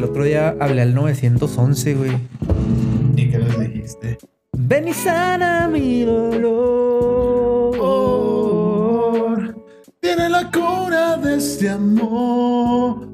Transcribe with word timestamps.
el 0.00 0.04
otro 0.04 0.24
día 0.24 0.56
hablé 0.58 0.80
al 0.80 0.94
911, 0.94 1.94
güey. 1.94 2.12
¿Y 3.16 3.30
qué 3.30 3.38
les 3.38 3.60
dijiste? 3.60 4.16
Ven 4.56 4.88
y 4.88 4.94
sana 4.94 5.68
mi 5.68 6.04
dolor. 6.04 6.56
Tiene 10.00 10.30
la 10.30 10.50
cura 10.50 11.18
de 11.18 11.36
este 11.36 11.68
amor. 11.68 13.10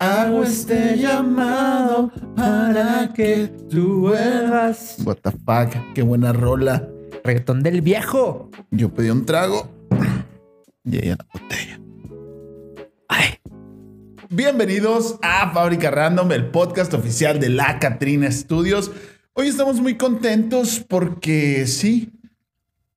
Hago 0.00 0.42
este 0.42 0.98
llamado 0.98 2.10
para 2.34 3.12
que 3.14 3.46
tú 3.70 4.00
vuelvas. 4.00 4.96
What 5.04 5.18
the 5.22 5.30
fuck, 5.30 5.76
qué 5.94 6.02
buena 6.02 6.32
rola. 6.32 6.88
Reggaetón 7.22 7.62
del 7.62 7.82
viejo. 7.82 8.50
Yo 8.72 8.92
pedí 8.92 9.10
un 9.10 9.24
trago 9.24 9.68
y 10.84 10.96
ella 10.96 11.16
la 11.18 11.26
botella. 11.32 11.85
Bienvenidos 14.28 15.18
a 15.22 15.50
Fábrica 15.52 15.90
Random, 15.90 16.30
el 16.32 16.46
podcast 16.46 16.92
oficial 16.94 17.38
de 17.38 17.48
la 17.48 17.78
Catrina 17.78 18.30
Studios. 18.30 18.90
Hoy 19.34 19.48
estamos 19.48 19.80
muy 19.80 19.96
contentos 19.96 20.84
porque 20.88 21.66
sí. 21.66 22.10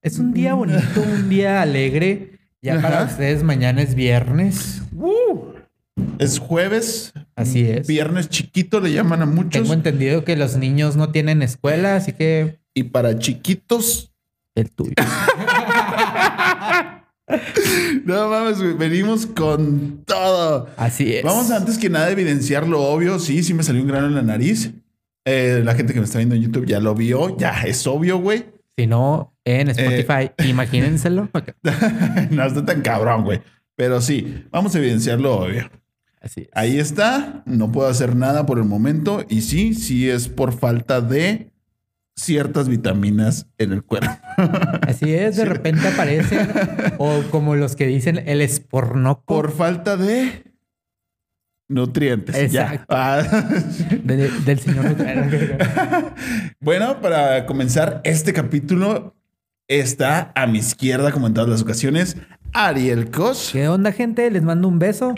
Es 0.01 0.17
un 0.17 0.33
día 0.33 0.53
bonito, 0.55 1.01
un 1.01 1.29
día 1.29 1.61
alegre. 1.63 2.39
Ya 2.61 2.81
para 2.81 3.01
Ajá. 3.03 3.11
ustedes 3.11 3.43
mañana 3.43 3.81
es 3.81 3.95
viernes. 3.95 4.81
¡Uh! 4.93 5.53
Es 6.17 6.39
jueves. 6.39 7.13
Así 7.35 7.69
es. 7.69 7.87
Viernes 7.87 8.29
chiquito 8.29 8.79
le 8.79 8.91
llaman 8.91 9.21
a 9.21 9.25
muchos. 9.25 9.61
Tengo 9.61 9.73
entendido 9.73 10.23
que 10.23 10.35
los 10.35 10.55
niños 10.57 10.95
no 10.95 11.11
tienen 11.11 11.41
escuela, 11.41 11.95
así 11.95 12.13
que 12.13 12.59
Y 12.73 12.83
para 12.83 13.17
chiquitos, 13.19 14.11
el 14.55 14.71
tuyo. 14.71 14.93
no 18.05 18.29
mames, 18.29 18.57
güey, 18.59 18.73
venimos 18.73 19.25
con 19.25 20.03
todo. 20.05 20.67
Así 20.77 21.13
es. 21.15 21.23
Vamos 21.23 21.51
a, 21.51 21.57
antes 21.57 21.77
que 21.77 21.89
nada 21.89 22.09
evidenciar 22.09 22.67
lo 22.67 22.81
obvio. 22.81 23.19
Sí, 23.19 23.43
sí 23.43 23.53
me 23.53 23.63
salió 23.63 23.81
un 23.81 23.87
grano 23.87 24.07
en 24.07 24.15
la 24.15 24.21
nariz. 24.21 24.71
Eh, 25.25 25.61
la 25.63 25.75
gente 25.75 25.93
que 25.93 25.99
me 25.99 26.05
está 26.05 26.17
viendo 26.17 26.35
en 26.35 26.41
YouTube 26.41 26.65
ya 26.65 26.79
lo 26.79 26.95
vio. 26.95 27.37
Ya 27.37 27.61
es 27.63 27.85
obvio, 27.87 28.17
güey. 28.19 28.45
Si 28.77 28.87
no, 28.87 29.33
en 29.45 29.69
Spotify, 29.69 30.31
Eh. 30.37 30.47
imagínenselo. 30.47 31.29
no 32.31 32.45
está 32.45 32.65
tan 32.65 32.81
cabrón, 32.81 33.23
güey. 33.23 33.41
Pero 33.75 34.01
sí, 34.01 34.45
vamos 34.51 34.73
a 34.75 34.79
evidenciar 34.79 35.19
lo 35.19 35.37
obvio. 35.41 35.69
Así 36.21 36.41
es. 36.41 36.49
Ahí 36.53 36.79
está. 36.79 37.43
No 37.45 37.71
puedo 37.71 37.87
hacer 37.87 38.15
nada 38.15 38.45
por 38.45 38.57
el 38.57 38.65
momento. 38.65 39.23
Y 39.29 39.41
sí, 39.41 39.73
sí 39.73 40.09
es 40.09 40.27
por 40.27 40.51
falta 40.53 40.99
de 41.01 41.48
ciertas 42.19 42.67
vitaminas 42.69 43.47
en 43.57 43.71
el 43.73 43.83
cuerpo. 43.83 44.09
Así 44.87 45.13
es, 45.13 45.37
de 45.37 45.45
repente 45.45 45.87
aparecen. 45.87 46.49
O 46.97 47.21
como 47.31 47.55
los 47.55 47.75
que 47.75 47.87
dicen, 47.87 48.21
el 48.27 48.41
espornoco. 48.41 49.23
por 49.25 49.51
falta 49.51 49.97
de 49.97 50.43
nutrientes. 51.67 52.35
Ya. 52.51 52.63
Exacto. 52.73 52.85
Ah. 52.95 53.21
de- 54.03 54.29
del 54.45 54.59
señor. 54.59 54.95
bueno, 56.59 57.01
para 57.01 57.45
comenzar 57.45 58.01
este 58.03 58.33
capítulo, 58.33 59.15
está 59.67 60.31
a 60.35 60.47
mi 60.47 60.59
izquierda, 60.59 61.11
como 61.11 61.27
en 61.27 61.33
todas 61.33 61.49
las 61.49 61.61
ocasiones, 61.61 62.17
Ariel 62.53 63.11
Koch. 63.11 63.51
¿Qué 63.51 63.67
onda, 63.67 63.91
gente? 63.91 64.29
Les 64.31 64.41
mando 64.43 64.67
un 64.67 64.79
beso 64.79 65.13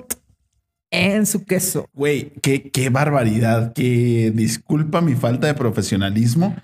en 0.92 1.26
su 1.26 1.46
queso. 1.46 1.88
Güey, 1.94 2.34
qué, 2.42 2.70
qué 2.70 2.90
barbaridad. 2.90 3.72
Que 3.74 4.32
disculpa 4.36 5.00
mi 5.00 5.16
falta 5.16 5.48
de 5.48 5.54
profesionalismo, 5.54 6.56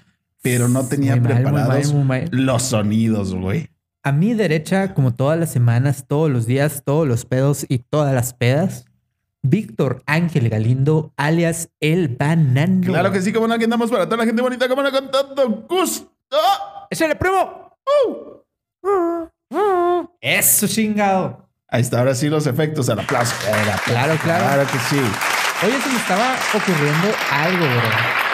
pero 0.42 0.68
no 0.68 0.86
tenía 0.88 1.16
Muy 1.16 1.22
mal, 1.22 1.34
muy 1.34 1.44
preparados 1.44 1.86
mal, 1.88 1.96
muy 1.96 2.04
mal. 2.06 2.30
los 2.32 2.64
sonidos, 2.64 3.34
güey. 3.36 3.70
A 4.04 4.12
mi 4.12 4.34
derecha, 4.34 4.94
como 4.94 5.14
todas 5.14 5.38
las 5.38 5.52
semanas, 5.52 6.06
todos 6.08 6.30
los 6.30 6.46
días, 6.46 6.84
todos 6.86 7.08
los 7.08 7.26
pedos 7.26 7.66
y 7.68 7.80
todas 7.80 8.14
las 8.14 8.34
pedas, 8.34 8.86
Víctor 9.42 10.02
Ángel 10.06 10.50
Galindo, 10.50 11.14
alias 11.18 11.70
El 11.80 12.08
Banano. 12.10 12.86
Claro 12.86 13.12
que 13.12 13.22
sí, 13.22 13.34
como 13.34 13.48
no, 13.48 13.54
aquí 13.56 13.66
andamos 13.66 13.90
para 13.92 14.06
toda 14.06 14.18
la 14.18 14.26
gente 14.26 14.42
bonita, 14.42 14.68
como 14.70 14.82
no, 14.82 14.92
con 14.92 15.12
todo 15.12 15.66
gusto. 15.68 16.10
¡Échale, 16.90 17.16
primo! 17.16 17.74
¡Eso, 20.22 20.68
chingado! 20.68 21.46
Ahí 21.70 21.82
está, 21.82 22.00
ahora 22.00 22.16
sí 22.16 22.30
los 22.30 22.48
efectos, 22.48 22.90
al. 22.90 23.00
El 23.00 23.06
aplauso. 23.06 23.34
Claro, 23.86 24.18
claro. 24.24 24.44
Claro 24.46 24.64
que 24.72 24.80
sí. 24.90 25.02
Oye, 25.66 25.82
se 25.82 25.90
me 25.90 25.98
estaba 25.98 26.36
ocurriendo 26.54 27.08
algo, 27.32 27.66
bro. 27.66 28.27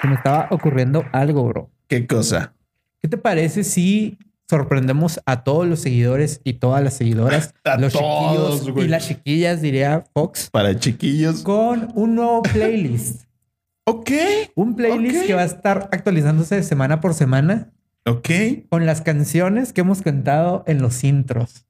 Se 0.00 0.08
me 0.08 0.14
estaba 0.14 0.48
ocurriendo 0.50 1.04
algo, 1.12 1.44
bro. 1.44 1.70
¿Qué 1.88 2.06
cosa? 2.06 2.54
¿Qué 3.00 3.08
te 3.08 3.16
parece 3.16 3.64
si 3.64 4.18
sorprendemos 4.48 5.20
a 5.26 5.44
todos 5.44 5.66
los 5.66 5.80
seguidores 5.80 6.40
y 6.44 6.54
todas 6.54 6.82
las 6.82 6.94
seguidoras, 6.94 7.54
A 7.64 7.76
los 7.78 7.92
todos, 7.92 8.60
chiquillos 8.60 8.70
güey. 8.72 8.86
y 8.86 8.88
las 8.88 9.06
chiquillas, 9.08 9.60
diría 9.60 10.04
Fox, 10.14 10.48
Para 10.50 10.78
chiquillos. 10.78 11.42
con 11.42 11.88
un 11.94 12.14
nuevo 12.14 12.42
playlist? 12.42 13.22
Ok. 13.90 14.10
Un 14.54 14.76
playlist 14.76 15.26
que 15.26 15.32
va 15.32 15.40
a 15.40 15.46
estar 15.46 15.88
actualizándose 15.92 16.62
semana 16.62 17.00
por 17.00 17.14
semana 17.14 17.70
Ok. 18.04 18.28
con 18.68 18.84
las 18.84 19.00
canciones 19.00 19.72
que 19.72 19.80
hemos 19.80 20.02
cantado 20.02 20.62
en 20.66 20.82
los 20.82 21.04
intros. 21.04 21.64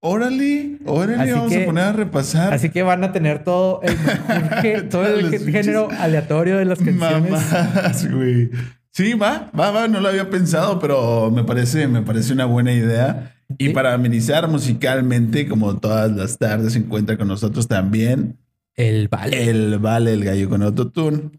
Órale, 0.00 0.78
órale, 0.86 1.22
Así 1.22 1.30
vamos 1.32 1.52
que- 1.52 1.62
a 1.62 1.66
poner 1.66 1.84
a 1.84 1.92
repasar. 1.92 2.52
Así 2.54 2.70
que 2.70 2.82
van 2.82 3.02
a 3.02 3.10
tener 3.12 3.42
todo 3.42 3.80
el, 3.82 3.96
mejor- 3.98 4.88
todo 4.88 5.06
el 5.06 5.20
Todos 5.28 5.32
los 5.32 5.44
género 5.44 5.88
aleatorio 5.98 6.58
de 6.58 6.64
las 6.66 6.78
canciones. 6.78 7.30
Mamás, 7.32 8.08
güey. 8.12 8.50
Sí, 8.92 9.14
va, 9.14 9.50
va, 9.58 9.70
va, 9.70 9.88
no 9.88 10.00
lo 10.00 10.08
había 10.08 10.30
pensado, 10.30 10.78
pero 10.78 11.30
me 11.30 11.44
parece, 11.44 11.88
me 11.88 12.02
parece 12.02 12.32
una 12.32 12.44
buena 12.44 12.72
idea. 12.72 13.34
Y 13.58 13.68
Sí. 13.68 13.72
para 13.72 13.94
amenizar 13.94 14.46
musicalmente, 14.48 15.48
como 15.48 15.78
todas 15.78 16.10
las 16.12 16.38
tardes, 16.38 16.74
se 16.74 16.80
encuentra 16.80 17.16
con 17.16 17.28
nosotros 17.28 17.66
también 17.66 18.36
El 18.76 19.08
vale. 19.08 19.48
el 19.50 19.78
Vale, 19.78 20.12
el 20.12 20.24
gallo 20.24 20.48
con 20.48 20.62
autotune. 20.62 21.30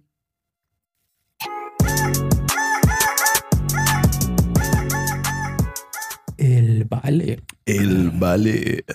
El 6.70 6.86
vale. 6.86 7.40
El 7.66 8.12
Vale. 8.12 8.86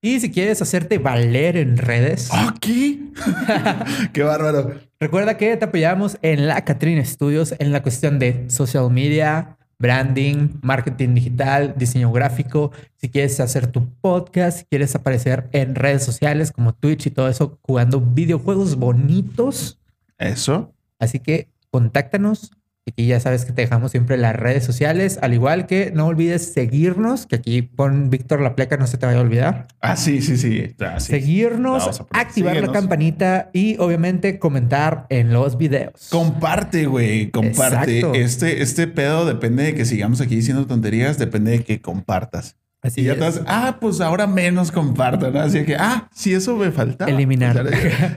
Y 0.00 0.20
si 0.20 0.30
quieres 0.30 0.62
hacerte 0.62 0.98
valer 0.98 1.56
en 1.56 1.76
redes, 1.76 2.30
Aquí. 2.32 3.12
Qué 4.12 4.22
bárbaro. 4.22 4.76
recuerda 4.98 5.36
que 5.36 5.56
te 5.56 5.64
apoyamos 5.64 6.18
en 6.22 6.46
la 6.46 6.64
Catrina 6.64 7.04
Studios 7.04 7.54
en 7.58 7.72
la 7.72 7.82
cuestión 7.82 8.18
de 8.18 8.48
social 8.48 8.90
media, 8.90 9.58
branding, 9.78 10.60
marketing 10.62 11.14
digital, 11.14 11.74
diseño 11.76 12.12
gráfico. 12.12 12.70
Si 12.96 13.08
quieres 13.08 13.40
hacer 13.40 13.66
tu 13.66 13.92
podcast, 14.00 14.60
si 14.60 14.64
quieres 14.66 14.94
aparecer 14.94 15.48
en 15.52 15.74
redes 15.74 16.04
sociales 16.04 16.52
como 16.52 16.72
Twitch 16.74 17.06
y 17.06 17.10
todo 17.10 17.28
eso, 17.28 17.58
jugando 17.62 18.00
videojuegos 18.00 18.76
bonitos. 18.76 19.80
Eso. 20.16 20.72
Así 21.00 21.18
que 21.18 21.48
contáctanos. 21.70 22.52
Aquí 22.90 23.06
ya 23.06 23.20
sabes 23.20 23.44
que 23.44 23.52
te 23.52 23.62
dejamos 23.62 23.90
siempre 23.90 24.16
las 24.16 24.34
redes 24.34 24.64
sociales, 24.64 25.18
al 25.22 25.34
igual 25.34 25.66
que 25.66 25.92
no 25.94 26.06
olvides 26.06 26.52
seguirnos, 26.52 27.26
que 27.26 27.36
aquí 27.36 27.62
pon 27.62 28.10
Víctor 28.10 28.40
la 28.40 28.56
placa, 28.56 28.76
no 28.76 28.86
se 28.86 28.98
te 28.98 29.06
vaya 29.06 29.18
a 29.18 29.22
olvidar. 29.22 29.68
Ah, 29.80 29.96
sí, 29.96 30.20
sí, 30.22 30.36
sí. 30.36 30.74
Ah, 30.80 30.98
sí. 30.98 31.12
Seguirnos, 31.12 32.02
activar 32.10 32.56
la 32.56 32.72
campanita 32.72 33.50
y 33.52 33.76
obviamente 33.78 34.38
comentar 34.38 35.06
en 35.08 35.32
los 35.32 35.56
videos. 35.56 36.08
Comparte, 36.10 36.86
güey, 36.86 37.30
comparte. 37.30 37.98
Exacto. 37.98 38.18
Este, 38.18 38.62
este 38.62 38.86
pedo 38.86 39.24
depende 39.24 39.64
de 39.64 39.74
que 39.74 39.84
sigamos 39.84 40.20
aquí 40.20 40.36
diciendo 40.36 40.66
tonterías, 40.66 41.18
depende 41.18 41.52
de 41.52 41.64
que 41.64 41.80
compartas. 41.80 42.56
Así 42.82 43.02
y 43.02 43.04
ya 43.04 43.16
ah, 43.46 43.76
pues 43.78 44.00
ahora 44.00 44.26
menos 44.26 44.72
compartan. 44.72 45.34
¿no? 45.34 45.40
Así 45.40 45.64
que, 45.64 45.76
ah, 45.76 46.08
si 46.14 46.32
eso 46.32 46.56
me 46.56 46.70
falta. 46.70 47.04
Eliminar. 47.04 47.66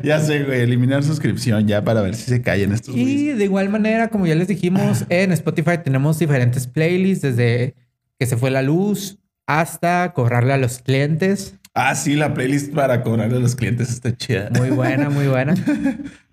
ya 0.03 0.19
sé, 0.19 0.43
güey, 0.43 0.61
eliminar 0.61 1.03
suscripción 1.03 1.67
ya 1.67 1.83
para 1.83 2.01
ver 2.01 2.15
si 2.15 2.29
se 2.29 2.41
callan 2.41 2.71
estos. 2.71 2.95
Y 2.95 3.33
de 3.33 3.43
igual 3.43 3.69
manera, 3.69 4.07
como 4.07 4.25
ya 4.25 4.35
les 4.35 4.47
dijimos, 4.47 5.05
en 5.09 5.33
Spotify 5.33 5.79
tenemos 5.83 6.17
diferentes 6.17 6.67
playlists 6.67 7.23
desde 7.23 7.75
que 8.17 8.25
se 8.25 8.37
fue 8.37 8.51
la 8.51 8.61
luz 8.61 9.19
hasta 9.47 10.13
cobrarle 10.13 10.53
a 10.53 10.57
los 10.57 10.79
clientes. 10.79 11.55
Ah, 11.75 11.95
sí, 11.95 12.15
la 12.15 12.35
playlist 12.35 12.71
para 12.71 13.01
cobrarle 13.01 13.37
a 13.37 13.39
los 13.39 13.55
clientes 13.55 13.89
está 13.89 14.15
chida. 14.15 14.49
Muy 14.55 14.69
buena, 14.69 15.09
muy 15.09 15.27
buena. 15.27 15.55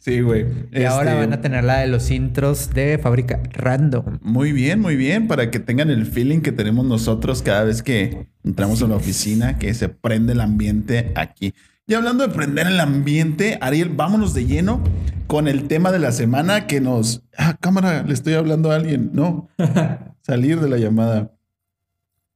Sí, 0.00 0.22
güey. 0.22 0.46
Y 0.72 0.84
ahora 0.84 1.10
Este, 1.10 1.20
van 1.26 1.32
a 1.34 1.42
tener 1.42 1.62
la 1.62 1.80
de 1.80 1.86
los 1.86 2.10
intros 2.10 2.70
de 2.72 2.96
fábrica 2.96 3.38
random. 3.52 4.18
Muy 4.22 4.50
bien, 4.52 4.80
muy 4.80 4.96
bien, 4.96 5.28
para 5.28 5.50
que 5.50 5.60
tengan 5.60 5.90
el 5.90 6.06
feeling 6.06 6.40
que 6.40 6.52
tenemos 6.52 6.86
nosotros 6.86 7.42
cada 7.42 7.64
vez 7.64 7.82
que 7.82 8.26
entramos 8.42 8.82
a 8.82 8.86
la 8.86 8.96
oficina, 8.96 9.58
que 9.58 9.74
se 9.74 9.90
prende 9.90 10.32
el 10.32 10.40
ambiente 10.40 11.12
aquí. 11.16 11.52
Y 11.86 11.92
hablando 11.92 12.26
de 12.26 12.32
prender 12.32 12.66
el 12.66 12.80
ambiente, 12.80 13.58
Ariel, 13.60 13.90
vámonos 13.90 14.32
de 14.32 14.46
lleno 14.46 14.82
con 15.26 15.48
el 15.48 15.68
tema 15.68 15.92
de 15.92 15.98
la 15.98 16.12
semana 16.12 16.66
que 16.66 16.80
nos... 16.80 17.22
Ah, 17.36 17.58
cámara, 17.60 18.02
le 18.02 18.14
estoy 18.14 18.32
hablando 18.32 18.72
a 18.72 18.76
alguien. 18.76 19.10
No, 19.12 19.50
salir 20.22 20.60
de 20.60 20.68
la 20.70 20.78
llamada. 20.78 21.32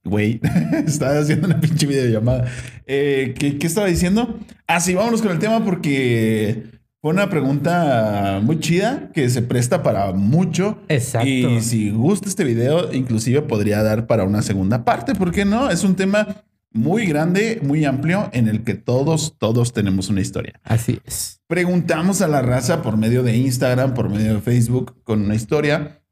Güey, 0.04 0.40
estaba 0.86 1.18
haciendo 1.18 1.46
una 1.46 1.60
pinche 1.60 1.86
videollamada. 1.86 2.46
Eh, 2.86 3.34
¿qué, 3.38 3.58
¿Qué 3.58 3.66
estaba 3.66 3.86
diciendo? 3.86 4.38
Ah, 4.66 4.80
sí, 4.80 4.94
vámonos 4.94 5.22
con 5.22 5.32
el 5.32 5.38
tema 5.38 5.64
porque 5.64 6.64
fue 7.00 7.10
una 7.10 7.28
pregunta 7.28 8.40
muy 8.42 8.60
chida 8.60 9.10
que 9.12 9.28
se 9.28 9.42
presta 9.42 9.82
para 9.82 10.12
mucho. 10.12 10.78
Exacto. 10.88 11.28
Y 11.28 11.60
si 11.60 11.90
gusta 11.90 12.28
este 12.28 12.44
video, 12.44 12.92
inclusive 12.94 13.42
podría 13.42 13.82
dar 13.82 14.06
para 14.06 14.24
una 14.24 14.42
segunda 14.42 14.84
parte. 14.84 15.14
¿Por 15.14 15.30
qué 15.30 15.44
no? 15.44 15.70
Es 15.70 15.84
un 15.84 15.96
tema 15.96 16.44
muy 16.70 17.06
grande, 17.06 17.60
muy 17.62 17.84
amplio, 17.84 18.28
en 18.32 18.48
el 18.48 18.64
que 18.64 18.74
todos, 18.74 19.36
todos 19.38 19.72
tenemos 19.72 20.08
una 20.08 20.20
historia. 20.20 20.60
Así 20.64 20.98
es. 21.04 21.40
Preguntamos 21.46 22.20
a 22.20 22.28
la 22.28 22.42
raza 22.42 22.82
por 22.82 22.96
medio 22.96 23.22
de 23.22 23.36
Instagram, 23.36 23.94
por 23.94 24.08
medio 24.08 24.34
de 24.34 24.40
Facebook, 24.40 25.02
con 25.04 25.22
una 25.22 25.34
historia, 25.34 26.02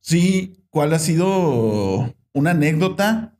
sí, 0.00 0.66
cuál 0.70 0.92
ha 0.92 0.98
sido 0.98 2.14
una 2.32 2.50
anécdota, 2.52 3.34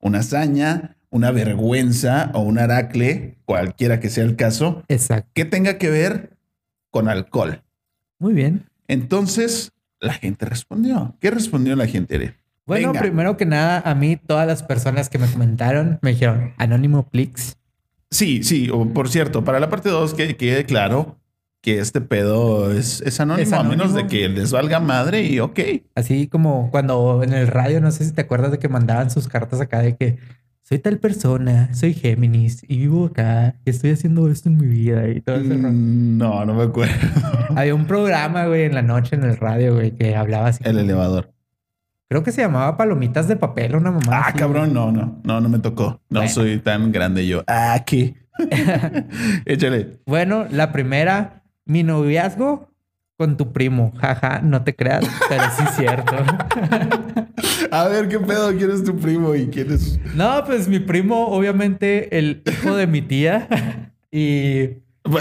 una 0.00 0.18
hazaña, 0.20 0.96
una 1.10 1.30
vergüenza 1.30 2.30
o 2.34 2.40
un 2.40 2.58
aracle, 2.58 3.36
cualquiera 3.44 4.00
que 4.00 4.10
sea 4.10 4.24
el 4.24 4.36
caso, 4.36 4.82
Exacto. 4.88 5.30
que 5.34 5.44
tenga 5.44 5.78
que 5.78 5.90
ver 5.90 6.36
con 6.90 7.08
alcohol. 7.08 7.62
Muy 8.18 8.32
bien. 8.34 8.68
Entonces, 8.88 9.72
la 10.00 10.12
gente 10.14 10.44
respondió. 10.46 11.16
¿Qué 11.20 11.30
respondió 11.30 11.76
la 11.76 11.86
gente, 11.86 12.16
Ariel? 12.16 12.34
Bueno, 12.66 12.88
Venga. 12.88 13.00
primero 13.00 13.36
que 13.36 13.46
nada, 13.46 13.80
a 13.84 13.94
mí 13.94 14.16
todas 14.16 14.46
las 14.46 14.62
personas 14.62 15.08
que 15.08 15.18
me 15.18 15.26
comentaron 15.26 15.98
me 16.02 16.10
dijeron, 16.10 16.54
Anónimo 16.56 17.08
Plix. 17.08 17.56
Sí, 18.10 18.42
sí, 18.42 18.70
por 18.94 19.08
cierto, 19.08 19.44
para 19.44 19.60
la 19.60 19.68
parte 19.68 19.88
2 19.88 20.14
que 20.14 20.36
quede 20.36 20.64
claro 20.64 21.18
que 21.64 21.78
este 21.78 22.02
pedo 22.02 22.70
es, 22.70 23.00
es 23.00 23.18
anónimo, 23.20 23.42
Es 23.42 23.52
a 23.54 23.62
menos 23.62 23.94
de 23.94 24.06
que 24.06 24.28
les 24.28 24.52
valga 24.52 24.80
madre 24.80 25.22
y 25.22 25.40
ok. 25.40 25.58
Así 25.94 26.28
como 26.28 26.70
cuando 26.70 27.22
en 27.22 27.32
el 27.32 27.46
radio, 27.46 27.80
no 27.80 27.90
sé 27.90 28.04
si 28.04 28.12
te 28.12 28.20
acuerdas 28.20 28.50
de 28.50 28.58
que 28.58 28.68
mandaban 28.68 29.10
sus 29.10 29.28
cartas 29.28 29.62
acá 29.62 29.78
de 29.80 29.96
que 29.96 30.18
soy 30.62 30.78
tal 30.78 30.98
persona, 30.98 31.72
soy 31.74 31.94
Géminis 31.94 32.62
y 32.68 32.78
vivo 32.80 33.06
acá, 33.06 33.54
y 33.64 33.70
estoy 33.70 33.92
haciendo 33.92 34.28
esto 34.30 34.50
en 34.50 34.58
mi 34.58 34.66
vida 34.66 35.08
y 35.08 35.22
todo 35.22 35.36
ese 35.36 35.54
rollo. 35.54 35.70
Mm, 35.72 36.18
No, 36.18 36.44
no 36.44 36.52
me 36.54 36.64
acuerdo. 36.64 36.94
Había 37.56 37.74
un 37.74 37.86
programa, 37.86 38.44
güey, 38.46 38.64
en 38.64 38.74
la 38.74 38.82
noche 38.82 39.16
en 39.16 39.24
el 39.24 39.36
radio, 39.38 39.74
güey, 39.74 39.92
que 39.92 40.14
hablaba 40.16 40.48
así. 40.48 40.62
El 40.64 40.72
como- 40.72 40.80
elevador. 40.84 41.30
Creo 42.10 42.22
que 42.22 42.30
se 42.32 42.42
llamaba 42.42 42.76
Palomitas 42.76 43.26
de 43.26 43.36
Papel, 43.36 43.74
una 43.74 43.90
mamá. 43.90 44.22
Ah, 44.26 44.32
cabrón, 44.36 44.74
no, 44.74 44.92
no, 44.92 45.18
no, 45.24 45.40
no 45.40 45.48
me 45.48 45.58
tocó. 45.60 46.02
No 46.10 46.20
Bueno. 46.20 46.28
soy 46.28 46.58
tan 46.58 46.92
grande 46.92 47.26
yo. 47.26 47.42
Ah, 47.46 47.82
¿qué? 47.86 48.14
Échale. 49.46 49.98
Bueno, 50.06 50.46
la 50.50 50.72
primera, 50.72 51.42
mi 51.64 51.82
noviazgo 51.82 52.68
con 53.16 53.36
tu 53.36 53.52
primo. 53.52 53.92
Jaja, 53.98 54.40
no 54.42 54.62
te 54.64 54.74
creas, 54.74 55.04
pero 55.28 55.44
sí 55.56 55.62
es 55.68 55.76
cierto. 55.76 56.14
A 57.70 57.88
ver, 57.88 58.08
¿qué 58.08 58.18
pedo? 58.20 58.56
¿Quién 58.56 58.70
es 58.70 58.84
tu 58.84 58.96
primo 58.96 59.34
y 59.34 59.46
quién 59.48 59.72
es? 59.72 59.98
no, 60.14 60.44
pues 60.44 60.68
mi 60.68 60.78
primo, 60.80 61.28
obviamente, 61.28 62.18
el 62.18 62.42
hijo 62.46 62.74
de 62.76 62.86
mi 62.86 63.02
tía. 63.02 63.48
Y, 64.10 64.78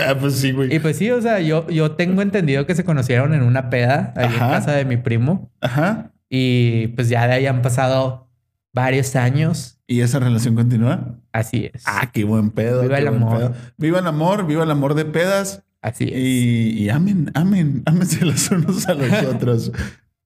Ah, 0.08 0.16
pues 0.18 0.36
sí, 0.36 0.54
güey. 0.54 0.74
y 0.74 0.80
pues 0.80 0.96
sí, 0.98 1.12
o 1.12 1.22
sea, 1.22 1.42
yo, 1.42 1.68
yo 1.68 1.92
tengo 1.92 2.22
entendido 2.22 2.66
que 2.66 2.74
se 2.74 2.86
conocieron 2.86 3.34
en 3.34 3.44
una 3.44 3.70
peda 3.70 4.14
ahí 4.16 4.32
en 4.32 4.40
casa 4.40 4.72
de 4.72 4.86
mi 4.86 4.96
primo. 4.96 5.52
Ajá. 5.60 6.12
Y 6.30 6.88
pues 6.90 7.10
ya 7.10 7.28
de 7.28 7.34
ahí 7.34 7.48
han 7.48 7.62
pasado 7.62 8.30
varios 8.72 9.16
años. 9.18 9.82
¿Y 9.86 10.00
esa 10.00 10.20
relación 10.20 10.56
continúa? 10.56 11.18
Así 11.34 11.70
es. 11.74 11.84
Ah, 11.86 12.10
qué 12.14 12.24
buen 12.24 12.52
pedo. 12.52 12.82
Viva 12.84 12.98
el 12.98 13.08
amor. 13.10 13.38
pedo. 13.38 13.54
Viva 13.78 14.00
el 14.00 14.08
amor, 14.08 14.46
viva 14.48 14.64
el 14.64 14.72
amor 14.72 14.94
de 14.94 15.04
pedas. 15.04 15.64
Así 15.84 16.06
es. 16.06 16.12
Y, 16.16 16.84
y 16.86 16.90
amen, 16.90 17.30
amen, 17.36 17.84
ámense 17.86 18.26
los 18.26 18.50
unos 18.50 18.88
a 18.88 18.96
los 18.96 19.12
otros. 19.36 19.72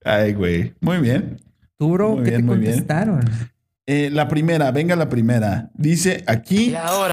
Ay, 0.05 0.31
güey. 0.33 0.73
Muy 0.79 0.99
bien. 0.99 1.41
¿Tú, 1.77 1.91
bro, 1.91 2.11
muy 2.15 2.23
qué 2.23 2.29
bien, 2.29 2.41
te 2.41 2.47
muy 2.47 2.57
bien. 2.59 2.71
contestaron? 2.71 3.25
Eh, 3.85 4.09
la 4.11 4.27
primera, 4.29 4.71
venga 4.71 4.95
la 4.95 5.09
primera. 5.09 5.69
Dice 5.73 6.23
aquí. 6.27 6.69
Y 6.69 6.75
ahora 6.75 7.11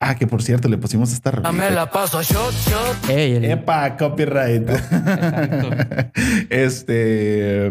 Ah, 0.00 0.14
que 0.14 0.28
por 0.28 0.42
cierto, 0.44 0.68
le 0.68 0.78
pusimos 0.78 1.12
esta 1.12 1.32
me 1.32 1.38
rolita. 1.42 1.70
la 1.70 1.90
paso 1.90 2.22
shot, 2.22 2.52
shot. 2.54 3.10
Ey, 3.10 3.32
el- 3.34 3.44
Epa, 3.46 3.96
copyright. 3.96 4.68
Exacto. 4.70 5.70
este. 6.50 7.70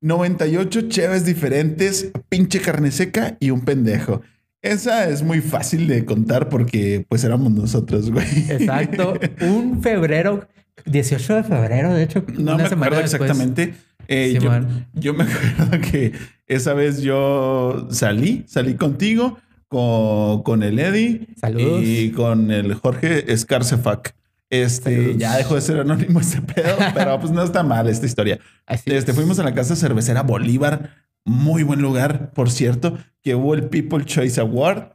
98 0.00 0.82
cheves 0.88 1.24
diferentes, 1.24 2.10
pinche 2.28 2.60
carne 2.60 2.90
seca 2.90 3.36
y 3.40 3.50
un 3.50 3.62
pendejo. 3.62 4.20
Esa 4.64 5.08
es 5.10 5.22
muy 5.22 5.40
fácil 5.40 5.86
de 5.86 6.04
contar 6.04 6.48
porque 6.48 7.04
pues 7.08 7.22
éramos 7.24 7.52
nosotros, 7.52 8.10
güey. 8.10 8.26
Exacto. 8.48 9.18
Un 9.42 9.82
febrero, 9.82 10.48
18 10.86 11.34
de 11.36 11.42
febrero, 11.44 11.92
de 11.92 12.02
hecho. 12.04 12.24
No 12.38 12.54
una 12.54 12.62
me 12.64 12.68
semana 12.70 12.86
acuerdo 12.96 13.02
después. 13.10 13.30
exactamente. 13.30 13.74
Eh, 14.08 14.38
yo, 14.40 14.50
yo 14.94 15.14
me 15.14 15.24
acuerdo 15.24 15.80
que 15.90 16.12
esa 16.46 16.74
vez 16.74 17.00
yo 17.02 17.88
salí, 17.90 18.44
salí 18.48 18.74
contigo, 18.74 19.38
con, 19.68 20.42
con 20.42 20.62
el 20.62 20.78
Eddie 20.78 21.26
Saludos. 21.40 21.82
y 21.84 22.10
con 22.12 22.50
el 22.50 22.74
Jorge 22.74 23.36
Scarcefac. 23.36 24.14
Este 24.50 24.94
Saludos. 24.96 25.16
ya 25.18 25.36
dejó 25.36 25.54
de 25.56 25.60
ser 25.62 25.80
anónimo 25.80 26.20
ese 26.20 26.40
pedo, 26.42 26.76
pero 26.94 27.18
pues 27.18 27.32
no 27.32 27.42
está 27.42 27.62
mal 27.62 27.88
esta 27.88 28.06
historia. 28.06 28.38
Así 28.66 28.90
Este, 28.92 29.10
es. 29.10 29.16
fuimos 29.16 29.38
a 29.38 29.42
la 29.42 29.52
casa 29.54 29.74
cervecera 29.76 30.22
Bolívar, 30.22 30.90
muy 31.24 31.62
buen 31.62 31.80
lugar, 31.80 32.32
por 32.32 32.50
cierto, 32.50 32.98
que 33.22 33.34
hubo 33.34 33.54
el 33.54 33.68
People 33.68 34.04
Choice 34.04 34.40
Award 34.40 34.92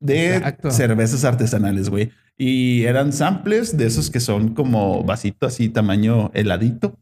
de 0.00 0.36
Exacto. 0.36 0.70
cervezas 0.70 1.24
artesanales, 1.24 1.88
güey. 1.90 2.10
Y 2.38 2.84
eran 2.84 3.12
samples 3.12 3.76
de 3.76 3.86
esos 3.86 4.10
que 4.10 4.20
son 4.20 4.54
como 4.54 5.02
vasito 5.04 5.46
así, 5.46 5.68
tamaño 5.68 6.30
heladito, 6.34 6.98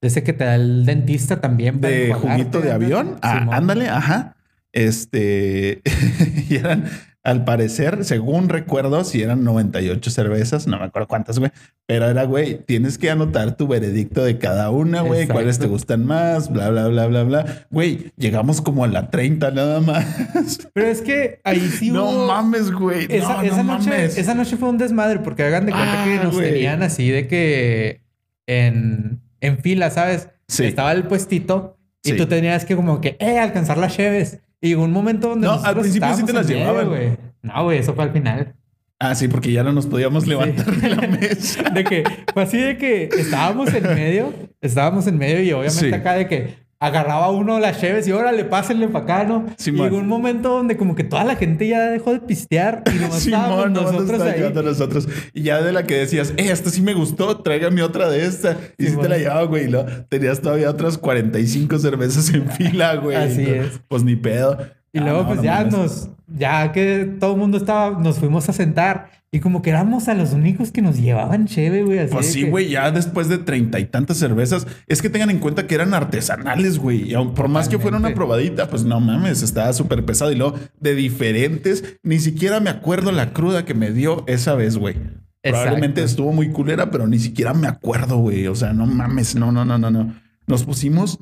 Ese 0.00 0.22
que 0.24 0.32
te 0.32 0.44
da 0.44 0.54
el 0.56 0.86
dentista 0.86 1.40
también. 1.40 1.80
de 1.80 2.12
juguito 2.14 2.60
de 2.60 2.72
avión. 2.72 3.16
Ah, 3.22 3.46
ándale, 3.52 3.88
ajá. 3.88 4.36
Este, 4.72 5.82
y 6.48 6.56
eran, 6.56 6.84
al 7.30 7.44
parecer, 7.44 8.04
según 8.04 8.48
recuerdo, 8.48 9.04
si 9.04 9.22
eran 9.22 9.44
98 9.44 10.10
cervezas, 10.10 10.66
no 10.66 10.78
me 10.78 10.84
acuerdo 10.84 11.08
cuántas, 11.08 11.38
güey, 11.38 11.50
pero 11.86 12.08
era, 12.08 12.24
güey, 12.24 12.58
tienes 12.64 12.98
que 12.98 13.10
anotar 13.10 13.56
tu 13.56 13.66
veredicto 13.68 14.22
de 14.24 14.38
cada 14.38 14.70
una, 14.70 15.00
güey, 15.02 15.20
Exacto. 15.22 15.34
cuáles 15.34 15.58
te 15.58 15.66
gustan 15.66 16.04
más, 16.04 16.50
bla, 16.52 16.70
bla, 16.70 16.88
bla, 16.88 17.06
bla, 17.06 17.22
bla. 17.24 17.66
Güey, 17.70 18.12
llegamos 18.16 18.60
como 18.60 18.84
a 18.84 18.88
la 18.88 19.10
30 19.10 19.50
nada 19.50 19.80
más. 19.80 20.68
Pero 20.72 20.86
es 20.88 21.00
que 21.02 21.40
ahí 21.44 21.60
sí 21.60 21.90
no 21.90 22.08
hubo- 22.10 22.26
mames, 22.26 22.70
güey. 22.70 23.06
Esa, 23.08 23.34
no, 23.34 23.42
esa 23.42 23.62
no 23.62 23.78
noche, 23.78 23.90
mames. 23.90 24.18
esa 24.18 24.34
noche 24.34 24.56
fue 24.56 24.68
un 24.68 24.78
desmadre 24.78 25.18
porque 25.20 25.42
hagan 25.44 25.66
de 25.66 25.72
cuenta 25.72 26.02
Ah, 26.02 26.04
que 26.04 26.16
nos 26.24 26.34
güey. 26.34 26.52
tenían 26.52 26.82
así 26.82 27.08
de 27.10 27.26
que 27.28 28.00
en, 28.46 29.20
en 29.40 29.58
fila, 29.58 29.90
¿sabes? 29.90 30.28
Sí. 30.48 30.64
Estaba 30.64 30.92
el 30.92 31.04
puestito 31.04 31.76
y 32.02 32.10
Sí. 32.10 32.16
tú 32.16 32.26
tenías 32.26 32.64
que 32.64 32.76
como 32.76 33.00
que, 33.00 33.16
eh, 33.20 33.38
alcanzar 33.38 33.78
las 33.78 33.94
cheves. 33.96 34.40
Y 34.60 34.68
llegó 34.68 34.84
un 34.84 34.92
momento 34.92 35.28
donde 35.30 35.46
No, 35.46 35.54
al 35.54 35.76
principio 35.78 36.14
sí 36.14 36.24
te 36.24 36.32
las 36.32 36.46
llevaban. 36.46 36.88
güey. 36.88 37.16
No, 37.42 37.64
güey, 37.64 37.78
eso 37.78 37.94
fue 37.94 38.04
al 38.04 38.12
final. 38.12 38.54
Ah, 38.98 39.14
sí, 39.14 39.28
porque 39.28 39.50
ya 39.50 39.62
no 39.62 39.72
nos 39.72 39.86
podíamos 39.86 40.26
levantar 40.26 40.66
de 40.76 40.88
la 40.90 41.08
mesa. 41.08 41.62
De 41.70 41.84
que 41.84 42.04
fue 42.34 42.42
así 42.42 42.58
de 42.58 42.76
que 42.76 43.04
estábamos 43.04 43.72
en 43.72 43.82
medio, 43.84 44.34
estábamos 44.60 45.06
en 45.06 45.16
medio 45.16 45.40
y 45.42 45.50
obviamente 45.52 45.88
Sí. 45.88 45.94
acá 45.94 46.12
de 46.14 46.28
que 46.28 46.54
agarraba 46.80 47.30
uno 47.30 47.60
las 47.60 47.78
cheves 47.78 48.08
y 48.08 48.12
órale, 48.12 48.44
pásenle 48.44 48.88
para 48.88 49.04
acá, 49.04 49.24
¿no? 49.24 49.46
Y 49.58 49.62
Simón. 49.62 49.84
llegó 49.86 49.98
un 49.98 50.08
momento 50.08 50.48
donde 50.48 50.76
como 50.78 50.94
que 50.94 51.04
toda 51.04 51.24
la 51.24 51.36
gente 51.36 51.68
ya 51.68 51.90
dejó 51.90 52.12
de 52.12 52.20
pistear 52.20 52.82
y 52.94 52.98
nomás 53.00 53.26
nos 53.26 53.70
nosotros 53.70 54.20
ahí. 54.22 54.42
a 54.42 54.62
nosotros. 54.62 55.08
Y 55.34 55.42
ya 55.42 55.60
de 55.62 55.72
la 55.72 55.84
que 55.84 55.96
decías, 55.96 56.30
eh, 56.38 56.50
esta 56.50 56.70
sí 56.70 56.80
me 56.80 56.94
gustó, 56.94 57.36
tráigame 57.42 57.82
otra 57.82 58.08
de 58.08 58.24
esta. 58.24 58.56
Y 58.78 58.84
si 58.84 58.90
Simón. 58.90 59.02
te 59.04 59.08
la 59.10 59.18
llevaba, 59.18 59.42
güey. 59.44 59.64
y 59.64 59.68
luego 59.68 59.88
tenías 60.08 60.40
todavía 60.40 60.70
otras 60.70 60.96
45 60.96 61.78
cervezas 61.78 62.32
en 62.32 62.50
fila, 62.52 62.96
güey. 62.96 63.16
Así 63.16 63.42
No, 63.42 63.54
es. 63.54 63.80
Pues 63.86 64.02
ni 64.02 64.16
pedo. 64.16 64.56
Y 64.92 64.98
Ah, 64.98 65.04
luego 65.04 65.20
no, 65.22 65.26
pues 65.28 65.36
no 65.38 65.44
ya 65.44 65.64
nos, 65.64 66.08
ya 66.26 66.72
que 66.72 67.16
todo 67.20 67.32
el 67.34 67.38
mundo 67.38 67.56
estaba, 67.58 67.98
nos 68.00 68.18
fuimos 68.18 68.48
a 68.48 68.52
sentar 68.52 69.10
y 69.32 69.38
como 69.38 69.62
que 69.62 69.70
éramos 69.70 70.08
a 70.08 70.14
los 70.14 70.32
únicos 70.32 70.72
que 70.72 70.82
nos 70.82 70.98
llevaban 70.98 71.46
cheve, 71.46 71.84
güey. 71.84 72.00
Así 72.00 72.12
Pues 72.12 72.32
sí, 72.32 72.42
que- 72.44 72.50
güey, 72.50 72.68
ya 72.70 72.90
después 72.90 73.28
de 73.28 73.38
treinta 73.38 73.78
y 73.78 73.84
tantas 73.84 74.16
cervezas, 74.16 74.66
es 74.88 75.00
que 75.00 75.08
tengan 75.08 75.30
en 75.30 75.38
cuenta 75.38 75.68
que 75.68 75.76
eran 75.76 75.94
artesanales, 75.94 76.78
güey. 76.78 77.08
Y 77.08 77.14
aun 77.14 77.34
por 77.34 77.46
más 77.46 77.68
que 77.68 77.78
fuera 77.78 77.98
una 77.98 78.12
probadita, 78.14 78.68
pues 78.68 78.82
no 78.84 78.98
mames, 78.98 79.42
estaba 79.42 79.72
súper 79.72 80.04
pesado. 80.04 80.32
Y 80.32 80.34
luego 80.34 80.56
de 80.80 80.96
diferentes, 80.96 81.98
ni 82.02 82.18
siquiera 82.18 82.58
me 82.58 82.70
acuerdo 82.70 83.12
la 83.12 83.32
cruda 83.32 83.64
que 83.64 83.74
me 83.74 83.92
dio 83.92 84.24
esa 84.26 84.54
vez, 84.56 84.76
güey. 84.76 84.96
Probablemente 85.42 86.02
estuvo 86.02 86.32
muy 86.32 86.50
culera, 86.50 86.90
pero 86.90 87.06
ni 87.06 87.18
siquiera 87.20 87.54
me 87.54 87.68
acuerdo, 87.68 88.18
güey. 88.18 88.48
O 88.48 88.56
sea, 88.56 88.72
no 88.72 88.84
mames, 88.86 89.36
no, 89.36 89.52
no, 89.52 89.64
no, 89.64 89.78
no, 89.78 89.90
no. 89.92 90.12
Nos 90.48 90.64
pusimos 90.64 91.20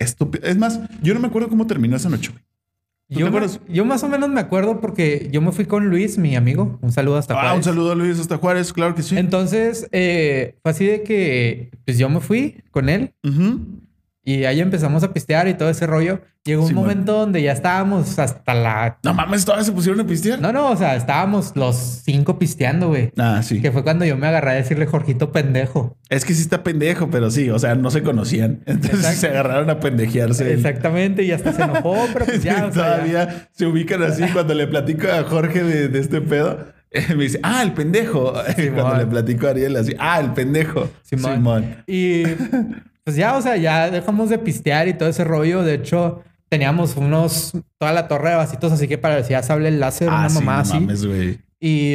estúpidos. 0.00 0.48
Es 0.48 0.58
más, 0.58 0.80
yo 1.02 1.14
no 1.14 1.20
me 1.20 1.28
acuerdo 1.28 1.48
cómo 1.48 1.66
terminó 1.68 1.96
esa 1.96 2.08
noche, 2.10 2.30
güey. 2.32 2.42
¿Tú 3.10 3.18
Yo, 3.20 3.30
me- 3.30 3.46
yo 3.68 3.84
más 3.84 4.02
o 4.02 4.08
menos 4.08 4.30
me 4.30 4.40
acuerdo 4.40 4.80
porque 4.80 5.28
yo 5.30 5.42
me 5.42 5.52
fui 5.52 5.66
con 5.66 5.88
Luis, 5.90 6.16
mi 6.16 6.36
amigo. 6.36 6.78
Un 6.80 6.90
saludo 6.90 7.18
hasta 7.18 7.34
Ah, 7.34 7.40
Juárez. 7.40 7.56
un 7.58 7.62
saludo 7.64 7.92
a 7.92 7.94
Luis 7.94 8.18
hasta 8.18 8.38
Juárez, 8.38 8.72
claro 8.72 8.94
que 8.94 9.02
sí. 9.02 9.16
Entonces, 9.18 9.86
eh, 9.92 10.56
fue 10.62 10.70
así 10.70 10.86
de 10.86 11.02
que 11.02 11.70
pues 11.84 11.98
yo 11.98 12.08
me 12.08 12.20
fui 12.20 12.62
con 12.70 12.88
él 12.88 13.12
Ujú. 13.22 13.60
Y 14.24 14.44
ahí 14.44 14.60
empezamos 14.60 15.02
a 15.04 15.12
pistear 15.12 15.48
y 15.48 15.54
todo 15.54 15.68
ese 15.70 15.86
rollo. 15.86 16.20
Llegó 16.44 16.62
un 16.62 16.68
Simón. 16.68 16.84
momento 16.84 17.12
donde 17.14 17.40
ya 17.42 17.52
estábamos 17.52 18.18
hasta 18.18 18.52
la... 18.54 18.98
No 19.02 19.14
mames, 19.14 19.44
todavía 19.46 19.64
se 19.64 19.72
pusieron 19.72 20.00
a 20.00 20.06
pistear. 20.06 20.40
No, 20.40 20.52
no, 20.52 20.70
o 20.70 20.76
sea, 20.76 20.94
estábamos 20.94 21.52
los 21.54 21.74
cinco 22.04 22.38
pisteando, 22.38 22.88
güey. 22.88 23.12
Ah, 23.16 23.42
sí. 23.42 23.62
Que 23.62 23.72
fue 23.72 23.82
cuando 23.82 24.04
yo 24.04 24.16
me 24.18 24.26
agarré 24.26 24.50
a 24.50 24.54
decirle 24.54 24.84
Jorgito 24.84 25.32
pendejo. 25.32 25.96
Es 26.10 26.26
que 26.26 26.34
sí 26.34 26.42
está 26.42 26.62
pendejo, 26.62 27.08
pero 27.10 27.30
sí, 27.30 27.48
o 27.48 27.58
sea, 27.58 27.74
no 27.76 27.90
se 27.90 28.02
conocían. 28.02 28.60
Entonces 28.66 28.98
Exacto. 29.00 29.20
se 29.20 29.28
agarraron 29.28 29.70
a 29.70 29.80
pendejearse. 29.80 30.52
Exactamente, 30.52 31.22
y 31.22 31.32
hasta 31.32 31.52
se 31.54 31.62
enojó, 31.62 31.96
pero 32.12 32.26
pues 32.26 32.42
ya, 32.42 32.66
o 32.66 32.72
sea, 32.72 32.82
ya. 32.84 32.94
Todavía 32.96 33.48
se 33.52 33.66
ubican 33.66 34.02
así 34.02 34.22
cuando 34.32 34.52
le 34.52 34.66
platico 34.66 35.08
a 35.08 35.22
Jorge 35.24 35.62
de, 35.64 35.88
de 35.88 35.98
este 35.98 36.20
pedo. 36.20 36.66
eh, 36.90 37.06
Me 37.16 37.24
dice, 37.24 37.40
ah, 37.42 37.62
el 37.62 37.72
pendejo. 37.72 38.34
Cuando 38.74 38.98
le 38.98 39.06
platico 39.06 39.46
a 39.46 39.50
Ariel, 39.50 39.76
así, 39.76 39.94
ah, 39.98 40.20
el 40.20 40.32
pendejo. 40.34 40.90
Simón. 41.02 41.34
Simón. 41.36 41.76
Y 41.86 42.24
pues 43.04 43.16
ya, 43.16 43.36
o 43.36 43.42
sea, 43.42 43.56
ya 43.56 43.90
dejamos 43.90 44.30
de 44.30 44.38
pistear 44.38 44.88
y 44.88 44.94
todo 44.94 45.08
ese 45.08 45.24
rollo. 45.24 45.62
De 45.62 45.74
hecho, 45.74 46.22
teníamos 46.48 46.96
unos, 46.96 47.52
toda 47.78 47.92
la 47.92 48.08
torre 48.08 48.30
de 48.30 48.36
vasitos, 48.36 48.72
así 48.72 48.88
que 48.88 48.98
parecía 48.98 49.42
sable 49.42 49.68
el 49.68 49.80
láser, 49.80 50.08
Ah, 50.10 50.20
una 50.20 50.28
sí, 50.30 50.34
mamá 50.36 50.54
no 50.56 50.60
así. 50.62 50.72
mames. 50.80 51.38
Y 51.60 51.94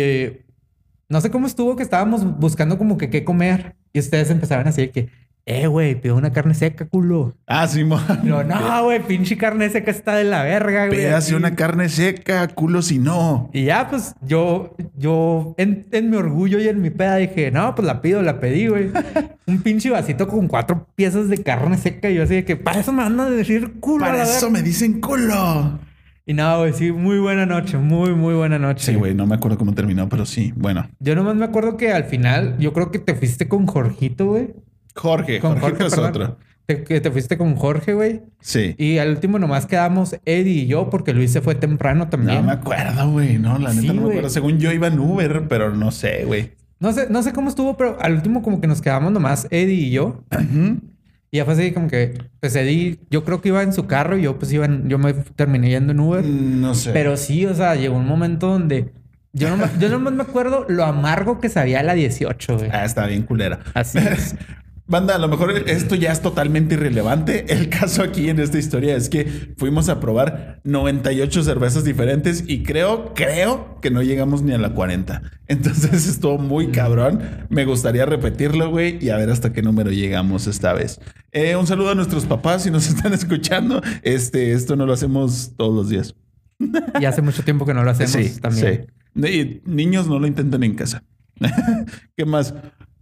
no 1.10 1.22
sé 1.22 1.32
cómo 1.32 1.48
estuvo 1.48 1.76
que 1.76 1.84
estábamos 1.84 2.24
buscando 2.40 2.78
como 2.78 2.98
que 2.98 3.10
qué 3.10 3.24
comer. 3.24 3.76
Y 3.92 4.00
ustedes 4.00 4.30
empezaron 4.30 4.68
así 4.68 4.82
de 4.82 4.92
que, 4.92 5.10
eh, 5.52 5.66
güey, 5.68 5.96
pido 6.00 6.16
una 6.16 6.32
carne 6.32 6.54
seca, 6.54 6.86
culo. 6.88 7.34
Ah, 7.48 7.68
sí, 7.68 7.84
mo- 7.84 8.00
yo, 8.24 8.44
no, 8.44 8.84
güey, 8.84 9.00
pinche 9.06 9.36
carne 9.36 9.68
seca 9.70 9.90
está 9.90 10.16
de 10.16 10.24
la 10.24 10.44
verga, 10.44 10.86
güey. 10.88 11.00
Pídase 11.00 11.32
aquí". 11.32 11.36
una 11.36 11.56
carne 11.56 11.90
seca, 11.90 12.48
culo 12.50 12.82
si 12.84 13.00
no. 13.00 13.50
Y 13.52 13.66
ya, 13.66 13.88
pues 13.90 14.14
yo, 14.22 14.76
yo 14.96 15.56
en, 15.58 15.88
en 15.92 16.10
mi 16.12 16.18
orgullo 16.18 16.60
y 16.60 16.68
en 16.68 16.82
mi 16.82 16.92
peda 16.92 17.16
dije, 17.16 17.50
no, 17.52 17.74
pues 17.74 17.86
la 17.88 18.02
pido, 18.02 18.22
la 18.22 18.40
pedí, 18.40 18.68
güey. 18.68 18.92
Un 19.48 19.62
pinche 19.62 19.90
vasito 19.90 20.28
con 20.28 20.48
cuatro 20.48 20.88
piezas 20.96 21.30
de 21.30 21.40
carne 21.42 21.78
seca. 21.78 22.10
Y 22.12 22.16
yo 22.16 22.24
así 22.24 22.36
de 22.36 22.46
que, 22.46 22.56
para 22.56 22.80
eso 22.82 22.94
me 22.94 23.02
van 23.04 23.20
a 23.20 23.30
decir 23.30 23.80
culo. 23.80 24.06
Para 24.06 24.22
eso 24.24 24.48
verga". 24.48 24.50
me 24.52 24.62
dicen 24.62 25.02
culo. 25.02 25.80
Y 26.28 26.34
nada, 26.36 26.60
güey, 26.60 26.74
sí, 26.74 26.92
muy 26.92 27.18
buena 27.18 27.48
noche, 27.48 27.78
muy, 27.78 28.14
muy 28.14 28.36
buena 28.36 28.60
noche. 28.60 28.92
Sí, 28.92 28.96
güey, 28.96 29.16
no 29.16 29.26
me 29.26 29.34
acuerdo 29.34 29.58
cómo 29.58 29.74
terminó, 29.74 30.08
pero 30.10 30.28
sí. 30.28 30.54
Bueno, 30.56 30.88
Yo 31.00 31.16
nomás 31.16 31.36
me 31.36 31.46
acuerdo 31.46 31.76
que 31.76 31.92
al 31.92 32.04
final, 32.04 32.56
yo 32.60 32.72
creo 32.72 32.92
que 32.92 33.00
te 33.00 33.16
fuiste 33.16 33.48
con 33.48 33.66
Jorgito, 33.66 34.28
güey. 34.28 34.50
Jorge, 34.96 35.40
Con 35.40 35.60
Jorge 35.60 35.70
Jorge, 35.78 35.86
es 35.88 35.94
perdón. 35.96 36.10
otro. 36.10 36.38
Te, 36.68 37.10
fuiste 37.12 37.36
con 37.36 37.56
Jorge, 37.56 37.94
güey. 37.96 38.22
Sí. 38.42 38.76
Y 38.78 39.00
al 39.00 39.10
último 39.10 39.40
nomás 39.40 39.66
quedamos 39.66 40.16
Eddie 40.26 40.64
y 40.64 40.68
yo 40.68 40.90
porque 40.92 41.14
Luis 41.14 41.32
se 41.32 41.42
fue 41.42 41.56
temprano 41.56 42.04
No 42.06 42.10
también. 42.10 42.46
me 42.46 42.52
acuerdo, 42.52 43.10
güey. 43.12 43.40
No, 43.40 43.58
la 43.58 43.70
neta 43.70 43.82
Sí, 43.82 43.88
no 43.88 43.94
me 43.96 44.00
güey. 44.02 44.12
acuerdo. 44.12 44.30
Según 44.30 44.60
yo 44.60 44.72
iba 44.72 44.86
en 44.88 45.00
Uber, 45.00 45.48
pero 45.48 45.74
no 45.76 45.90
sé, 45.92 46.26
güey. 46.26 46.52
No 46.80 46.94
sé, 46.94 47.08
no 47.10 47.24
sé 47.24 47.34
cómo 47.34 47.50
estuvo, 47.50 47.76
pero 47.76 47.98
al 48.00 48.14
último 48.14 48.44
como 48.44 48.62
que 48.62 48.68
nos 48.68 48.82
quedamos 48.82 49.12
nomás 49.12 49.48
Eddie 49.50 49.74
y 49.88 49.90
yo. 49.92 50.24
Y 51.32 51.38
ya 51.38 51.46
fue 51.46 51.56
así 51.56 51.72
como 51.72 51.88
que, 51.88 52.14
pues 52.40 52.56
Eddie, 52.56 53.00
yo 53.10 53.24
creo 53.24 53.42
que 53.42 53.50
iba 53.50 53.64
en 53.64 53.74
su 53.74 53.88
carro 53.88 54.18
y 54.18 54.22
yo 54.22 54.38
pues 54.38 54.52
iba 54.54 54.66
en, 54.66 54.88
yo 54.90 54.98
me 55.00 55.14
terminé 55.14 55.70
yendo 55.70 55.92
en 55.94 56.00
Uber. 56.00 56.24
Mm, 56.24 56.62
No 56.62 56.76
sé. 56.76 56.92
Pero 56.92 57.18
sí, 57.18 57.46
o 57.48 57.54
sea, 57.56 57.74
llegó 57.76 57.98
un 57.98 58.08
momento 58.08 58.48
donde 58.48 58.94
yo 59.34 59.50
nomás, 59.50 59.78
yo 59.80 59.90
nomás 59.90 60.14
me 60.14 60.22
acuerdo 60.24 60.66
lo 60.70 60.86
amargo 60.86 61.40
que 61.40 61.50
sabía 61.50 61.82
la 61.84 61.96
18, 61.96 62.58
güey. 62.60 62.70
Ah, 62.72 62.86
está 62.86 63.08
bien 63.08 63.24
culera. 63.24 63.60
Así 63.74 63.98
es. 63.98 64.36
Banda, 64.90 65.14
a 65.14 65.20
lo 65.20 65.28
mejor 65.28 65.52
esto 65.70 65.94
ya 65.94 66.12
es 66.12 66.20
totalmente 66.20 66.74
irrelevante. 66.74 67.46
El 67.54 67.70
caso 67.70 68.02
aquí 68.02 68.28
en 68.28 68.40
esta 68.40 68.58
historia 68.58 68.96
es 68.96 69.08
que 69.08 69.54
fuimos 69.56 69.88
a 69.88 70.00
probar 70.00 70.62
98 70.64 71.44
cervezas 71.44 71.84
diferentes 71.84 72.44
y 72.48 72.64
creo, 72.64 73.14
creo 73.14 73.80
que 73.84 73.92
no 73.92 74.02
llegamos 74.02 74.42
ni 74.42 74.52
a 74.52 74.58
la 74.58 74.74
40. 74.74 75.22
Entonces 75.46 76.08
estuvo 76.10 76.40
muy 76.40 76.70
cabrón. 76.70 77.22
Me 77.50 77.66
gustaría 77.66 78.08
repetirlo, 78.08 78.72
güey, 78.72 78.98
y 79.00 79.12
a 79.12 79.18
ver 79.18 79.30
hasta 79.30 79.54
qué 79.54 79.62
número 79.62 79.92
llegamos 79.92 80.48
esta 80.48 80.74
vez. 80.74 81.00
Eh, 81.34 81.56
un 81.56 81.68
saludo 81.68 81.92
a 81.92 81.96
nuestros 81.96 82.26
papás 82.26 82.64
si 82.64 82.72
nos 82.72 82.88
están 82.90 83.14
escuchando. 83.14 83.84
Este, 84.02 84.54
esto 84.54 84.76
no 84.76 84.88
lo 84.88 84.94
hacemos 84.94 85.54
todos 85.56 85.76
los 85.76 85.90
días. 85.90 86.16
Y 87.00 87.06
hace 87.06 87.22
mucho 87.22 87.44
tiempo 87.44 87.64
que 87.64 87.76
no 87.76 87.84
lo 87.84 87.92
hacemos 87.92 88.12
sí, 88.12 88.42
también. 88.42 88.88
sí. 89.16 89.28
Y 89.28 89.62
niños 89.70 90.08
no 90.08 90.18
lo 90.18 90.26
intenten 90.26 90.64
en 90.64 90.74
casa. 90.74 91.04
¿Qué 92.18 92.26
más? 92.26 92.56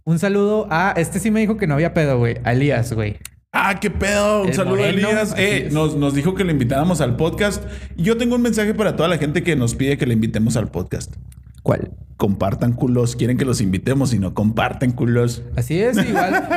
Un 0.08 0.18
saludo 0.18 0.66
a 0.70 0.94
este 0.96 1.20
sí 1.20 1.30
me 1.30 1.40
dijo 1.40 1.58
que 1.58 1.66
no 1.66 1.74
había 1.74 1.92
pedo, 1.92 2.16
güey. 2.16 2.36
A 2.42 2.54
Elías, 2.54 2.94
güey. 2.94 3.18
Ah, 3.52 3.78
qué 3.78 3.90
pedo. 3.90 4.40
Un 4.40 4.48
El 4.48 4.54
saludo 4.54 4.82
a 4.82 4.88
Elías. 4.88 5.34
Eh, 5.36 5.68
nos, 5.70 5.96
nos 5.96 6.14
dijo 6.14 6.34
que 6.34 6.44
le 6.44 6.52
invitáramos 6.52 7.02
al 7.02 7.16
podcast. 7.16 7.62
Yo 7.98 8.16
tengo 8.16 8.36
un 8.36 8.40
mensaje 8.40 8.72
para 8.72 8.96
toda 8.96 9.10
la 9.10 9.18
gente 9.18 9.42
que 9.42 9.54
nos 9.54 9.74
pide 9.74 9.98
que 9.98 10.06
le 10.06 10.14
invitemos 10.14 10.56
al 10.56 10.70
podcast. 10.70 11.14
¿Cuál? 11.62 11.92
Compartan 12.16 12.72
culos. 12.72 13.14
Quieren 13.14 13.36
que 13.38 13.44
los 13.44 13.60
invitemos 13.60 14.12
y 14.12 14.18
no 14.18 14.34
comparten 14.34 14.90
culos. 14.90 15.42
Así 15.54 15.80
es, 15.80 15.96
igual. 16.04 16.48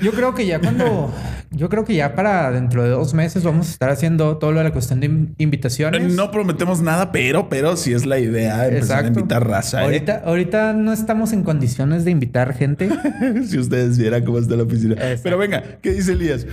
Yo 0.00 0.12
creo 0.12 0.32
que 0.34 0.46
ya 0.46 0.60
cuando, 0.60 1.12
yo 1.50 1.68
creo 1.68 1.84
que 1.84 1.94
ya 1.96 2.14
para 2.14 2.52
dentro 2.52 2.84
de 2.84 2.90
dos 2.90 3.12
meses 3.12 3.42
vamos 3.42 3.66
a 3.66 3.70
estar 3.72 3.90
haciendo 3.90 4.36
todo 4.38 4.52
lo 4.52 4.58
de 4.58 4.64
la 4.64 4.72
cuestión 4.72 5.00
de 5.00 5.06
in- 5.06 5.34
invitaciones. 5.38 6.14
No 6.14 6.30
prometemos 6.30 6.80
nada, 6.82 7.10
pero, 7.10 7.48
pero 7.48 7.76
sí 7.76 7.92
es 7.92 8.06
la 8.06 8.20
idea 8.20 8.58
de 8.62 8.74
empezar 8.76 9.04
a 9.04 9.08
invitar 9.08 9.44
raza. 9.48 9.80
¿eh? 9.80 9.84
Ahorita, 9.86 10.22
ahorita 10.24 10.72
no 10.72 10.92
estamos 10.92 11.32
en 11.32 11.42
condiciones 11.42 12.04
de 12.04 12.12
invitar 12.12 12.54
gente. 12.54 12.88
si 13.46 13.58
ustedes 13.58 13.98
vieran 13.98 14.24
cómo 14.24 14.38
está 14.38 14.54
la 14.54 14.62
oficina. 14.62 14.94
Exacto. 14.94 15.20
Pero 15.24 15.38
venga, 15.38 15.62
¿qué 15.82 15.90
dice 15.94 16.12
Elías? 16.12 16.46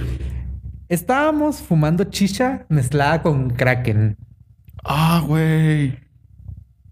Estábamos 0.87 1.57
fumando 1.61 2.03
chicha 2.05 2.65
mezclada 2.69 3.21
con 3.21 3.51
kraken. 3.51 4.17
Ah, 4.83 5.23
güey. 5.27 6.08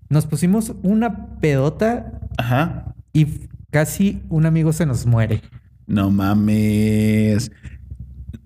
Nos 0.10 0.26
pusimos 0.26 0.74
una 0.84 1.40
pedota 1.40 2.20
Ajá. 2.38 2.96
y 3.14 3.26
casi 3.72 4.22
un 4.30 4.46
amigo 4.46 4.74
se 4.74 4.86
nos 4.86 5.06
muere. 5.06 5.42
No 5.86 6.10
mames. 6.12 7.52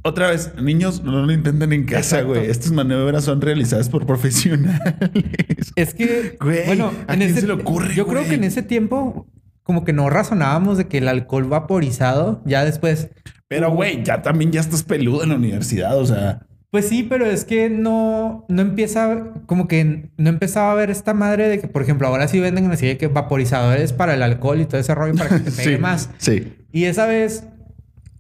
Otra 0.03 0.29
vez, 0.29 0.53
niños, 0.59 1.03
no 1.03 1.23
lo 1.23 1.31
intenten 1.31 1.73
en 1.73 1.85
casa, 1.85 2.21
güey. 2.21 2.49
Estas 2.49 2.71
maniobras 2.71 3.23
son 3.23 3.39
realizadas 3.39 3.89
por 3.89 4.05
profesionales. 4.07 4.81
Es 5.75 5.93
que, 5.93 6.37
Güey, 6.41 6.65
bueno, 6.65 6.91
¿a 7.07 7.15
quién 7.15 7.21
ese, 7.29 7.41
se 7.41 7.47
le 7.47 7.53
ocurre, 7.53 7.95
yo 7.95 8.05
creo 8.07 8.27
que 8.27 8.33
en 8.33 8.43
ese 8.43 8.61
tiempo 8.63 9.27
como 9.63 9.85
que 9.85 9.93
no 9.93 10.09
razonábamos 10.09 10.77
de 10.77 10.87
que 10.87 10.97
el 10.97 11.07
alcohol 11.07 11.45
vaporizado 11.45 12.41
ya 12.45 12.65
después 12.65 13.09
Pero, 13.47 13.71
güey, 13.71 14.03
ya 14.03 14.21
también 14.21 14.51
ya 14.51 14.59
estás 14.59 14.83
peludo 14.83 15.23
en 15.23 15.29
la 15.29 15.35
universidad, 15.35 15.97
o 15.97 16.05
sea. 16.05 16.41
Pues 16.71 16.87
sí, 16.87 17.03
pero 17.03 17.25
es 17.25 17.43
que 17.43 17.69
no, 17.69 18.45
no 18.47 18.61
empieza, 18.61 19.33
como 19.45 19.67
que 19.67 20.09
no 20.17 20.29
empezaba 20.29 20.71
a 20.71 20.75
ver 20.75 20.89
esta 20.89 21.13
madre 21.13 21.49
de 21.49 21.59
que, 21.59 21.67
por 21.67 21.81
ejemplo, 21.81 22.07
ahora 22.07 22.29
sí 22.29 22.39
venden 22.39 22.71
así 22.71 22.87
de 22.87 22.97
que 22.97 23.07
vaporizadores 23.07 23.91
para 23.91 24.13
el 24.13 24.23
alcohol 24.23 24.61
y 24.61 24.65
todo 24.65 24.79
ese 24.79 24.95
rollo 24.95 25.15
para 25.15 25.29
que 25.31 25.39
te 25.43 25.51
pegue 25.57 25.75
sí, 25.75 25.81
más. 25.81 26.09
Sí. 26.17 26.53
Y 26.71 26.85
esa 26.85 27.05
vez, 27.07 27.43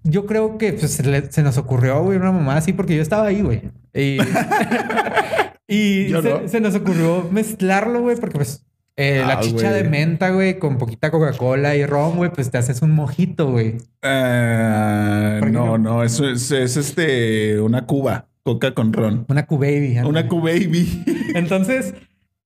yo 0.03 0.25
creo 0.25 0.57
que 0.57 0.73
pues, 0.73 0.91
se, 0.91 1.03
le- 1.03 1.31
se 1.31 1.43
nos 1.43 1.57
ocurrió, 1.57 2.03
güey, 2.03 2.17
una 2.17 2.33
mamá 2.33 2.57
así, 2.57 2.73
porque 2.73 2.93
yo 2.95 3.01
estaba 3.01 3.27
ahí, 3.27 3.41
güey. 3.41 3.61
Y, 3.93 4.17
se, 6.09 6.21
no. 6.21 6.47
se 6.47 6.59
nos 6.59 6.75
ocurrió 6.75 7.29
mezclarlo, 7.31 8.01
güey, 8.01 8.17
porque 8.17 8.35
pues 8.35 8.65
eh, 8.97 9.23
la 9.25 9.35
Ah, 9.35 9.39
chicha 9.39 9.69
güey. 9.69 9.83
de 9.83 9.89
menta, 9.89 10.29
güey, 10.31 10.59
con 10.59 10.77
poquita 10.77 11.09
Coca-Cola 11.09 11.75
y 11.77 11.85
ron, 11.85 12.17
güey, 12.17 12.31
pues 12.33 12.51
te 12.51 12.57
haces 12.57 12.81
un 12.81 12.91
mojito, 12.91 13.49
güey. 13.51 13.77
Ah, 14.03 15.37
¿Por 15.39 15.47
qué 15.47 15.53
no, 15.53 15.77
no? 15.77 15.77
no, 15.77 16.03
eso 16.03 16.27
es, 16.29 16.51
es 16.51 16.75
este, 16.75 17.59
una 17.61 17.85
cuba, 17.85 18.27
coca 18.43 18.73
con 18.73 18.93
ron. 18.93 19.25
Una 19.29 19.45
Q-Baby. 19.45 19.97
Una. 19.99 20.27
Q-Baby. 20.27 21.03
Entonces, 21.35 21.93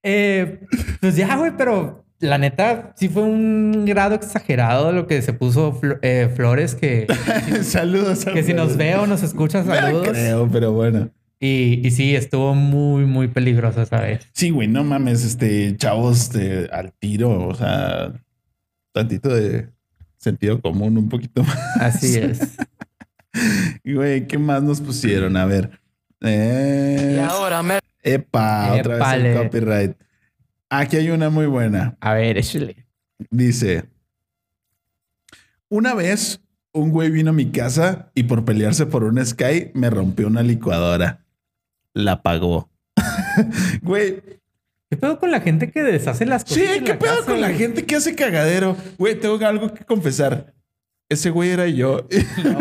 eh, 0.04 0.60
pues 1.02 1.16
ya, 1.16 1.36
güey, 1.38 1.52
pero 1.58 2.06
la 2.20 2.38
neta 2.38 2.94
sí 2.96 3.10
fue 3.10 3.24
un 3.24 3.86
grado 3.86 4.16
exagerado 4.16 4.92
lo 4.92 5.08
que 5.08 5.22
se 5.22 5.34
puso 5.34 5.80
eh, 6.02 6.32
Flores, 6.36 6.75
que, 6.75 7.08
saludos. 7.64 8.25
que 8.25 8.44
si 8.44 8.54
nos 8.54 8.78
ve 8.78 8.96
o 8.96 9.08
nos 9.08 9.24
escucha, 9.24 9.64
No 9.64 9.74
saludos. 9.75 10.10
creo, 10.10 10.50
pero 10.52 10.72
bueno. 10.72 11.10
Y, 11.40 11.86
y 11.86 11.92
sí, 11.92 12.16
estuvo 12.16 12.56
muy, 12.56 13.06
muy 13.06 13.28
peligroso 13.28 13.82
esa 13.82 14.00
vez. 14.02 14.25
Sí, 14.34 14.50
güey, 14.52 14.68
no 14.68 14.84
mames, 14.84 15.24
este, 15.25 15.75
chavos 15.78 16.32
de, 16.32 16.70
al 16.72 16.94
tiro, 16.94 17.48
o 17.48 17.54
sea, 17.54 18.14
tantito 18.94 19.30
de 19.30 19.68
sentido 20.18 20.62
común, 20.62 20.98
un 20.98 21.10
poquito 21.10 21.44
más. 21.44 21.58
Así 21.80 22.18
es. 22.18 22.40
Y, 23.84 23.94
Güey, 23.96 24.28
¿qué 24.28 24.38
más 24.38 24.64
nos 24.64 24.80
pusieron? 24.80 25.36
A 25.36 25.46
ver. 25.46 25.70
Eh, 26.22 27.14
Y 27.16 27.20
ahora 27.20 27.62
me 27.64 27.80
epa, 28.04 28.74
otra 28.74 28.98
vez 29.16 29.26
el 29.26 29.38
copyright. 29.38 29.98
Aquí 30.70 30.98
hay 30.98 31.10
una 31.10 31.30
muy 31.30 31.46
buena. 31.46 31.98
A 32.00 32.14
ver, 32.14 32.38
échale. 32.38 32.86
Dice: 33.30 33.86
Una 35.70 35.94
vez 35.94 36.42
un 36.74 36.92
güey 36.92 37.10
vino 37.12 37.30
a 37.30 37.34
mi 37.34 37.52
casa 37.52 38.12
y 38.16 38.24
por 38.24 38.44
pelearse 38.46 38.86
por 38.86 39.04
un 39.04 39.24
Sky 39.26 39.72
me 39.74 39.90
rompió 39.90 40.28
una 40.28 40.44
licuadora. 40.44 41.26
La 41.94 42.22
pagó. 42.22 42.70
Güey, 43.82 44.22
¿Qué 44.90 44.98
pedo 44.98 45.20
con 45.20 45.32
la 45.32 45.42
gente 45.42 45.72
que 45.72 45.84
deshace 45.84 46.26
las 46.26 46.44
cosas? 46.44 46.58
Sí, 46.58 46.84
¿qué 46.84 46.94
la 46.94 47.00
pedo 47.00 47.16
casa, 47.16 47.26
con 47.26 47.42
la 47.42 47.50
gente 47.50 47.86
que 47.86 47.96
hace 47.96 48.16
cagadero? 48.16 48.78
Güey, 48.98 49.20
tengo 49.20 49.44
algo 49.46 49.74
que 49.74 49.84
confesar. 49.84 50.54
Ese 51.10 51.30
güey 51.30 51.50
era 51.50 51.68
yo. 51.68 52.08
No 52.44 52.60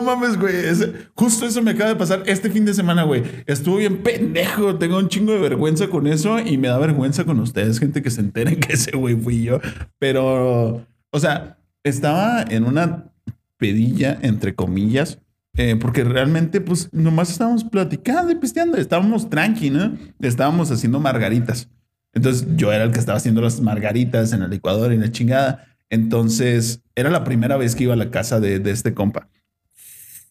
mames, 0.00 0.36
güey. 0.38 0.54
Ese- 0.54 0.92
Justo 1.14 1.46
eso 1.46 1.62
me 1.62 1.70
acaba 1.72 1.90
de 1.90 1.96
pasar 1.96 2.22
este 2.26 2.50
fin 2.50 2.64
de 2.64 2.74
semana, 2.74 3.04
güey. 3.04 3.22
Estuvo 3.46 3.76
bien 3.76 3.98
pendejo. 4.02 4.76
Tengo 4.76 4.98
un 4.98 5.08
chingo 5.08 5.32
de 5.32 5.38
vergüenza 5.38 5.88
con 5.88 6.06
eso 6.06 6.38
y 6.40 6.58
me 6.58 6.68
da 6.68 6.78
vergüenza 6.78 7.24
con 7.24 7.38
ustedes, 7.40 7.78
gente 7.78 8.02
que 8.02 8.10
se 8.10 8.20
enteren 8.20 8.58
que 8.60 8.72
ese 8.74 8.90
güey 8.96 9.14
fui 9.14 9.42
yo. 9.44 9.60
Pero, 9.98 10.84
o 11.10 11.20
sea, 11.20 11.58
estaba 11.84 12.42
en 12.48 12.64
una 12.64 13.12
pedilla, 13.58 14.18
entre 14.22 14.54
comillas, 14.54 15.18
eh, 15.56 15.76
porque 15.80 16.04
realmente, 16.04 16.60
pues, 16.60 16.92
nomás 16.92 17.30
estábamos 17.30 17.64
platicando 17.64 18.30
y 18.32 18.34
pisteando. 18.34 18.76
Estábamos 18.76 19.30
tranqui, 19.30 19.70
¿no? 19.70 19.96
Estábamos 20.20 20.70
haciendo 20.70 21.00
margaritas. 21.00 21.68
Entonces, 22.12 22.46
yo 22.56 22.72
era 22.72 22.84
el 22.84 22.90
que 22.92 22.98
estaba 22.98 23.18
haciendo 23.18 23.40
las 23.40 23.60
margaritas 23.60 24.32
en 24.32 24.42
el 24.42 24.50
licuador 24.50 24.92
y 24.92 24.98
la 24.98 25.10
chingada. 25.12 25.64
Entonces, 25.90 26.82
era 26.94 27.10
la 27.10 27.24
primera 27.24 27.56
vez 27.56 27.74
que 27.74 27.84
iba 27.84 27.94
a 27.94 27.96
la 27.96 28.10
casa 28.10 28.40
de, 28.40 28.58
de 28.58 28.70
este 28.70 28.92
compa. 28.92 29.28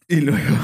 Y 0.08 0.20
luego... 0.20 0.56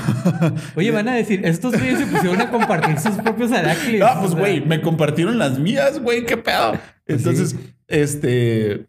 Oye, 0.77 0.93
van 0.93 1.09
a 1.09 1.15
decir, 1.15 1.45
estos 1.45 1.73
güeyes 1.77 1.99
se 1.99 2.07
pusieron 2.07 2.41
a 2.41 2.49
compartir 2.51 2.99
sus 3.01 3.17
propios 3.17 3.51
arácnidos. 3.51 4.09
Ah, 4.09 4.21
pues 4.21 4.35
güey, 4.37 4.65
me 4.65 4.81
compartieron 4.81 5.37
las 5.37 5.59
mías, 5.59 6.01
güey, 6.01 6.25
qué 6.25 6.37
pedo. 6.37 6.79
Pues 7.05 7.19
Entonces, 7.19 7.51
sí. 7.51 7.75
este. 7.89 8.87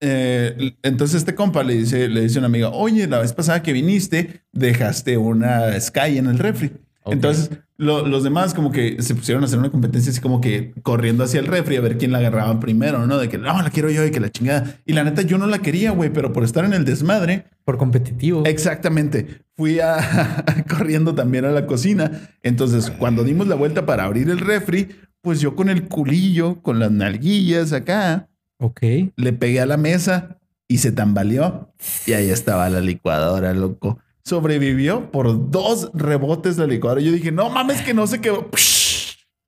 eh, 0.00 0.74
entonces 0.82 1.16
este 1.16 1.34
compa 1.34 1.64
le 1.64 1.74
dice, 1.74 2.08
le 2.08 2.20
dice 2.20 2.38
a 2.38 2.40
una 2.40 2.46
amiga, 2.46 2.68
oye, 2.68 3.08
la 3.08 3.18
vez 3.18 3.32
pasada 3.32 3.62
que 3.62 3.72
viniste, 3.72 4.44
dejaste 4.52 5.16
una 5.16 5.78
Sky 5.80 6.18
en 6.18 6.26
el 6.28 6.38
refri. 6.38 6.72
Entonces 7.06 7.50
lo- 7.78 8.06
los 8.06 8.22
demás 8.22 8.54
como 8.54 8.70
que 8.70 9.02
se 9.02 9.14
pusieron 9.14 9.42
a 9.42 9.46
hacer 9.46 9.58
una 9.58 9.70
competencia 9.70 10.12
así 10.12 10.20
como 10.20 10.40
que 10.40 10.72
corriendo 10.82 11.24
hacia 11.24 11.40
el 11.40 11.46
refri 11.46 11.76
a 11.76 11.80
ver 11.80 11.98
quién 11.98 12.12
la 12.12 12.18
agarraba 12.18 12.60
primero, 12.60 13.06
¿no? 13.06 13.18
De 13.18 13.28
que 13.28 13.38
no, 13.38 13.60
la 13.60 13.70
quiero 13.70 13.90
yo 13.90 14.04
y 14.06 14.10
que 14.12 14.20
la 14.20 14.30
chingada. 14.30 14.76
Y 14.86 14.92
la 14.92 15.02
neta 15.02 15.22
yo 15.22 15.36
no 15.38 15.46
la 15.48 15.58
quería, 15.58 15.90
güey, 15.90 16.12
pero 16.12 16.32
por 16.32 16.44
estar 16.44 16.64
en 16.64 16.74
el 16.74 16.84
desmadre, 16.84 17.46
Por 17.64 17.78
competitivo. 17.78 18.44
Exactamente. 18.44 19.42
Fui 19.56 19.80
a 19.80 19.96
corriendo 20.68 21.14
también 21.14 21.44
a 21.44 21.50
la 21.50 21.66
cocina. 21.66 22.30
Entonces, 22.42 22.90
cuando 22.90 23.24
dimos 23.24 23.46
la 23.48 23.54
vuelta 23.56 23.84
para 23.86 24.04
abrir 24.04 24.30
el 24.30 24.38
refri, 24.38 24.88
pues 25.20 25.40
yo 25.40 25.54
con 25.56 25.68
el 25.68 25.88
culillo, 25.88 26.60
con 26.62 26.78
las 26.78 26.90
nalguillas 26.90 27.72
acá, 27.72 28.28
Ok. 28.58 28.80
le 29.16 29.32
pegué 29.32 29.60
a 29.60 29.66
la 29.66 29.76
mesa 29.76 30.38
y 30.68 30.78
se 30.78 30.90
tambaleó. 30.92 31.72
Y 32.06 32.12
ahí 32.12 32.30
estaba 32.30 32.68
la 32.70 32.80
licuadora, 32.80 33.52
loco. 33.54 33.98
Sobrevivió 34.24 35.10
por 35.10 35.50
dos 35.50 35.90
rebotes 35.94 36.58
la 36.58 36.66
licuadora. 36.66 37.00
Yo 37.00 37.12
dije, 37.12 37.32
no 37.32 37.50
mames, 37.50 37.82
que 37.82 37.94
no 37.94 38.06
se 38.06 38.20
quedó. 38.20 38.48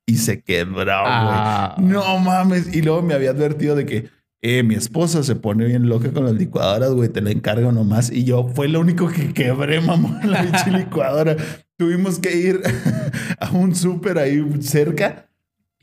Y 0.07 0.16
se 0.16 0.43
quebró, 0.43 0.75
güey. 0.83 0.93
Ah. 0.93 1.76
No 1.78 2.19
mames. 2.19 2.75
Y 2.75 2.83
luego 2.83 3.02
me 3.02 3.14
había 3.14 3.31
advertido 3.31 3.76
de 3.76 3.87
que 3.87 4.11
eh, 4.43 4.62
mi 4.62 4.75
esposa 4.75 5.23
se 5.23 5.37
pone 5.37 5.64
bien 5.64 5.88
loca 5.88 6.12
con 6.12 6.25
las 6.25 6.35
licuadoras, 6.35 6.93
güey. 6.93 7.09
Te 7.09 7.23
la 7.23 7.31
encargo 7.31 7.73
nomás. 7.73 8.11
Y 8.11 8.25
yo 8.25 8.49
fue 8.54 8.69
lo 8.69 8.81
único 8.81 9.09
que 9.09 9.33
quebré, 9.33 9.81
mamón, 9.81 10.31
la 10.31 10.43
pinche 10.43 10.71
licuadora. 10.78 11.37
Tuvimos 11.78 12.19
que 12.19 12.37
ir 12.37 12.61
a 13.40 13.50
un 13.52 13.75
súper 13.75 14.19
ahí 14.19 14.45
cerca 14.61 15.28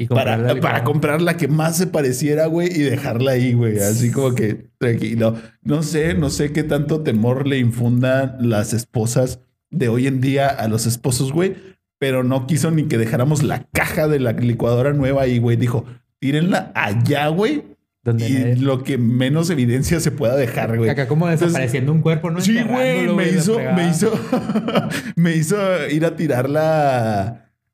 Y 0.04 0.08
para, 0.08 0.38
para 0.38 0.54
licuado. 0.54 0.84
comprar 0.84 1.22
la 1.22 1.38
que 1.38 1.48
más 1.48 1.78
se 1.78 1.88
pareciera, 1.88 2.46
güey, 2.48 2.68
y 2.70 2.80
dejarla 2.84 3.32
ahí, 3.32 3.54
güey. 3.54 3.80
Así 3.80 4.12
como 4.12 4.34
que 4.36 4.68
tranquilo. 4.78 5.36
No 5.64 5.84
sé, 5.84 6.14
no 6.14 6.30
sé 6.30 6.52
qué 6.52 6.64
tanto 6.64 7.02
temor 7.02 7.48
le 7.48 7.58
infundan 7.60 8.38
las 8.40 8.74
esposas 8.74 9.40
de 9.70 9.88
hoy 9.90 10.08
en 10.08 10.22
día 10.22 10.48
a 10.48 10.68
los 10.68 10.86
esposos, 10.86 11.32
güey. 11.32 11.56
Pero 12.00 12.24
no 12.24 12.48
quiso 12.48 12.72
ni 12.72 12.84
que 12.84 12.98
dejáramos 12.98 13.44
la 13.44 13.68
caja 13.72 14.08
de 14.08 14.20
la 14.20 14.32
licuadora 14.34 14.92
nueva 14.94 15.22
ahí, 15.24 15.38
güey. 15.40 15.56
Dijo, 15.58 15.86
tírenla 16.20 16.72
allá, 16.74 17.28
güey. 17.28 17.64
Donde 18.04 18.28
Y 18.28 18.34
nadie- 18.34 18.56
lo 18.56 18.84
que 18.84 18.98
menos 18.98 19.52
evidencia 19.52 20.00
se 20.00 20.10
pueda 20.10 20.36
dejar, 20.36 20.76
güey. 20.76 20.90
Acá 20.90 21.08
como 21.08 21.26
Entonces, 21.28 21.50
desapareciendo 21.50 21.92
un 21.92 22.02
cuerpo, 22.02 22.32
¿no? 22.32 22.42
Sí, 22.42 22.60
güey, 22.64 23.08
me 23.14 23.30
hizo, 23.30 23.60
me 23.76 23.88
hizo, 23.88 24.12
me 25.16 25.36
hizo 25.36 25.56
ir 25.90 26.06
a 26.06 26.16
tirar 26.16 26.50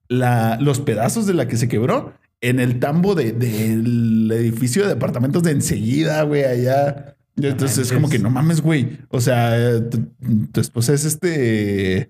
la, 0.10 0.58
los 0.62 0.80
pedazos 0.80 1.26
de 1.26 1.34
la 1.34 1.48
que 1.48 1.58
se 1.58 1.68
quebró 1.68 2.14
en 2.42 2.60
el 2.60 2.80
tambo 2.80 3.16
de- 3.16 3.32
del 3.34 4.30
edificio 4.32 4.84
de 4.84 4.90
departamentos 4.90 5.44
de 5.44 5.52
enseguida, 5.52 6.22
güey, 6.24 6.44
allá. 6.44 7.16
No 7.36 7.50
Entonces 7.50 7.78
es 7.88 7.94
como 7.94 8.10
que 8.10 8.20
no 8.20 8.30
mames, 8.30 8.62
güey. 8.62 8.98
O 9.10 9.22
sea, 9.22 9.80
tu, 9.90 10.06
tu 10.52 10.60
esposa 10.62 10.94
es 10.94 11.06
este 11.06 12.10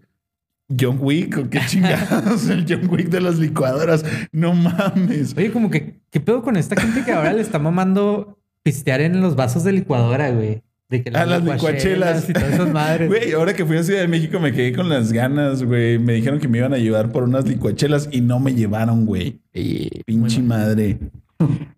John 0.80 0.98
Wick 1.02 1.38
o 1.38 1.50
qué 1.50 1.60
chingados, 1.68 2.48
el 2.50 2.66
John 2.68 2.90
Wick 2.90 3.10
de 3.10 3.22
las 3.22 3.38
licuadoras. 3.40 4.06
No 4.32 4.54
mames. 4.54 5.34
Oye, 5.38 5.52
como 5.52 5.70
que, 5.70 6.00
¿qué 6.12 6.20
pedo 6.20 6.42
con 6.44 6.56
esta 6.58 6.80
gente 6.80 7.04
que 7.04 7.12
ahora 7.12 7.34
le 7.34 7.42
está 7.42 7.60
mamando 7.60 8.38
pistear 8.64 9.02
en 9.02 9.20
los 9.22 9.36
vasos 9.36 9.64
de 9.64 9.72
licuadora, 9.74 10.30
güey? 10.32 10.62
De 10.90 11.04
que 11.04 11.10
A 11.10 11.26
las 11.26 11.44
licuachelas. 11.44 12.30
y 12.30 12.34
todas 12.34 12.54
esas 12.54 12.72
madres. 12.72 13.10
Güey, 13.10 13.34
ahora 13.34 13.54
que 13.54 13.66
fui 13.66 13.78
a 13.78 13.84
Ciudad 13.84 14.02
de 14.02 14.08
México 14.08 14.40
me 14.40 14.54
quedé 14.54 14.74
con 14.74 14.88
las 14.88 15.12
ganas, 15.12 15.64
güey. 15.64 16.00
Me 16.00 16.14
dijeron 16.14 16.40
que 16.40 16.48
me 16.48 16.60
iban 16.60 16.74
a 16.74 16.78
llevar 16.78 17.12
por 17.12 17.24
unas 17.24 17.46
licuachelas 17.46 18.08
y 18.12 18.22
no 18.22 18.40
me 18.40 18.54
llevaron, 18.54 19.06
güey. 19.06 19.42
Pinche 19.52 20.40
bueno. 20.42 20.44
madre. 20.44 21.00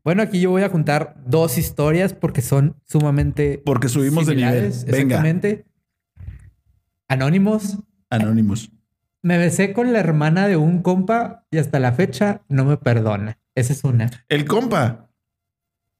Bueno, 0.04 0.22
aquí 0.22 0.40
yo 0.40 0.52
voy 0.52 0.62
a 0.62 0.70
juntar 0.70 1.16
dos 1.26 1.58
historias 1.58 2.14
porque 2.14 2.42
son 2.42 2.76
sumamente 2.86 3.62
Porque 3.66 3.90
subimos 3.90 4.26
de 4.28 4.36
nivel. 4.36 4.72
Venga, 4.86 4.98
Exactamente. 4.98 5.66
Anónimos. 7.08 7.78
Anonymous. 8.10 8.72
Me 9.22 9.38
besé 9.38 9.74
con 9.74 9.92
la 9.92 10.00
hermana 10.00 10.48
de 10.48 10.56
un 10.56 10.82
compa 10.82 11.46
y 11.52 11.58
hasta 11.58 11.80
la 11.80 11.92
fecha 11.92 12.42
no 12.48 12.64
me 12.64 12.78
perdona. 12.78 13.40
Esa 13.56 13.74
es 13.74 13.84
una. 13.84 14.10
El 14.30 14.46
compa. 14.46 15.10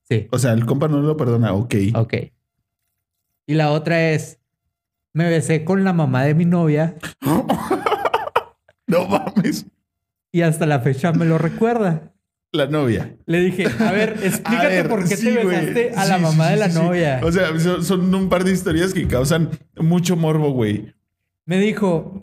Sí. 0.08 0.28
O 0.32 0.40
sea, 0.40 0.54
el 0.54 0.66
compa 0.66 0.88
no 0.88 1.02
lo 1.02 1.18
perdona. 1.18 1.54
Ok. 1.54 1.76
Ok. 1.96 2.14
Y 3.50 3.56
la 3.56 3.72
otra 3.72 4.12
es, 4.12 4.40
me 5.12 5.28
besé 5.28 5.66
con 5.66 5.84
la 5.84 5.92
mamá 5.92 6.24
de 6.24 6.36
mi 6.36 6.46
novia 6.46 6.94
no 8.86 9.08
mames. 9.08 9.66
y 10.32 10.42
hasta 10.42 10.68
la 10.68 10.82
fecha 10.82 11.12
me 11.14 11.26
lo 11.26 11.40
recuerda. 11.40 12.14
La 12.52 12.68
novia. 12.68 13.18
Le 13.26 13.40
dije, 13.40 13.66
a 13.80 13.92
ver, 13.92 14.20
explícate 14.24 14.68
A 14.68 14.70
ver, 14.70 14.88
por 14.88 15.10
qué 15.10 15.18
sí, 15.18 15.34
te 15.34 15.44
besaste 15.44 15.94
a 15.96 16.06
la 16.06 16.18
sí, 16.18 16.22
mamá 16.22 16.46
sí, 16.46 16.52
de 16.52 16.58
la 16.58 16.68
novia. 16.68 17.22
O 17.24 17.32
sea, 17.32 17.60
son, 17.60 17.84
son 17.84 18.14
un 18.14 18.30
par 18.30 18.44
de 18.44 18.52
historias 18.52 18.94
que 18.94 19.08
causan 19.08 19.50
mucho 19.78 20.16
morbo, 20.16 20.52
güey. 20.52 20.94
Me 21.48 21.58
dijo, 21.58 22.22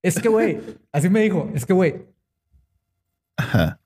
es 0.00 0.18
que, 0.18 0.30
güey, 0.30 0.58
así 0.90 1.10
me 1.10 1.20
dijo, 1.20 1.50
es 1.54 1.66
que, 1.66 1.74
güey, 1.74 2.06
Ajá. 3.36 3.78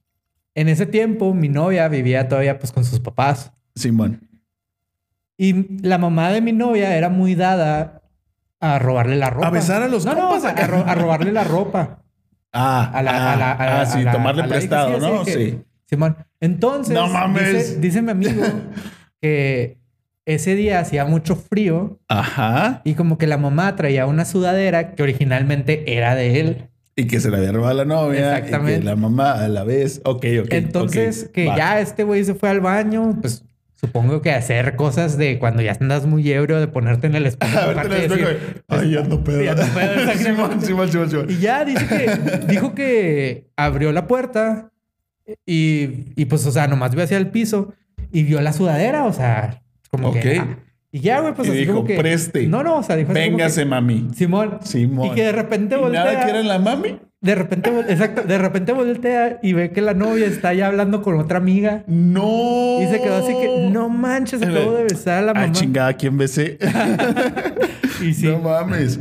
en 0.55 0.69
ese 0.69 0.87
tiempo 0.87 1.35
mi 1.35 1.49
novia 1.49 1.89
vivía 1.89 2.29
todavía 2.29 2.61
pues 2.61 2.71
con 2.71 2.85
sus 2.85 3.01
papás. 3.01 3.51
Simón. 3.75 4.32
Y 5.39 5.81
la 5.87 5.99
mamá 5.99 6.31
de 6.31 6.41
mi 6.41 6.53
novia 6.53 6.97
era 6.97 7.09
muy 7.09 7.35
dada 7.35 8.03
a 8.61 8.79
robarle 8.79 9.17
la 9.17 9.31
ropa. 9.31 9.51
besar 9.51 9.83
a 9.83 9.89
los 9.89 10.05
No, 10.05 10.15
no, 10.15 10.29
compas 10.29 10.45
a, 10.45 10.67
ro- 10.67 10.85
a 10.87 10.95
robarle 10.95 11.33
la 11.33 11.45
ropa. 11.45 12.03
Ah, 12.53 12.91
A 12.95 13.03
la, 13.03 13.33
a 13.33 13.37
la, 13.37 13.53
a 13.53 13.67
la- 13.67 13.81
ah, 13.81 13.87
sí, 13.87 14.01
a 14.01 14.05
la- 14.05 14.13
tomarle 14.13 14.43
a 14.43 14.47
la- 14.47 14.53
prestado, 14.55 14.95
sí, 15.01 15.07
¿no? 15.07 15.25
que- 15.25 15.33
Sí. 15.33 15.61
Simón. 15.87 16.17
Entonces, 16.41 16.95
No 16.95 17.07
mames. 17.09 17.53
Dice, 17.53 17.81
dice 17.81 18.03
mi 18.03 18.11
amigo 18.13 18.43
que 19.21 19.79
ese 20.27 20.55
día 20.55 20.79
hacía 20.81 21.05
mucho 21.05 21.35
frío 21.37 21.99
Ajá. 22.09 22.81
y 22.85 22.95
como 22.95 23.19
que 23.19 23.27
la 23.27 23.37
mamá 23.39 23.75
traía 23.77 24.07
una 24.07 24.25
sudadera 24.25 24.95
que 24.95 25.03
originalmente 25.03 25.97
era 25.97 26.15
de 26.15 26.41
él. 26.41 26.69
Y 26.95 27.07
que 27.07 27.21
se 27.21 27.31
la 27.31 27.39
había 27.39 27.53
robado 27.53 27.75
la 27.75 27.85
novia. 27.85 28.37
Exactamente. 28.37 28.77
Y 28.77 28.79
que 28.81 28.85
la 28.85 28.97
mamá 28.97 29.33
a 29.33 29.49
la 29.49 29.65
vez. 29.65 30.01
Ok, 30.05 30.25
ok. 30.45 30.53
Entonces, 30.53 31.29
que 31.33 31.47
va. 31.47 31.57
ya 31.57 31.81
este 31.81 32.05
güey 32.05 32.23
se 32.25 32.35
fue 32.35 32.51
al 32.51 32.61
baño, 32.61 33.19
pues 33.21 33.45
supongo 33.83 34.23
que 34.23 34.31
hacer 34.33 34.77
cosas 34.77 35.19
de 35.19 35.39
cuando 35.39 35.61
ya 35.63 35.77
andas 35.81 36.07
muy 36.07 36.31
ebrio, 36.31 36.61
de 36.61 36.69
ponerte 36.69 37.07
en 37.09 37.15
el 37.17 37.27
espejo. 37.27 37.59
A 37.59 37.67
ver, 37.67 37.89
te 37.89 38.09
decir. 38.09 38.63
Ay, 38.69 38.97
ando 38.97 39.23
pedo. 39.25 39.41
Sí, 39.43 39.49
ando 39.49 39.63
pedo. 39.75 40.13
Simón, 40.19 40.63
Simón, 40.63 40.91
Simón. 40.91 41.27
Y 41.29 41.39
ya 41.39 41.65
dice 41.65 41.87
que 41.87 42.47
dijo 42.49 42.75
que 42.75 43.49
abrió 43.57 43.93
la 43.93 44.07
puerta 44.07 44.71
y, 45.47 46.13
y 46.17 46.25
pues, 46.27 46.47
o 46.47 46.53
sea, 46.53 46.67
nomás 46.69 46.95
vio 46.95 47.05
hacia 47.05 47.17
el 47.17 47.29
piso 47.29 47.75
y 48.13 48.23
vio 48.25 48.41
la 48.41 48.53
sudadera, 48.53 49.05
o 49.05 49.13
sea, 49.13 49.63
como 49.91 50.09
Ok. 50.11 50.19
que. 50.21 50.39
ah, 50.39 50.59
y 50.95 51.01
ya, 51.01 51.21
güey, 51.21 51.33
pues 51.35 51.49
Y 51.49 51.51
así 51.53 51.61
dijo, 51.61 51.73
como 51.75 51.87
que. 51.87 51.97
"Preste". 51.97 52.47
No, 52.49 52.63
no, 52.63 52.77
o 52.79 52.83
sea, 52.83 52.97
dijo 52.97 53.13
así 53.13 53.21
como 53.25 53.37
Véngase, 53.39 53.63
que, 53.63 53.67
mami. 53.69 54.09
Simón. 54.15 54.59
Simón. 54.63 55.07
Y 55.07 55.11
que 55.15 55.23
de 55.25 55.33
repente 55.33 55.75
¿Y 55.77 55.79
voltea. 55.79 56.05
nada 56.05 56.25
que 56.25 56.31
era 56.31 56.43
la 56.43 56.59
mami? 56.59 57.01
De 57.23 57.37
repente, 57.37 57.71
exacto, 57.89 58.23
de 58.25 58.37
repente 58.37 58.73
voltea 58.73 59.39
y 59.45 59.53
ve 59.53 59.71
que 59.71 59.81
la 59.81 59.95
novia 59.95 60.27
está 60.27 60.53
ya 60.55 60.67
hablando 60.67 61.03
con 61.03 61.19
otra 61.21 61.39
amiga. 61.39 61.85
No. 61.87 62.83
Y 62.83 62.87
se 62.89 63.01
quedó 63.01 63.17
así 63.19 63.33
que, 63.33 63.69
no 63.71 63.89
manches, 63.89 64.43
acabo 64.43 64.73
de 64.73 64.83
besar 64.83 65.19
a 65.19 65.23
la 65.23 65.33
Ay, 65.33 65.41
mamá. 65.47 65.53
chingada, 65.53 65.93
¿quién 65.95 66.19
besé? 66.19 66.59
y 68.03 68.13
sí, 68.13 68.27
No 68.27 68.39
mames. 68.41 68.99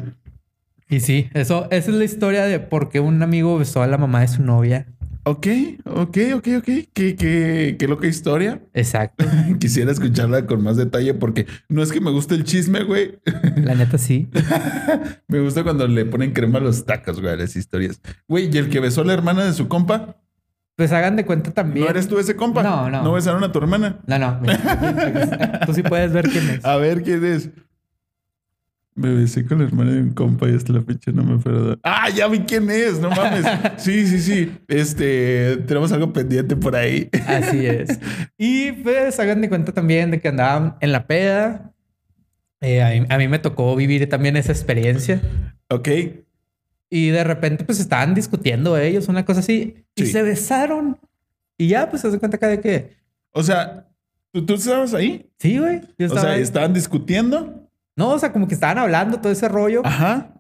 y 0.87 0.99
sí, 0.99 1.29
eso, 1.33 1.67
esa 1.71 1.89
es 1.89 1.95
la 1.97 2.03
historia 2.03 2.45
de 2.45 2.59
por 2.59 2.89
qué 2.89 2.99
un 2.99 3.23
amigo 3.23 3.57
besó 3.57 3.81
a 3.81 3.87
la 3.87 3.97
mamá 3.97 4.21
de 4.21 4.27
su 4.27 4.43
novia. 4.43 4.85
Ok, 5.23 5.47
ok, 5.85 6.17
ok, 6.33 6.47
ok. 6.57 6.65
¿Qué, 6.93 7.15
qué, 7.15 7.75
qué 7.77 7.87
loca 7.87 8.07
historia? 8.07 8.61
Exacto. 8.73 9.25
Quisiera 9.59 9.91
escucharla 9.91 10.47
con 10.47 10.63
más 10.63 10.77
detalle 10.77 11.13
porque 11.13 11.45
no 11.69 11.83
es 11.83 11.91
que 11.91 12.01
me 12.01 12.09
guste 12.09 12.33
el 12.33 12.43
chisme, 12.43 12.83
güey. 12.83 13.19
La 13.57 13.75
neta 13.75 13.99
sí. 13.99 14.29
me 15.27 15.39
gusta 15.39 15.63
cuando 15.63 15.87
le 15.87 16.05
ponen 16.05 16.33
crema 16.33 16.57
a 16.57 16.61
los 16.61 16.85
tacos, 16.85 17.21
güey, 17.21 17.33
a 17.33 17.37
las 17.37 17.55
historias. 17.55 18.01
Güey, 18.27 18.49
¿y 18.51 18.57
el 18.57 18.69
que 18.69 18.79
besó 18.79 19.01
a 19.01 19.05
la 19.05 19.13
hermana 19.13 19.45
de 19.45 19.53
su 19.53 19.67
compa? 19.67 20.17
Pues 20.75 20.91
hagan 20.91 21.15
de 21.15 21.25
cuenta 21.25 21.51
también. 21.51 21.85
¿No 21.85 21.91
eres 21.91 22.07
tú 22.07 22.17
ese 22.17 22.35
compa? 22.35 22.63
No, 22.63 22.89
no. 22.89 23.03
¿No 23.03 23.13
besaron 23.13 23.43
a 23.43 23.51
tu 23.51 23.59
hermana? 23.59 23.99
No, 24.07 24.17
no. 24.17 24.39
mira, 24.41 25.59
tú 25.67 25.73
sí 25.75 25.83
puedes 25.83 26.11
ver 26.13 26.29
quién 26.29 26.49
es. 26.49 26.65
A 26.65 26.77
ver, 26.77 27.03
¿quién 27.03 27.23
es? 27.23 27.51
Me 29.01 29.13
besé 29.15 29.45
con 29.45 29.57
la 29.59 29.65
hermana 29.65 29.93
de 29.93 30.01
un 30.01 30.11
compa 30.11 30.47
y 30.49 30.55
hasta 30.55 30.73
la 30.73 30.81
fecha 30.81 31.11
no 31.11 31.23
me 31.23 31.39
perdona. 31.39 31.79
Ah, 31.83 32.09
ya 32.09 32.27
vi 32.27 32.39
quién 32.41 32.69
es, 32.69 32.99
no 32.99 33.09
mames. 33.09 33.43
Sí, 33.77 34.05
sí, 34.05 34.19
sí. 34.19 34.51
Este, 34.67 35.57
tenemos 35.65 35.91
algo 35.91 36.13
pendiente 36.13 36.55
por 36.55 36.75
ahí. 36.75 37.09
Así 37.25 37.65
es. 37.65 37.99
Y 38.37 38.71
pues 38.73 39.19
hagan 39.19 39.41
de 39.41 39.49
cuenta 39.49 39.71
también 39.73 40.11
de 40.11 40.19
que 40.21 40.27
andaban 40.27 40.75
en 40.81 40.91
la 40.91 41.07
peda. 41.07 41.73
Eh, 42.61 42.83
a, 42.83 42.89
mí, 42.91 43.07
a 43.09 43.17
mí 43.17 43.27
me 43.27 43.39
tocó 43.39 43.75
vivir 43.75 44.07
también 44.07 44.37
esa 44.37 44.51
experiencia. 44.51 45.19
Ok. 45.69 45.89
Y 46.91 47.09
de 47.09 47.23
repente 47.23 47.63
pues 47.63 47.79
estaban 47.79 48.13
discutiendo 48.13 48.77
ellos, 48.77 49.07
una 49.07 49.25
cosa 49.25 49.39
así. 49.39 49.85
Y 49.95 50.05
Sí. 50.05 50.11
se 50.11 50.21
besaron. 50.21 50.99
Y 51.57 51.69
ya 51.69 51.89
pues 51.89 52.01
se 52.03 52.11
de 52.11 52.19
cuenta 52.19 52.37
acá 52.37 52.47
de 52.49 52.59
que... 52.59 52.97
O 53.31 53.41
sea, 53.41 53.87
¿tú, 54.31 54.45
tú 54.45 54.55
estabas 54.55 54.93
ahí? 54.93 55.29
Sí, 55.39 55.57
güey. 55.57 55.81
O 56.07 56.09
sea, 56.19 56.33
ahí. 56.33 56.41
estaban 56.41 56.73
discutiendo. 56.73 57.60
No, 57.95 58.09
o 58.09 58.19
sea, 58.19 58.31
como 58.31 58.47
que 58.47 58.53
estaban 58.53 58.77
hablando 58.77 59.19
todo 59.19 59.31
ese 59.31 59.47
rollo. 59.49 59.81
Ajá. 59.83 60.33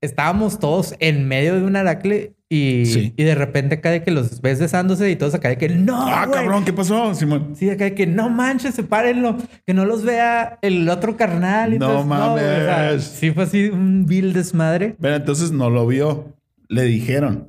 Estábamos 0.00 0.58
todos 0.60 0.94
en 1.00 1.26
medio 1.26 1.56
de 1.56 1.62
un 1.64 1.74
aracle 1.76 2.34
Y, 2.50 2.86
Sí. 2.86 3.12
y 3.14 3.24
de 3.24 3.34
repente 3.34 3.74
acá 3.74 3.90
de 3.90 4.02
que 4.02 4.10
los 4.10 4.40
ves 4.40 4.58
besándose 4.58 5.10
y 5.10 5.16
todos 5.16 5.34
acá 5.34 5.50
de 5.50 5.58
que 5.58 5.68
no. 5.68 6.00
Ah, 6.08 6.24
güey". 6.24 6.38
cabrón, 6.38 6.64
¿qué 6.64 6.72
pasó, 6.72 7.14
Simón? 7.14 7.52
Sí, 7.54 7.68
acá 7.68 7.84
de 7.84 7.94
que 7.94 8.06
no 8.06 8.30
manches, 8.30 8.74
sepárenlo, 8.74 9.36
que 9.66 9.74
no 9.74 9.84
los 9.84 10.02
vea 10.02 10.58
el 10.62 10.88
otro 10.88 11.14
carnal. 11.18 11.74
Y 11.74 11.78
No 11.78 12.00
entonces, 12.00 12.30
güey, 12.30 12.44
o 12.44 12.64
sea, 12.64 12.76
mames. 12.88 13.04
sí, 13.04 13.30
fue 13.32 13.42
así 13.44 13.66
un 13.68 14.06
vil 14.06 14.32
desmadre. 14.32 14.96
Pero 14.98 15.16
entonces 15.16 15.52
no 15.52 15.68
lo 15.68 15.86
vio. 15.86 16.36
Le 16.68 16.84
dijeron. 16.84 17.48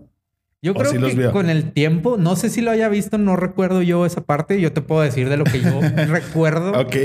Yo 0.62 0.74
¿O 0.74 0.76
creo 0.76 0.92
sí 0.92 1.16
que 1.16 1.32
con 1.32 1.50
el 1.50 1.72
tiempo, 1.72 2.18
no 2.18 2.36
sé 2.36 2.50
si 2.50 2.60
lo 2.60 2.70
haya 2.72 2.90
visto, 2.90 3.18
no 3.18 3.38
recuerdo 3.38 3.82
yo 3.82 4.06
esa 4.06 4.20
parte. 4.26 4.60
Yo 4.60 4.74
te 4.74 4.82
puedo 4.82 5.00
decir 5.02 5.30
de 5.30 5.38
lo 5.38 5.46
que 5.46 5.62
yo 5.62 5.80
recuerdo. 6.10 6.74
Ok. 6.78 6.96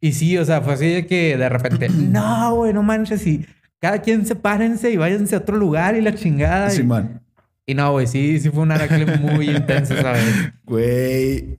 Y 0.00 0.12
sí, 0.12 0.38
o 0.38 0.44
sea, 0.44 0.60
fue 0.60 0.74
así 0.74 0.86
de 0.86 1.06
que 1.06 1.36
de 1.36 1.48
repente, 1.48 1.88
no, 1.94 2.54
güey, 2.54 2.72
no 2.72 2.82
manches. 2.82 3.26
Y 3.26 3.46
cada 3.80 4.00
quien 4.00 4.26
sepárense 4.26 4.90
y 4.90 4.96
váyanse 4.96 5.34
a 5.34 5.38
otro 5.38 5.56
lugar 5.56 5.96
y 5.96 6.00
la 6.00 6.14
chingada. 6.14 6.72
Y, 6.72 6.76
Simón. 6.76 7.20
y 7.66 7.74
no, 7.74 7.92
güey, 7.92 8.06
sí, 8.06 8.38
sí 8.40 8.50
fue 8.50 8.62
un 8.62 8.72
aracle 8.72 9.06
muy 9.18 9.50
intenso, 9.56 9.96
¿sabes? 9.96 10.52
Güey. 10.64 11.58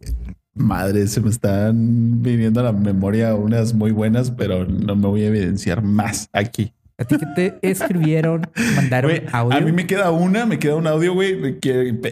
Madre, 0.53 1.07
se 1.07 1.21
me 1.21 1.29
están 1.29 2.21
viniendo 2.21 2.59
a 2.59 2.63
la 2.63 2.73
memoria 2.73 3.33
unas 3.33 3.73
muy 3.73 3.91
buenas, 3.91 4.29
pero 4.31 4.65
no 4.65 4.95
me 4.95 5.07
voy 5.07 5.23
a 5.23 5.27
evidenciar 5.27 5.81
más 5.81 6.29
aquí. 6.33 6.73
¿A 6.97 7.05
ti 7.05 7.15
que 7.17 7.25
te 7.27 7.59
escribieron? 7.61 8.41
¿Mandaron 8.75 9.11
audio? 9.31 9.57
a 9.57 9.61
mí 9.61 9.71
me 9.71 9.87
queda 9.87 10.11
una, 10.11 10.45
me 10.45 10.59
queda 10.59 10.75
un 10.75 10.85
audio, 10.85 11.13
güey. 11.13 11.57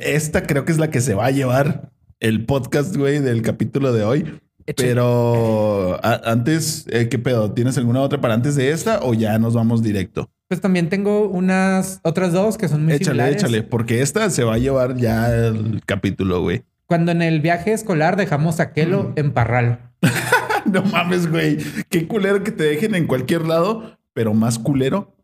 Esta 0.02 0.44
creo 0.44 0.63
que 0.63 0.72
es 0.72 0.78
la 0.78 0.90
que 0.90 1.02
se 1.02 1.13
va 1.13 1.26
a 1.26 1.32
llevar 1.32 1.92
el 2.22 2.46
podcast, 2.46 2.96
güey, 2.96 3.20
del 3.20 3.42
capítulo 3.42 3.92
de 3.92 4.06
hoy. 4.06 4.40
Pero 4.75 5.99
antes, 6.03 6.86
eh, 6.89 7.08
¿qué 7.10 7.19
pedo? 7.19 7.51
¿Tienes 7.53 7.77
alguna 7.77 8.01
otra 8.01 8.19
para 8.21 8.34
antes 8.34 8.56
de 8.56 8.71
esta 8.71 8.99
o 9.01 9.13
ya 9.13 9.38
nos 9.39 9.53
vamos 9.53 9.82
directo? 9.84 10.30
Pues 10.49 10.62
también 10.62 10.89
tengo 10.89 11.27
unas 11.27 11.99
otras 12.03 12.32
dos 12.34 12.58
que 12.58 12.67
son 12.67 12.84
muy 12.86 12.93
échale, 12.93 13.06
similares. 13.06 13.36
échale, 13.43 13.63
porque 13.63 14.01
esta 14.01 14.30
se 14.30 14.43
va 14.43 14.56
a 14.56 14.58
llevar 14.58 14.95
ya 14.97 15.30
el 15.34 15.82
capítulo, 15.86 16.41
güey. 16.41 16.63
Cuando 16.86 17.12
en 17.12 17.21
el 17.21 17.41
viaje 17.41 17.73
escolar 17.73 18.15
dejamos 18.15 18.60
a 18.60 18.65
Mm. 18.67 18.73
Kelo 18.73 19.13
en 19.15 19.32
Parral. 19.32 19.80
No 20.71 20.84
mames, 20.84 21.32
güey. 21.32 21.58
Qué 21.89 22.08
culero 22.10 22.43
que 22.43 22.51
te 22.51 22.63
dejen 22.63 22.93
en 22.93 23.08
cualquier 23.08 23.45
lado, 23.45 23.97
pero 24.13 24.34
más 24.34 24.60
culero 24.60 25.15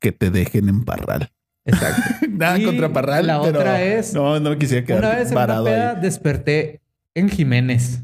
que 0.00 0.10
te 0.10 0.30
dejen 0.30 0.70
en 0.70 0.84
Parral. 0.86 1.30
Exacto. 1.66 2.26
Nada 2.30 2.58
Y 2.58 2.64
contra 2.64 2.90
Parral. 2.94 3.26
la 3.26 3.42
pero 3.42 3.58
otra 3.58 3.82
es- 3.82 4.14
No, 4.14 4.40
no 4.40 4.50
me 4.50 4.58
quisiera 4.58 4.86
quedar 4.86 5.00
Una 5.00 5.10
vez 5.16 5.26
en 5.26 5.32
una 5.32 5.40
varado 5.40 5.64
peda 5.66 5.90
ahí. 5.90 6.00
desperté 6.00 6.80
en 7.14 7.28
Jiménez. 7.28 8.02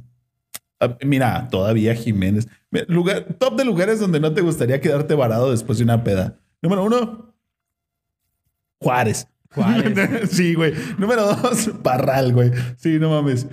Ah, 0.83 0.97
Mira, 1.05 1.49
todavía 1.49 1.95
Jiménez. 1.95 2.49
Lugar, 2.89 3.25
top 3.39 3.57
de 3.57 3.65
lugares 3.65 4.01
donde 4.01 4.19
no 4.19 4.35
te 4.35 4.41
gustaría 4.41 4.81
quedarte 4.81 5.15
varado 5.15 5.53
después 5.53 5.79
de 5.79 5.85
una 5.85 6.03
peda. 6.03 6.41
Número 6.61 6.85
uno, 6.85 7.33
Juárez. 8.81 9.29
Juárez. 9.55 10.31
sí, 10.31 10.55
güey. 10.55 10.75
Número 10.99 11.25
dos, 11.37 11.71
Parral, 11.83 12.33
güey. 12.33 12.51
Sí, 12.77 12.99
no 12.99 13.11
mames. 13.11 13.47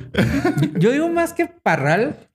Yo 0.79 0.91
digo 0.91 1.07
más 1.09 1.33
que 1.33 1.45
Parral. 1.45 2.29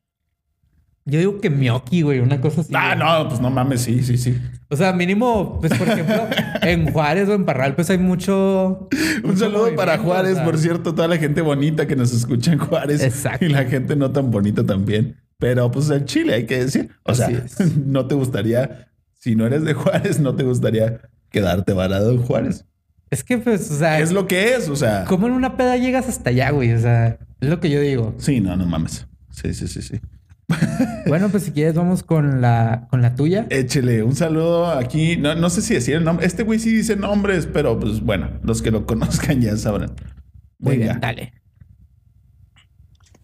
Yo 1.06 1.18
digo 1.18 1.40
que 1.40 1.50
Mioki, 1.50 2.02
güey, 2.02 2.20
una 2.20 2.40
cosa 2.40 2.60
así. 2.60 2.72
ah, 2.74 2.94
güey. 2.94 2.98
no, 2.98 3.28
pues 3.28 3.40
no 3.40 3.50
mames, 3.50 3.82
sí, 3.82 4.02
sí, 4.02 4.16
sí. 4.16 4.38
O 4.74 4.76
sea, 4.76 4.92
mínimo, 4.92 5.60
pues 5.60 5.72
por 5.78 5.88
ejemplo, 5.88 6.26
en 6.62 6.92
Juárez 6.92 7.28
o 7.28 7.34
en 7.34 7.44
Parral, 7.44 7.76
pues 7.76 7.90
hay 7.90 7.98
mucho. 7.98 8.88
Un 9.22 9.30
mucho 9.30 9.44
saludo 9.44 9.76
para 9.76 9.98
Juárez, 9.98 10.32
o 10.32 10.34
sea. 10.36 10.44
por 10.44 10.58
cierto, 10.58 10.96
toda 10.96 11.06
la 11.06 11.16
gente 11.16 11.42
bonita 11.42 11.86
que 11.86 11.94
nos 11.94 12.12
escucha 12.12 12.52
en 12.52 12.58
Juárez. 12.58 13.00
Exacto. 13.00 13.44
Y 13.44 13.50
la 13.50 13.64
gente 13.66 13.94
no 13.94 14.10
tan 14.10 14.32
bonita 14.32 14.66
también. 14.66 15.16
Pero 15.38 15.70
pues 15.70 15.90
en 15.90 16.04
Chile 16.06 16.34
hay 16.34 16.46
que 16.46 16.58
decir. 16.58 16.90
O 17.04 17.12
Así 17.12 17.22
sea, 17.22 17.30
es. 17.30 17.76
no 17.86 18.08
te 18.08 18.16
gustaría, 18.16 18.88
si 19.12 19.36
no 19.36 19.46
eres 19.46 19.62
de 19.62 19.74
Juárez, 19.74 20.18
no 20.18 20.34
te 20.34 20.42
gustaría 20.42 21.02
quedarte 21.30 21.72
varado 21.72 22.10
en 22.10 22.22
Juárez. 22.22 22.64
Es 23.10 23.22
que, 23.22 23.38
pues, 23.38 23.70
o 23.70 23.78
sea, 23.78 24.00
Es 24.00 24.10
lo 24.10 24.26
que 24.26 24.54
es, 24.54 24.68
o 24.68 24.74
sea. 24.74 25.04
¿cómo 25.04 25.28
en 25.28 25.34
una 25.34 25.56
peda 25.56 25.76
llegas 25.76 26.08
hasta 26.08 26.30
allá, 26.30 26.50
güey? 26.50 26.72
O 26.72 26.80
sea, 26.80 27.18
es 27.40 27.48
lo 27.48 27.60
que 27.60 27.70
yo 27.70 27.80
digo. 27.80 28.12
Sí, 28.18 28.40
no, 28.40 28.56
no 28.56 28.66
mames. 28.66 29.06
Sí, 29.30 29.54
sí, 29.54 29.68
sí, 29.68 29.82
sí. 29.82 30.00
Bueno, 31.06 31.28
pues 31.28 31.44
si 31.44 31.52
quieres, 31.52 31.74
vamos 31.74 32.02
con 32.02 32.40
la, 32.40 32.86
con 32.90 33.02
la 33.02 33.14
tuya. 33.14 33.46
Échele 33.50 34.02
un 34.02 34.16
saludo 34.16 34.66
aquí. 34.66 35.16
No, 35.16 35.34
no 35.34 35.50
sé 35.50 35.62
si 35.62 35.74
decir 35.74 35.96
el 35.96 36.04
nombre. 36.04 36.26
Este 36.26 36.42
güey 36.42 36.58
sí 36.58 36.74
dice 36.74 36.96
nombres, 36.96 37.46
pero 37.46 37.78
pues 37.78 38.00
bueno, 38.00 38.30
los 38.42 38.62
que 38.62 38.70
lo 38.70 38.86
conozcan 38.86 39.40
ya 39.40 39.56
sabrán. 39.56 39.94
Muy 40.58 40.78
Venga. 40.78 40.92
bien, 40.92 41.00
dale. 41.00 41.32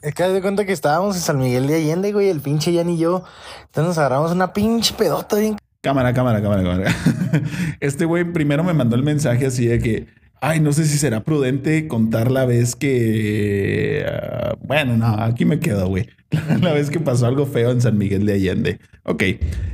Es 0.02 0.14
que 0.14 0.22
de 0.24 0.40
cuenta 0.40 0.64
que 0.64 0.72
estábamos 0.72 1.16
en 1.16 1.22
San 1.22 1.38
Miguel 1.38 1.66
de 1.66 1.76
Allende, 1.76 2.12
güey, 2.12 2.28
el 2.30 2.40
pinche 2.40 2.74
Jan 2.74 2.88
y 2.88 2.98
yo. 2.98 3.24
Entonces 3.66 3.88
nos 3.88 3.98
agarramos 3.98 4.32
una 4.32 4.52
pinche 4.52 4.94
pedota 4.94 5.36
bien. 5.36 5.56
Cámara, 5.82 6.12
cámara, 6.14 6.40
cámara, 6.42 6.62
cámara. 6.62 6.94
Este 7.80 8.04
güey 8.04 8.30
primero 8.32 8.64
me 8.64 8.72
mandó 8.74 8.96
el 8.96 9.02
mensaje 9.02 9.46
así 9.46 9.66
de 9.66 9.78
que, 9.78 10.06
ay, 10.40 10.60
no 10.60 10.72
sé 10.72 10.86
si 10.86 10.98
será 10.98 11.22
prudente 11.22 11.86
contar 11.88 12.30
la 12.30 12.46
vez 12.46 12.76
que, 12.76 14.04
ah, 14.06 14.56
bueno, 14.60 14.96
no, 14.96 15.06
aquí 15.06 15.44
me 15.44 15.60
quedo, 15.60 15.88
güey. 15.88 16.08
La 16.62 16.72
vez 16.72 16.90
que 16.90 17.00
pasó 17.00 17.26
algo 17.26 17.44
feo 17.44 17.72
en 17.72 17.80
San 17.80 17.98
Miguel 17.98 18.24
de 18.24 18.34
Allende. 18.34 18.78
Ok, 19.02 19.24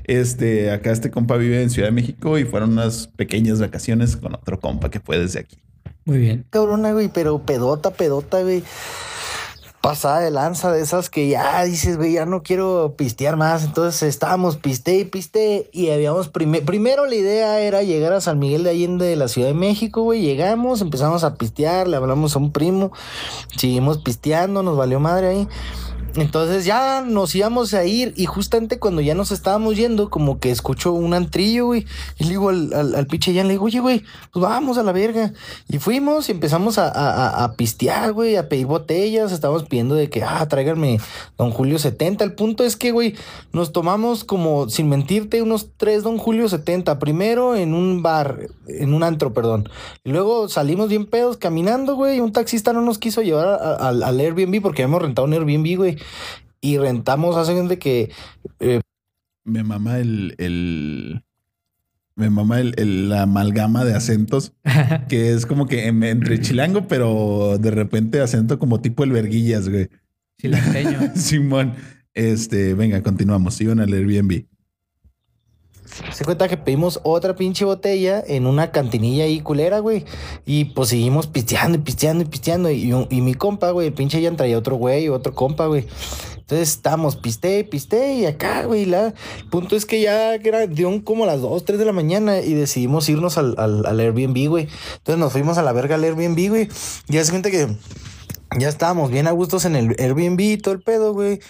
este, 0.05 0.70
acá 0.70 0.90
este 0.90 1.11
compa 1.11 1.37
vive 1.37 1.62
en 1.62 1.68
Ciudad 1.68 1.88
de 1.88 1.92
México 1.92 2.38
y 2.38 2.44
fueron 2.44 2.72
unas 2.72 3.09
pequeñas 3.09 3.61
vacaciones 3.61 4.16
con 4.16 4.35
otro 4.35 4.59
compa 4.59 4.90
que 4.90 5.00
fue 5.00 5.18
desde 5.18 5.40
aquí. 5.40 5.59
Muy 6.07 6.18
bien. 6.18 6.46
Cabrona, 6.48 6.92
güey, 6.92 7.09
pero 7.09 7.38
pedota, 7.40 7.90
pedota, 7.90 8.40
güey. 8.40 8.62
Pasada 9.80 10.18
de 10.18 10.32
lanza 10.32 10.72
de 10.72 10.80
esas 10.82 11.10
que 11.10 11.28
ya 11.28 11.62
dices, 11.62 11.96
güey, 11.96 12.14
ya 12.14 12.26
no 12.26 12.42
quiero 12.42 12.94
pistear 12.96 13.36
más. 13.36 13.62
Entonces 13.62 14.02
estábamos 14.02 14.56
piste 14.56 14.98
y 14.98 15.04
piste 15.04 15.70
y 15.72 15.90
habíamos 15.90 16.28
prime- 16.28 16.62
primero 16.62 17.06
la 17.06 17.14
idea 17.14 17.60
era 17.60 17.82
llegar 17.82 18.12
a 18.12 18.20
San 18.20 18.40
Miguel 18.40 18.64
de 18.64 18.70
Allende 18.70 19.06
de 19.06 19.14
la 19.14 19.28
Ciudad 19.28 19.46
de 19.48 19.54
México, 19.54 20.02
güey. 20.02 20.22
Llegamos, 20.22 20.80
empezamos 20.80 21.22
a 21.22 21.34
pistear, 21.36 21.86
le 21.86 21.96
hablamos 21.96 22.34
a 22.34 22.40
un 22.40 22.50
primo, 22.50 22.90
seguimos 23.56 23.98
pisteando, 23.98 24.64
nos 24.64 24.76
valió 24.76 24.98
madre 24.98 25.28
ahí. 25.28 25.48
Entonces 26.16 26.64
ya 26.64 27.02
nos 27.07 27.35
íbamos 27.35 27.74
a 27.74 27.85
ir 27.85 28.14
y 28.16 28.24
justamente 28.24 28.79
cuando 28.79 29.02
ya 29.02 29.14
nos 29.14 29.33
estábamos 29.33 29.76
yendo, 29.76 30.09
como 30.09 30.38
que 30.40 30.50
escucho 30.50 30.92
un 30.92 31.12
antrillo, 31.12 31.66
güey. 31.66 31.87
Y 32.18 32.24
le 32.24 32.31
digo 32.31 32.48
al, 32.48 32.72
al, 32.72 32.94
al 32.94 33.07
pinche 33.07 33.35
Jan, 33.35 33.46
le 33.48 33.55
digo, 33.55 33.66
oye, 33.66 33.81
güey, 33.81 34.02
pues 34.33 34.42
vamos 34.42 34.79
a 34.79 34.83
la 34.83 34.92
verga. 34.92 35.33
Y 35.68 35.79
fuimos 35.79 36.29
y 36.29 36.33
empezamos 36.33 36.79
a, 36.79 36.88
a, 36.88 37.44
a- 37.44 37.52
pistear, 37.57 38.12
güey, 38.12 38.37
a 38.37 38.48
pedir 38.48 38.66
botellas. 38.66 39.31
Estábamos 39.33 39.64
pidiendo 39.64 39.94
de 39.94 40.09
que, 40.09 40.22
ah, 40.22 40.46
tráiganme 40.48 40.98
Don 41.37 41.50
Julio 41.50 41.79
70. 41.79 42.24
El 42.24 42.33
punto 42.33 42.64
es 42.64 42.76
que, 42.76 42.92
güey, 42.92 43.14
nos 43.52 43.72
tomamos 43.72 44.24
como, 44.24 44.68
sin 44.70 44.88
mentirte, 44.88 45.42
unos 45.42 45.68
tres 45.76 46.02
Don 46.02 46.16
Julio 46.18 46.48
70. 46.48 46.98
Primero 46.98 47.57
en 47.57 47.74
un 47.74 48.02
bar, 48.02 48.48
en 48.68 48.94
un 48.94 49.02
antro, 49.02 49.33
perdón. 49.35 49.68
Y 50.02 50.11
luego 50.11 50.48
salimos 50.48 50.88
bien 50.88 51.05
pedos 51.07 51.37
caminando, 51.37 51.94
güey. 51.94 52.16
y 52.16 52.20
Un 52.20 52.33
taxista 52.33 52.72
no 52.72 52.81
nos 52.81 52.98
quiso 52.98 53.20
llevar 53.22 53.48
al 53.81 54.20
Airbnb 54.20 54.62
porque 54.62 54.83
habíamos 54.83 55.02
rentado 55.02 55.26
un 55.26 55.35
Airbnb, 55.35 55.76
güey. 55.76 55.98
Y 56.60 56.78
rentamos, 56.78 57.36
hace 57.36 57.54
de 57.62 57.78
que 57.78 58.10
Me 59.44 59.62
mama 59.62 59.98
el, 59.98 60.34
el 60.38 61.22
me 62.16 62.30
mama 62.30 62.60
el, 62.60 62.74
el- 62.78 63.08
la 63.10 63.22
amalgama 63.22 63.84
de 63.84 63.94
acentos 63.94 64.54
que 65.08 65.32
es 65.32 65.44
como 65.46 65.66
que 65.66 65.86
en- 65.86 66.02
entre 66.02 66.40
chilango, 66.40 66.88
pero 66.88 67.58
de 67.60 67.70
repente 67.70 68.20
acento 68.20 68.58
como 68.58 68.80
tipo 68.80 69.04
el 69.04 69.12
verguillas, 69.12 69.68
güey. 69.68 69.88
Chilanteño. 70.38 70.98
Simón, 71.14 71.74
este, 72.14 72.74
venga, 72.74 73.02
continuamos. 73.02 73.60
Iban 73.60 73.80
al 73.80 73.92
Airbnb. 73.92 74.46
Se 76.12 76.25
cuenta 76.25 76.49
que 76.49 76.57
pedimos 76.57 77.01
otra 77.03 77.37
pinche 77.37 77.64
botella 77.64 78.22
en 78.27 78.46
una 78.46 78.70
cantinilla 78.70 79.25
ahí 79.25 79.40
culera, 79.40 79.79
güey. 79.79 80.05
Y 80.44 80.66
pues 80.66 80.90
seguimos 80.90 81.27
pisteando 81.27 81.79
y 81.79 81.81
pisteando 81.81 82.25
y 82.25 82.27
pisteando. 82.27 82.70
Y, 82.70 82.92
y 83.11 83.20
mi 83.20 83.35
compa, 83.35 83.70
güey, 83.70 83.88
el 83.88 83.94
pinche 83.94 84.20
ya 84.20 84.35
traía 84.35 84.59
otro 84.59 84.77
güey, 84.77 85.09
otro 85.09 85.35
compa, 85.35 85.66
güey. 85.66 85.87
Entonces 86.46 86.70
estábamos 86.70 87.16
piste, 87.16 87.64
piste 87.64 88.14
y 88.14 88.25
acá, 88.25 88.64
güey. 88.66 88.85
La... 88.85 89.09
El 89.09 89.49
punto 89.51 89.75
es 89.75 89.85
que 89.85 90.01
ya 90.01 90.35
era, 90.35 90.66
dio 90.68 91.05
como 91.05 91.27
las 91.27 91.40
2, 91.40 91.64
3 91.64 91.79
de 91.79 91.85
la 91.85 91.92
mañana 91.92 92.38
y 92.40 92.55
decidimos 92.55 93.09
irnos 93.09 93.37
al, 93.37 93.57
al, 93.59 93.85
al 93.85 93.99
Airbnb, 93.99 94.49
güey. 94.49 94.68
Entonces 94.99 95.18
nos 95.18 95.33
fuimos 95.33 95.59
a 95.59 95.62
la 95.62 95.72
verga 95.72 95.96
al 95.96 96.05
Airbnb, 96.05 96.49
güey. 96.49 96.68
Y 97.09 97.14
ya 97.14 97.25
se 97.25 97.33
cuenta 97.33 97.51
que 97.51 97.66
ya 98.57 98.68
estábamos 98.68 99.11
bien 99.11 99.27
a 99.27 99.33
gustos 99.33 99.64
en 99.64 99.75
el 99.75 99.96
Airbnb 99.99 100.40
y 100.40 100.57
todo 100.57 100.75
el 100.75 100.83
pedo, 100.83 101.14
güey. 101.14 101.40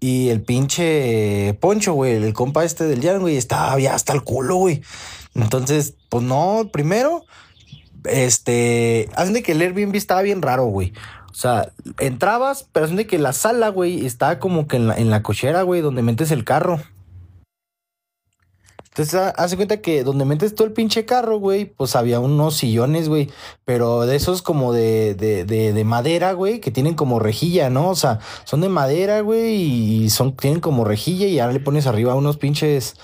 Y 0.00 0.30
el 0.30 0.40
pinche 0.40 1.54
Poncho, 1.60 1.92
güey, 1.92 2.14
el 2.14 2.32
compa 2.32 2.64
este 2.64 2.84
del 2.84 3.02
Jan, 3.02 3.20
güey, 3.20 3.36
estaba 3.36 3.78
ya 3.78 3.94
hasta 3.94 4.14
el 4.14 4.24
culo, 4.24 4.56
güey. 4.56 4.80
Entonces, 5.34 5.94
pues 6.08 6.24
no, 6.24 6.70
primero, 6.72 7.24
este, 8.04 9.10
hacen 9.14 9.34
de 9.34 9.42
que 9.42 9.52
el 9.52 9.60
Airbnb 9.60 9.94
estaba 9.94 10.22
bien 10.22 10.40
raro, 10.40 10.64
güey. 10.64 10.94
O 11.30 11.34
sea, 11.34 11.72
entrabas, 11.98 12.66
pero 12.72 12.86
hacen 12.86 12.96
de 12.96 13.06
que 13.06 13.18
la 13.18 13.32
sala, 13.32 13.68
güey, 13.68 14.06
estaba 14.06 14.38
como 14.38 14.66
que 14.66 14.76
en 14.76 14.88
la, 14.88 14.96
en 14.96 15.10
la 15.10 15.22
cochera, 15.22 15.62
güey, 15.62 15.82
donde 15.82 16.02
metes 16.02 16.30
el 16.30 16.44
carro. 16.44 16.80
Entonces, 19.00 19.18
ha- 19.18 19.30
hace 19.30 19.56
cuenta 19.56 19.80
que 19.80 20.04
donde 20.04 20.26
metes 20.26 20.54
todo 20.54 20.66
el 20.66 20.74
pinche 20.74 21.06
carro, 21.06 21.38
güey, 21.38 21.64
pues 21.64 21.96
había 21.96 22.20
unos 22.20 22.56
sillones, 22.56 23.08
güey, 23.08 23.30
pero 23.64 24.04
de 24.04 24.14
esos 24.16 24.42
como 24.42 24.74
de, 24.74 25.14
de, 25.14 25.44
de, 25.46 25.72
de 25.72 25.84
madera, 25.84 26.32
güey, 26.34 26.60
que 26.60 26.70
tienen 26.70 26.94
como 26.94 27.18
rejilla, 27.18 27.70
¿no? 27.70 27.88
O 27.88 27.94
sea, 27.94 28.18
son 28.44 28.60
de 28.60 28.68
madera, 28.68 29.20
güey, 29.22 29.54
y 30.04 30.10
son, 30.10 30.36
tienen 30.36 30.60
como 30.60 30.84
rejilla 30.84 31.26
y 31.26 31.38
ahora 31.38 31.54
le 31.54 31.60
pones 31.60 31.86
arriba 31.86 32.14
unos 32.14 32.36
pinches, 32.36 32.96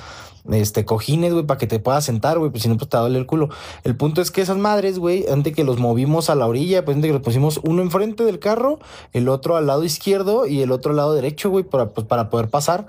este, 0.52 0.84
cojines, 0.84 1.32
güey, 1.32 1.44
para 1.44 1.58
que 1.58 1.66
te 1.66 1.78
puedas 1.78 2.04
sentar, 2.04 2.38
güey, 2.38 2.50
pues 2.50 2.62
si 2.62 2.68
no, 2.68 2.76
pues 2.76 2.88
te 2.88 2.96
duele 2.96 3.18
el 3.18 3.26
culo. 3.26 3.48
El 3.84 3.96
punto 3.96 4.20
es 4.20 4.30
que 4.30 4.40
esas 4.40 4.58
madres, 4.58 4.98
güey, 4.98 5.26
antes 5.28 5.54
que 5.54 5.64
los 5.64 5.78
movimos 5.78 6.30
a 6.30 6.34
la 6.34 6.46
orilla, 6.46 6.84
pues 6.84 6.96
antes 6.96 7.08
que 7.08 7.12
los 7.12 7.22
pusimos 7.22 7.60
uno 7.62 7.82
enfrente 7.82 8.24
del 8.24 8.38
carro, 8.38 8.78
el 9.12 9.28
otro 9.28 9.56
al 9.56 9.66
lado 9.66 9.84
izquierdo 9.84 10.46
y 10.46 10.62
el 10.62 10.72
otro 10.72 10.90
al 10.90 10.96
lado 10.96 11.14
derecho, 11.14 11.50
güey, 11.50 11.64
para, 11.64 11.90
pues, 11.90 12.06
para 12.06 12.30
poder 12.30 12.48
pasar. 12.48 12.86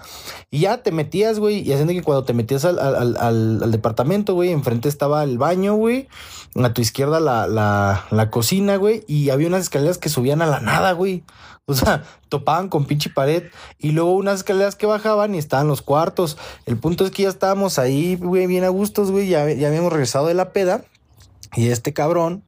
Y 0.51 0.59
ya 0.59 0.83
te 0.83 0.91
metías, 0.91 1.39
güey, 1.39 1.59
y 1.59 1.71
haciendo 1.73 1.93
que 1.93 2.03
cuando 2.03 2.23
te 2.23 2.33
metías 2.33 2.65
al, 2.65 2.79
al, 2.79 3.17
al, 3.17 3.63
al 3.63 3.71
departamento, 3.71 4.33
güey, 4.33 4.51
enfrente 4.51 4.89
estaba 4.89 5.23
el 5.23 5.37
baño, 5.37 5.75
güey, 5.75 6.07
a 6.55 6.73
tu 6.73 6.81
izquierda 6.81 7.19
la, 7.19 7.47
la, 7.47 8.05
la 8.11 8.29
cocina, 8.29 8.77
güey, 8.77 9.03
y 9.07 9.29
había 9.29 9.47
unas 9.47 9.61
escaleras 9.61 9.97
que 9.97 10.09
subían 10.09 10.41
a 10.41 10.47
la 10.47 10.59
nada, 10.59 10.91
güey. 10.93 11.23
O 11.67 11.73
sea, 11.73 12.03
topaban 12.29 12.69
con 12.69 12.85
pinche 12.85 13.09
pared 13.09 13.43
y 13.77 13.91
luego 13.91 14.13
unas 14.13 14.39
escaleras 14.39 14.75
que 14.75 14.85
bajaban 14.85 15.35
y 15.35 15.37
estaban 15.37 15.67
los 15.67 15.81
cuartos. 15.81 16.37
El 16.65 16.77
punto 16.77 17.05
es 17.05 17.11
que 17.11 17.23
ya 17.23 17.29
estábamos 17.29 17.77
ahí, 17.77 18.15
güey, 18.15 18.47
bien 18.47 18.63
a 18.63 18.69
gustos, 18.69 19.11
güey. 19.11 19.27
Ya, 19.27 19.51
ya 19.51 19.67
habíamos 19.67 19.91
regresado 19.91 20.27
de 20.27 20.33
la 20.33 20.53
peda 20.53 20.83
y 21.55 21.67
este 21.69 21.93
cabrón, 21.93 22.43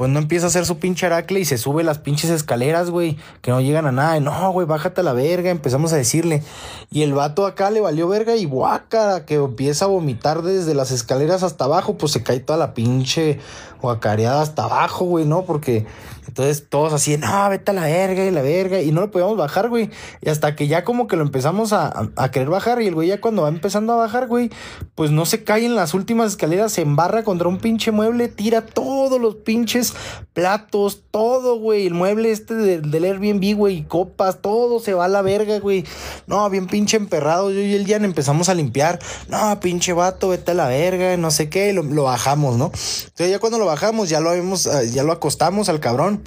pues 0.00 0.10
no 0.10 0.18
empieza 0.18 0.46
a 0.46 0.48
hacer 0.48 0.64
su 0.64 0.78
pinche 0.78 1.04
aracle 1.04 1.40
y 1.40 1.44
se 1.44 1.58
sube 1.58 1.84
las 1.84 1.98
pinches 1.98 2.30
escaleras, 2.30 2.88
güey, 2.88 3.18
que 3.42 3.50
no 3.50 3.60
llegan 3.60 3.86
a 3.86 3.92
nada. 3.92 4.18
No, 4.18 4.50
güey, 4.50 4.66
bájate 4.66 5.02
a 5.02 5.04
la 5.04 5.12
verga, 5.12 5.50
empezamos 5.50 5.92
a 5.92 5.96
decirle. 5.96 6.42
Y 6.90 7.02
el 7.02 7.12
vato 7.12 7.44
acá 7.44 7.70
le 7.70 7.82
valió 7.82 8.08
verga 8.08 8.34
y 8.34 8.46
guácara, 8.46 9.26
que 9.26 9.34
empieza 9.34 9.84
a 9.84 9.88
vomitar 9.88 10.40
desde 10.40 10.74
las 10.74 10.90
escaleras 10.90 11.42
hasta 11.42 11.66
abajo, 11.66 11.98
pues 11.98 12.12
se 12.12 12.22
cae 12.22 12.40
toda 12.40 12.58
la 12.58 12.72
pinche 12.72 13.40
guacareada 13.82 14.40
hasta 14.40 14.64
abajo, 14.64 15.04
güey, 15.04 15.26
¿no? 15.26 15.44
Porque 15.44 15.84
entonces 16.30 16.68
todos 16.68 16.92
así, 16.92 17.16
no, 17.16 17.48
vete 17.48 17.72
a 17.72 17.74
la 17.74 17.82
verga 17.82 18.24
y 18.24 18.30
la 18.30 18.40
verga. 18.40 18.80
Y 18.80 18.92
no 18.92 19.00
lo 19.00 19.10
podíamos 19.10 19.36
bajar, 19.36 19.68
güey. 19.68 19.90
Y 20.20 20.28
hasta 20.28 20.54
que 20.54 20.68
ya 20.68 20.84
como 20.84 21.08
que 21.08 21.16
lo 21.16 21.22
empezamos 21.22 21.72
a, 21.72 22.08
a, 22.14 22.30
querer 22.30 22.48
bajar. 22.48 22.80
Y 22.80 22.86
el 22.86 22.94
güey 22.94 23.08
ya 23.08 23.20
cuando 23.20 23.42
va 23.42 23.48
empezando 23.48 23.94
a 23.94 23.96
bajar, 23.96 24.28
güey, 24.28 24.48
pues 24.94 25.10
no 25.10 25.26
se 25.26 25.42
cae 25.42 25.66
en 25.66 25.74
las 25.74 25.92
últimas 25.92 26.30
escaleras, 26.30 26.72
se 26.72 26.82
embarra 26.82 27.24
contra 27.24 27.48
un 27.48 27.58
pinche 27.58 27.90
mueble, 27.90 28.28
tira 28.28 28.64
todos 28.64 29.20
los 29.20 29.34
pinches 29.36 29.92
platos, 30.32 31.02
todo, 31.10 31.58
güey. 31.58 31.88
El 31.88 31.94
mueble 31.94 32.30
este 32.30 32.54
de, 32.54 32.80
del 32.80 33.04
Airbnb, 33.06 33.56
güey, 33.56 33.82
copas, 33.82 34.40
todo 34.40 34.78
se 34.78 34.94
va 34.94 35.06
a 35.06 35.08
la 35.08 35.22
verga, 35.22 35.58
güey. 35.58 35.84
No, 36.28 36.48
bien 36.48 36.68
pinche 36.68 36.96
emperrado. 36.96 37.50
Yo 37.50 37.58
y 37.58 37.74
el 37.74 37.88
Jan 37.88 38.04
empezamos 38.04 38.48
a 38.48 38.54
limpiar. 38.54 39.00
No, 39.26 39.58
pinche 39.58 39.92
vato, 39.92 40.28
vete 40.28 40.52
a 40.52 40.54
la 40.54 40.68
verga, 40.68 41.16
no 41.16 41.32
sé 41.32 41.48
qué. 41.48 41.72
Lo, 41.72 41.82
lo 41.82 42.04
bajamos, 42.04 42.56
¿no? 42.56 42.66
Entonces 42.66 43.30
ya 43.30 43.40
cuando 43.40 43.58
lo 43.58 43.66
bajamos, 43.66 44.08
ya 44.08 44.20
lo 44.20 44.30
habíamos, 44.30 44.68
ya 44.92 45.02
lo 45.02 45.10
acostamos 45.10 45.68
al 45.68 45.80
cabrón. 45.80 46.19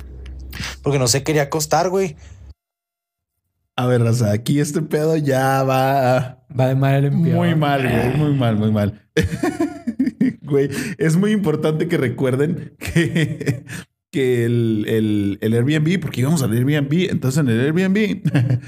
Porque 0.81 0.99
no 0.99 1.07
se 1.07 1.23
quería 1.23 1.43
acostar, 1.43 1.89
güey. 1.89 2.15
A 3.75 3.87
ver, 3.87 4.03
Raza, 4.03 4.31
aquí 4.31 4.59
este 4.59 4.81
pedo 4.81 5.17
ya 5.17 5.63
va. 5.63 6.45
Va 6.57 6.67
de 6.67 6.75
mal 6.75 7.05
en 7.05 7.23
peor. 7.23 7.35
Muy 7.35 7.55
mal, 7.55 7.81
güey. 7.81 8.17
Muy 8.17 8.33
mal, 8.37 8.55
muy 8.55 8.71
mal. 8.71 9.01
güey, 10.43 10.69
es 10.97 11.15
muy 11.15 11.31
importante 11.31 11.87
que 11.87 11.97
recuerden 11.97 12.75
que, 12.77 13.65
que 14.11 14.45
el, 14.45 14.85
el, 14.87 15.37
el, 15.41 15.53
Airbnb, 15.53 15.99
porque 15.99 16.21
íbamos 16.21 16.43
al 16.43 16.53
Airbnb, 16.53 17.09
entonces 17.09 17.39
en 17.39 17.49
el 17.49 17.59
Airbnb 17.61 18.21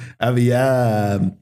había 0.20 1.38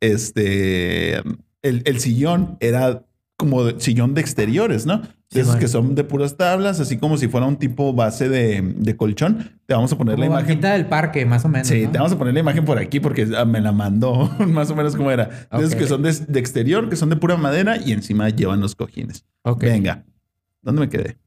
este. 0.00 1.18
El, 1.62 1.82
el 1.86 2.00
sillón 2.00 2.58
era 2.60 3.06
como 3.36 3.64
de, 3.64 3.80
sillón 3.80 4.14
de 4.14 4.20
exteriores, 4.20 4.86
¿no? 4.86 5.02
Sí, 5.34 5.40
esos 5.40 5.56
que 5.56 5.68
son 5.68 5.94
de 5.94 6.04
puras 6.04 6.36
tablas, 6.36 6.80
así 6.80 6.96
como 6.96 7.16
si 7.18 7.28
fuera 7.28 7.46
un 7.46 7.56
tipo 7.56 7.92
base 7.92 8.28
de, 8.28 8.62
de 8.62 8.96
colchón. 8.96 9.50
Te 9.66 9.74
vamos 9.74 9.92
a 9.92 9.98
poner 9.98 10.18
la 10.18 10.26
Como 10.26 10.38
imagen. 10.38 10.46
banquita 10.48 10.72
del 10.72 10.86
parque, 10.86 11.26
más 11.26 11.44
o 11.44 11.48
menos. 11.48 11.68
Sí, 11.68 11.82
¿no? 11.84 11.90
te 11.90 11.98
vamos 11.98 12.12
a 12.12 12.18
poner 12.18 12.34
la 12.34 12.40
imagen 12.40 12.64
por 12.64 12.78
aquí 12.78 13.00
porque 13.00 13.26
ah, 13.36 13.44
me 13.44 13.60
la 13.60 13.72
mandó 13.72 14.30
más 14.46 14.70
o 14.70 14.76
menos 14.76 14.96
como 14.96 15.10
era. 15.10 15.28
De 15.50 15.58
esos 15.64 15.74
que 15.74 15.86
son 15.86 16.02
de, 16.02 16.12
de 16.12 16.40
exterior, 16.40 16.88
que 16.88 16.96
son 16.96 17.10
de 17.10 17.16
pura 17.16 17.36
madera 17.36 17.76
y 17.76 17.92
encima 17.92 18.28
llevan 18.30 18.60
los 18.60 18.74
cojines. 18.74 19.24
Venga, 19.58 20.04
¿dónde 20.62 20.80
me 20.82 20.88
quedé? 20.88 21.18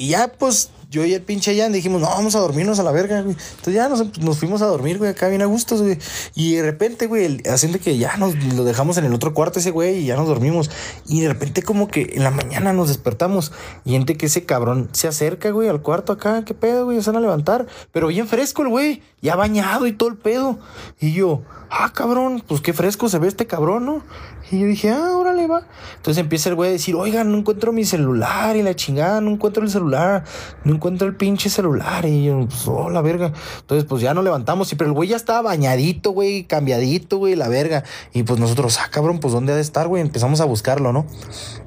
Y 0.00 0.08
ya, 0.08 0.32
pues, 0.32 0.70
yo 0.88 1.04
y 1.04 1.12
el 1.12 1.20
pinche 1.20 1.54
Jan 1.54 1.72
dijimos, 1.72 2.00
no, 2.00 2.06
vamos 2.06 2.34
a 2.34 2.38
dormirnos 2.38 2.78
a 2.78 2.82
la 2.82 2.90
verga, 2.90 3.20
güey. 3.20 3.36
Entonces 3.50 3.74
ya 3.74 3.86
nos, 3.90 4.18
nos 4.18 4.38
fuimos 4.38 4.62
a 4.62 4.64
dormir, 4.64 4.96
güey, 4.96 5.10
acá 5.10 5.28
bien 5.28 5.42
a 5.42 5.44
gustos, 5.44 5.82
güey. 5.82 5.98
Y 6.34 6.54
de 6.54 6.62
repente, 6.62 7.06
güey, 7.06 7.42
haciendo 7.46 7.78
que 7.78 7.98
ya 7.98 8.16
nos 8.16 8.34
lo 8.54 8.64
dejamos 8.64 8.96
en 8.96 9.04
el 9.04 9.12
otro 9.12 9.34
cuarto 9.34 9.58
ese 9.58 9.72
güey 9.72 9.98
y 9.98 10.06
ya 10.06 10.16
nos 10.16 10.26
dormimos. 10.26 10.70
Y 11.06 11.20
de 11.20 11.28
repente 11.28 11.62
como 11.62 11.88
que 11.88 12.12
en 12.14 12.24
la 12.24 12.30
mañana 12.30 12.72
nos 12.72 12.88
despertamos 12.88 13.52
y 13.84 13.90
gente 13.90 14.16
que 14.16 14.24
ese 14.24 14.46
cabrón 14.46 14.88
se 14.92 15.06
acerca, 15.06 15.50
güey, 15.50 15.68
al 15.68 15.82
cuarto 15.82 16.14
acá, 16.14 16.46
qué 16.46 16.54
pedo, 16.54 16.86
güey, 16.86 17.02
se 17.02 17.10
van 17.10 17.18
a 17.18 17.20
levantar. 17.20 17.66
Pero 17.92 18.06
bien 18.06 18.26
fresco 18.26 18.62
el 18.62 18.68
güey, 18.68 19.02
ya 19.20 19.36
bañado 19.36 19.86
y 19.86 19.92
todo 19.92 20.08
el 20.08 20.16
pedo. 20.16 20.58
Y 20.98 21.12
yo, 21.12 21.42
ah, 21.68 21.92
cabrón, 21.92 22.42
pues 22.48 22.62
qué 22.62 22.72
fresco 22.72 23.10
se 23.10 23.18
ve 23.18 23.28
este 23.28 23.46
cabrón, 23.46 23.84
¿no? 23.84 24.02
Y 24.50 24.58
yo 24.58 24.66
dije, 24.66 24.90
ah, 24.90 25.16
órale, 25.16 25.46
va. 25.46 25.62
Entonces 25.96 26.20
empieza 26.20 26.48
el 26.48 26.56
güey 26.56 26.70
a 26.70 26.72
decir, 26.72 26.96
oigan, 26.96 27.30
no 27.30 27.38
encuentro 27.38 27.72
mi 27.72 27.84
celular 27.84 28.56
y 28.56 28.62
la 28.62 28.74
chingada, 28.74 29.20
no 29.20 29.30
encuentro 29.30 29.62
el 29.62 29.70
celular, 29.70 29.89
no 29.90 30.74
encuentro 30.74 31.06
el 31.06 31.16
pinche 31.16 31.50
celular. 31.50 32.06
Y 32.06 32.24
yo, 32.24 32.46
pues, 32.46 32.66
oh, 32.68 32.90
la 32.90 33.00
verga. 33.00 33.32
Entonces, 33.60 33.86
pues 33.88 34.02
ya 34.02 34.14
nos 34.14 34.24
levantamos, 34.24 34.72
y 34.72 34.76
pero 34.76 34.88
el 34.88 34.94
güey 34.94 35.08
ya 35.08 35.16
estaba 35.16 35.42
bañadito, 35.42 36.10
güey, 36.10 36.44
cambiadito, 36.44 37.18
güey, 37.18 37.36
la 37.36 37.48
verga. 37.48 37.84
Y 38.12 38.22
pues 38.22 38.40
nosotros, 38.40 38.78
ah, 38.80 38.88
cabrón, 38.90 39.20
pues 39.20 39.32
¿dónde 39.32 39.52
ha 39.52 39.56
de 39.56 39.62
estar, 39.62 39.88
güey? 39.88 40.02
Empezamos 40.02 40.40
a 40.40 40.44
buscarlo, 40.44 40.92
¿no? 40.92 41.06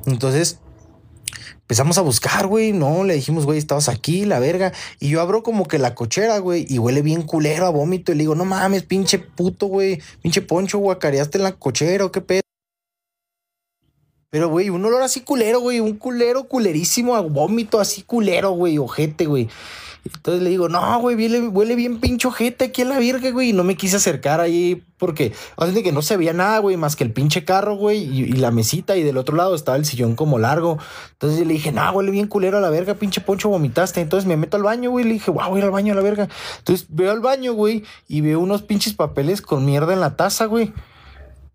Entonces, 0.06 0.60
Empezamos 1.64 1.98
a 1.98 2.02
buscar, 2.02 2.46
güey. 2.46 2.74
No, 2.74 3.06
le 3.06 3.16
dijimos, 3.16 3.46
güey, 3.46 3.58
estabas 3.58 3.88
aquí, 3.88 4.26
la 4.26 4.40
verga. 4.40 4.74
Y 5.00 5.10
yo 5.10 5.22
abro 5.22 5.44
como 5.44 5.66
que 5.66 5.80
la 5.80 5.96
cochera, 5.96 6.38
güey, 6.40 6.66
y 6.68 6.78
huele 6.78 7.02
bien 7.02 7.22
culero 7.24 7.66
a 7.66 7.70
vómito. 7.70 8.12
Y 8.12 8.16
le 8.16 8.24
digo, 8.24 8.36
no 8.36 8.44
mames, 8.44 8.84
pinche 8.84 9.18
puto, 9.18 9.68
güey. 9.68 10.02
Pinche 10.22 10.42
poncho, 10.42 10.78
guacareaste 10.80 11.38
en 11.38 11.46
la 11.46 11.54
cochera 11.54 12.10
qué 12.12 12.20
pedo. 12.20 12.43
Pero, 14.34 14.50
güey, 14.50 14.72
un 14.72 14.84
olor 14.84 15.04
así 15.04 15.22
culero, 15.22 15.60
güey. 15.60 15.80
Un 15.80 15.96
culero 15.96 16.46
culerísimo 16.46 17.16
a 17.16 17.22
vómito, 17.22 17.80
así 17.80 18.02
culero, 18.02 18.50
güey. 18.50 18.80
Ojete, 18.80 19.28
güey. 19.28 19.48
Entonces 20.06 20.42
le 20.42 20.50
digo, 20.50 20.70
no, 20.70 21.00
güey, 21.02 21.16
huele, 21.50 21.76
bien 21.76 22.00
pincho 22.00 22.30
ojete 22.30 22.66
aquí 22.66 22.82
en 22.82 22.90
la 22.90 22.98
virga, 22.98 23.30
güey. 23.30 23.50
Y 23.50 23.54
no 23.54 23.64
me 23.64 23.78
quise 23.78 23.98
acercar 23.98 24.42
ahí 24.42 24.82
porque, 24.98 25.34
así 25.56 25.84
que 25.84 25.92
no 25.92 26.02
se 26.02 26.18
veía 26.18 26.34
nada, 26.34 26.58
güey, 26.58 26.78
más 26.78 26.96
que 26.96 27.04
el 27.04 27.12
pinche 27.12 27.46
carro, 27.46 27.76
güey, 27.76 28.00
y, 28.00 28.32
la 28.32 28.50
mesita. 28.50 28.98
Y 28.98 29.04
del 29.04 29.18
otro 29.18 29.36
lado 29.36 29.54
estaba 29.54 29.78
el 29.78 29.86
sillón 29.86 30.16
como 30.16 30.40
largo. 30.40 30.80
Entonces 31.12 31.46
le 31.46 31.54
dije, 31.54 31.72
no, 31.72 31.92
huele 31.92 32.10
bien 32.10 32.26
culero 32.26 32.58
a 32.58 32.62
la 32.62 32.72
verga, 32.72 32.96
pinche 32.96 33.22
poncho, 33.22 33.50
vomitaste. 33.50 34.02
Entonces 34.02 34.28
me 34.28 34.36
meto 34.36 34.58
al 34.58 34.64
baño, 34.64 34.90
güey. 34.90 35.06
Le 35.06 35.14
dije, 35.14 35.30
wow, 35.30 35.52
voy 35.52 35.62
al 35.62 35.70
baño 35.70 35.94
a 35.94 35.96
la 35.96 36.02
verga. 36.02 36.28
Entonces 36.58 36.88
veo 36.90 37.12
al 37.12 37.20
baño, 37.20 37.54
güey, 37.54 37.84
y 38.08 38.22
veo 38.22 38.40
unos 38.40 38.64
pinches 38.64 38.94
papeles 38.94 39.44
con 39.44 39.64
mierda 39.64 39.94
en 39.94 40.00
la 40.00 40.16
taza, 40.16 40.46
güey. 40.46 40.74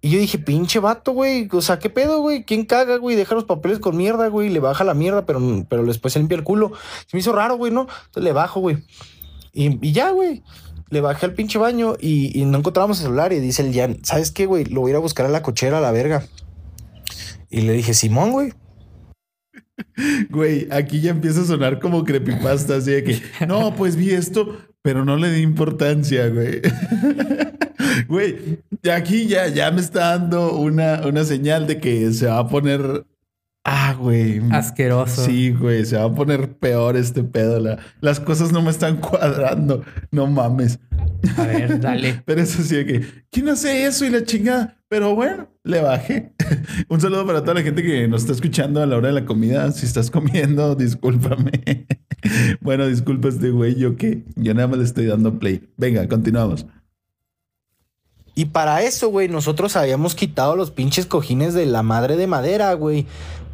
Y 0.01 0.11
yo 0.11 0.19
dije, 0.21 0.39
pinche 0.39 0.79
vato, 0.79 1.13
güey. 1.13 1.49
O 1.51 1.61
sea, 1.61 1.79
¿qué 1.79 1.91
pedo, 1.91 2.21
güey? 2.21 2.45
¿Quién 2.45 2.65
caga, 2.65 2.97
güey? 2.99 3.17
Deja 3.17 3.35
los 3.35 3.45
papeles 3.45 3.81
con 3.81 3.97
mierda, 3.97 4.29
güey. 4.29 4.49
Le 4.49 4.61
baja 4.61 4.85
la 4.85 4.95
mierda, 4.95 5.27
pero, 5.27 5.41
pero 5.69 5.85
después 5.85 6.13
se 6.13 6.21
limpia 6.21 6.37
el 6.37 6.45
culo. 6.45 6.73
Se 7.07 7.17
me 7.17 7.21
hizo 7.21 7.33
raro, 7.33 7.57
güey, 7.57 7.73
¿no? 7.73 7.83
Entonces 7.83 8.23
le 8.23 8.33
bajo, 8.33 8.61
güey. 8.61 8.85
Y, 9.53 9.85
y 9.85 9.93
ya, 9.93 10.11
güey. 10.11 10.43
Le 10.91 11.01
bajé 11.01 11.27
al 11.27 11.35
pinche 11.35 11.59
baño 11.59 11.97
y, 12.01 12.41
y 12.41 12.45
no 12.45 12.59
encontrábamos 12.59 12.99
el 12.99 13.07
celular. 13.07 13.33
Y 13.33 13.41
dice 13.41 13.63
el 13.63 13.75
Jan, 13.75 13.99
¿sabes 14.05 14.31
qué, 14.31 14.47
güey? 14.47 14.65
Lo 14.67 14.83
voy 14.83 14.91
a 14.91 14.93
ir 14.93 14.97
a 14.97 15.01
buscar 15.01 15.27
a 15.27 15.31
la 15.31 15.43
cochera, 15.43 15.79
a 15.79 15.81
la 15.81 15.91
verga. 15.91 16.25
Y 17.51 17.63
le 17.63 17.73
dije, 17.73 17.93
Simón, 17.93 18.33
güey. 18.33 18.53
Güey, 20.31 20.69
aquí 20.71 21.01
ya 21.01 21.11
empieza 21.11 21.43
a 21.43 21.45
sonar 21.45 21.81
como 21.81 22.05
creepypasta, 22.05 22.77
así 22.77 22.91
de 22.91 23.05
que, 23.05 23.23
no, 23.47 23.75
pues 23.75 23.97
vi 23.97 24.11
esto, 24.11 24.57
pero 24.83 25.05
no 25.05 25.17
le 25.17 25.31
di 25.31 25.43
importancia, 25.43 26.29
güey. 26.29 26.63
Güey, 28.07 28.61
aquí 28.95 29.27
ya, 29.27 29.49
ya 29.49 29.71
me 29.71 29.81
está 29.81 30.11
dando 30.19 30.53
una, 30.59 31.03
una 31.07 31.25
señal 31.25 31.67
de 31.67 31.79
que 31.81 32.13
se 32.13 32.27
va 32.27 32.39
a 32.39 32.49
poner. 32.49 33.05
Ah, 33.65 33.95
güey. 33.99 34.41
Asqueroso. 34.51 35.25
Sí, 35.25 35.51
güey, 35.51 35.85
se 35.85 35.97
va 35.97 36.05
a 36.05 36.15
poner 36.15 36.53
peor 36.59 36.97
este 36.97 37.23
pedo. 37.25 37.59
la- 37.61 37.79
las 38.01 38.21
cosas 38.21 38.53
no 38.53 38.63
me 38.63 38.71
están 38.71 38.97
cuadrando. 38.99 39.83
No 40.11 40.27
mames. 40.27 40.79
A 41.37 41.45
ver, 41.47 41.81
dale. 41.81 42.23
Pero 42.27 42.41
eso 42.41 42.63
sí, 42.63 42.77
de 42.77 42.87
que, 42.87 43.05
¿quién 43.31 43.49
hace 43.49 43.85
eso 43.85 44.05
y 44.07 44.11
la 44.11 44.23
chingada? 44.25 44.77
Pero 44.89 45.15
bueno, 45.15 45.49
le 45.65 45.83
bajé. 45.83 46.33
Un 46.89 46.99
saludo 47.01 47.27
para 47.27 47.43
toda 47.43 47.55
la 47.55 47.63
gente 47.63 47.83
que 47.83 48.09
nos 48.09 48.23
está 48.23 48.33
escuchando 48.33 48.83
a 48.83 48.87
la 48.87 48.97
hora 48.97 49.09
de 49.09 49.15
la 49.15 49.27
comida. 49.27 49.71
Si 49.73 49.85
estás 49.85 50.11
comiendo, 50.11 50.75
discúlpame. 50.75 51.87
bueno, 52.63 52.87
disculpa 52.87 53.29
este 53.29 53.51
güey, 53.51 53.75
yo 53.75 53.97
que 53.97 54.25
yo 54.37 54.55
nada 54.55 54.69
más 54.69 54.79
le 54.79 54.85
estoy 54.85 55.07
dando 55.07 55.39
play. 55.39 55.69
Venga, 55.77 56.09
continuamos. 56.09 56.65
Y 58.38 58.44
para 58.44 58.83
eso, 58.83 59.09
güey, 59.09 59.27
nosotros 59.27 59.74
habíamos 59.74 60.14
quitado 60.14 60.55
los 60.55 60.70
pinches 60.70 61.07
cojines 61.07 61.55
de 61.55 61.66
la 61.66 61.83
madre 61.83 62.14
de 62.16 62.29
madera, 62.29 62.72
güey. 62.74 63.05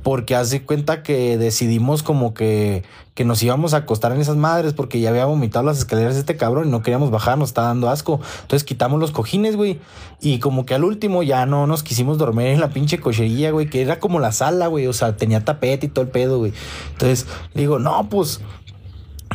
Porque 0.03 0.37
hace 0.37 0.63
cuenta 0.63 1.03
que 1.03 1.39
decidimos 1.39 2.03
como 2.03 2.35
que, 2.35 2.83
que 3.15 3.25
nos 3.25 3.43
íbamos 3.43 3.73
a 3.73 3.79
acostar 3.79 4.13
en 4.13 4.21
esas 4.21 4.37
madres 4.37 4.75
porque 4.75 5.01
ya 5.01 5.09
había 5.09 5.25
vomitado 5.25 5.65
las 5.65 5.79
escaleras 5.79 6.17
este 6.17 6.37
cabrón 6.37 6.69
y 6.69 6.71
no 6.71 6.83
queríamos 6.83 7.11
bajar, 7.11 7.39
nos 7.39 7.49
estaba 7.49 7.69
dando 7.69 7.89
asco. 7.89 8.21
Entonces 8.43 8.63
quitamos 8.63 9.01
los 9.01 9.11
cojines, 9.11 9.57
güey. 9.57 9.81
Y 10.21 10.39
como 10.39 10.67
que 10.67 10.75
al 10.75 10.85
último 10.85 11.23
ya 11.23 11.47
no 11.47 11.67
nos 11.67 11.83
quisimos 11.83 12.19
dormir 12.19 12.49
en 12.49 12.61
la 12.61 12.69
pinche 12.69 13.01
cochería, 13.01 13.53
güey, 13.53 13.71
que 13.71 13.81
era 13.81 13.99
como 13.99 14.21
la 14.21 14.33
sala, 14.33 14.67
güey. 14.67 14.87
O 14.87 14.93
sea, 14.93 15.17
tenía 15.17 15.47
tapete 15.47 15.87
y 15.87 15.89
todo 15.89 16.05
el 16.05 16.11
pedo, 16.11 16.37
güey. 16.37 16.53
Entonces 16.93 17.27
digo, 17.55 17.79
no, 17.79 18.11
pues, 18.11 18.43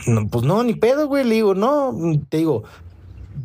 no, 0.06 0.28
pues 0.28 0.46
no, 0.46 0.62
ni 0.64 0.76
pedo, 0.76 1.08
güey. 1.08 1.24
Le 1.24 1.34
digo, 1.34 1.56
no, 1.56 1.92
te 2.30 2.38
digo, 2.38 2.66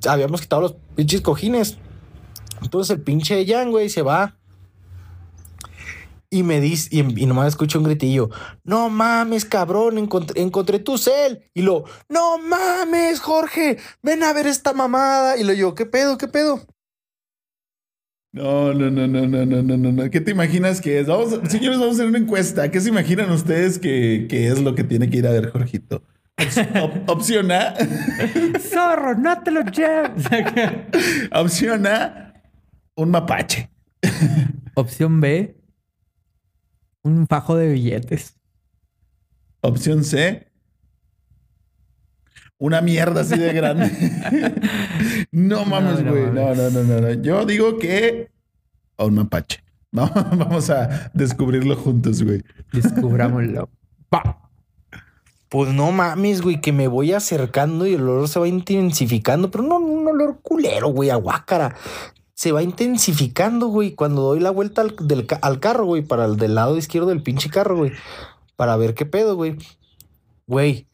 habíamos 0.06 0.42
quitado 0.42 0.60
los 0.60 0.74
pinches 0.94 1.22
cojines. 1.22 1.78
Entonces 2.62 2.96
el 2.96 3.02
pinche 3.02 3.44
Jan, 3.46 3.70
güey, 3.70 3.88
se 3.88 4.02
va. 4.02 4.36
Y 6.30 6.42
me 6.42 6.60
dice, 6.60 6.88
y, 6.90 7.26
nomás 7.26 7.48
escucho 7.48 7.78
un 7.78 7.84
gritillo, 7.84 8.28
no 8.64 8.90
mames, 8.90 9.44
cabrón, 9.44 9.98
encontré, 9.98 10.42
encontré 10.42 10.80
tu 10.80 10.98
cel. 10.98 11.44
Y 11.54 11.62
lo, 11.62 11.84
no 12.08 12.38
mames, 12.38 13.20
Jorge, 13.20 13.78
ven 14.02 14.24
a 14.24 14.32
ver 14.32 14.48
esta 14.48 14.72
mamada. 14.72 15.36
Y 15.36 15.44
lo 15.44 15.52
yo, 15.52 15.76
¿qué 15.76 15.86
pedo, 15.86 16.18
qué 16.18 16.26
pedo? 16.26 16.60
No, 18.32 18.74
no, 18.74 18.90
no, 18.90 19.06
no, 19.06 19.28
no, 19.28 19.46
no, 19.46 19.62
no, 19.62 19.92
no. 19.92 20.10
¿Qué 20.10 20.20
te 20.20 20.32
imaginas 20.32 20.80
que 20.80 20.98
es? 20.98 21.06
Vamos, 21.06 21.38
señores, 21.48 21.78
vamos 21.78 21.94
a 21.94 21.98
hacer 21.98 22.06
una 22.08 22.18
encuesta. 22.18 22.68
¿Qué 22.68 22.80
se 22.80 22.88
imaginan 22.88 23.30
ustedes 23.30 23.78
que, 23.78 24.26
que 24.28 24.48
es 24.48 24.60
lo 24.60 24.74
que 24.74 24.82
tiene 24.82 25.08
que 25.08 25.18
ir 25.18 25.28
a 25.28 25.30
ver 25.30 25.52
Jorgito? 25.52 26.02
Op 26.82 27.10
opción 27.10 27.52
A. 27.52 27.74
Zorro, 28.60 29.14
no 29.14 29.40
te 29.40 29.52
lo 29.52 29.62
lleves. 29.62 30.26
opción 31.32 31.86
A 31.86 32.23
un 32.96 33.10
mapache. 33.10 33.70
Opción 34.74 35.20
B. 35.20 35.56
Un 37.02 37.26
fajo 37.26 37.56
de 37.56 37.72
billetes. 37.72 38.36
Opción 39.60 40.04
C. 40.04 40.50
Una 42.58 42.80
mierda 42.80 43.22
así 43.22 43.36
de 43.36 43.52
grande. 43.52 43.90
no 45.32 45.64
mames, 45.64 46.02
no 46.02 46.12
güey. 46.12 46.26
No, 46.26 46.54
no, 46.54 46.70
no, 46.70 46.84
no, 46.84 47.00
no. 47.00 47.12
Yo 47.14 47.44
digo 47.44 47.78
que 47.78 48.30
a 48.96 49.04
un 49.04 49.14
mapache. 49.14 49.62
Vamos, 49.94 50.36
vamos 50.36 50.70
a 50.70 51.12
descubrirlo 51.14 51.76
juntos, 51.76 52.20
güey. 52.20 52.42
Descubrámoslo. 52.72 53.68
Pa. 54.08 54.50
Pues 55.48 55.72
no 55.72 55.92
mames, 55.92 56.42
güey, 56.42 56.60
que 56.60 56.72
me 56.72 56.88
voy 56.88 57.12
acercando 57.12 57.86
y 57.86 57.94
el 57.94 58.02
olor 58.02 58.26
se 58.26 58.40
va 58.40 58.48
intensificando, 58.48 59.52
pero 59.52 59.62
no 59.62 59.78
un 59.78 60.08
olor 60.08 60.40
culero, 60.42 60.88
güey, 60.88 61.10
a 61.10 61.14
guácara. 61.14 61.76
Se 62.44 62.52
va 62.52 62.62
intensificando, 62.62 63.68
güey, 63.68 63.94
cuando 63.94 64.20
doy 64.20 64.38
la 64.38 64.50
vuelta 64.50 64.82
al, 64.82 64.94
del 65.00 65.26
al 65.40 65.60
carro, 65.60 65.86
güey, 65.86 66.02
para 66.02 66.26
el 66.26 66.36
del 66.36 66.54
lado 66.54 66.76
izquierdo 66.76 67.08
del 67.08 67.22
pinche 67.22 67.48
carro, 67.48 67.74
güey, 67.74 67.92
para 68.54 68.76
ver 68.76 68.92
qué 68.92 69.06
pedo, 69.06 69.34
güey. 69.34 69.56
Güey, 70.46 70.86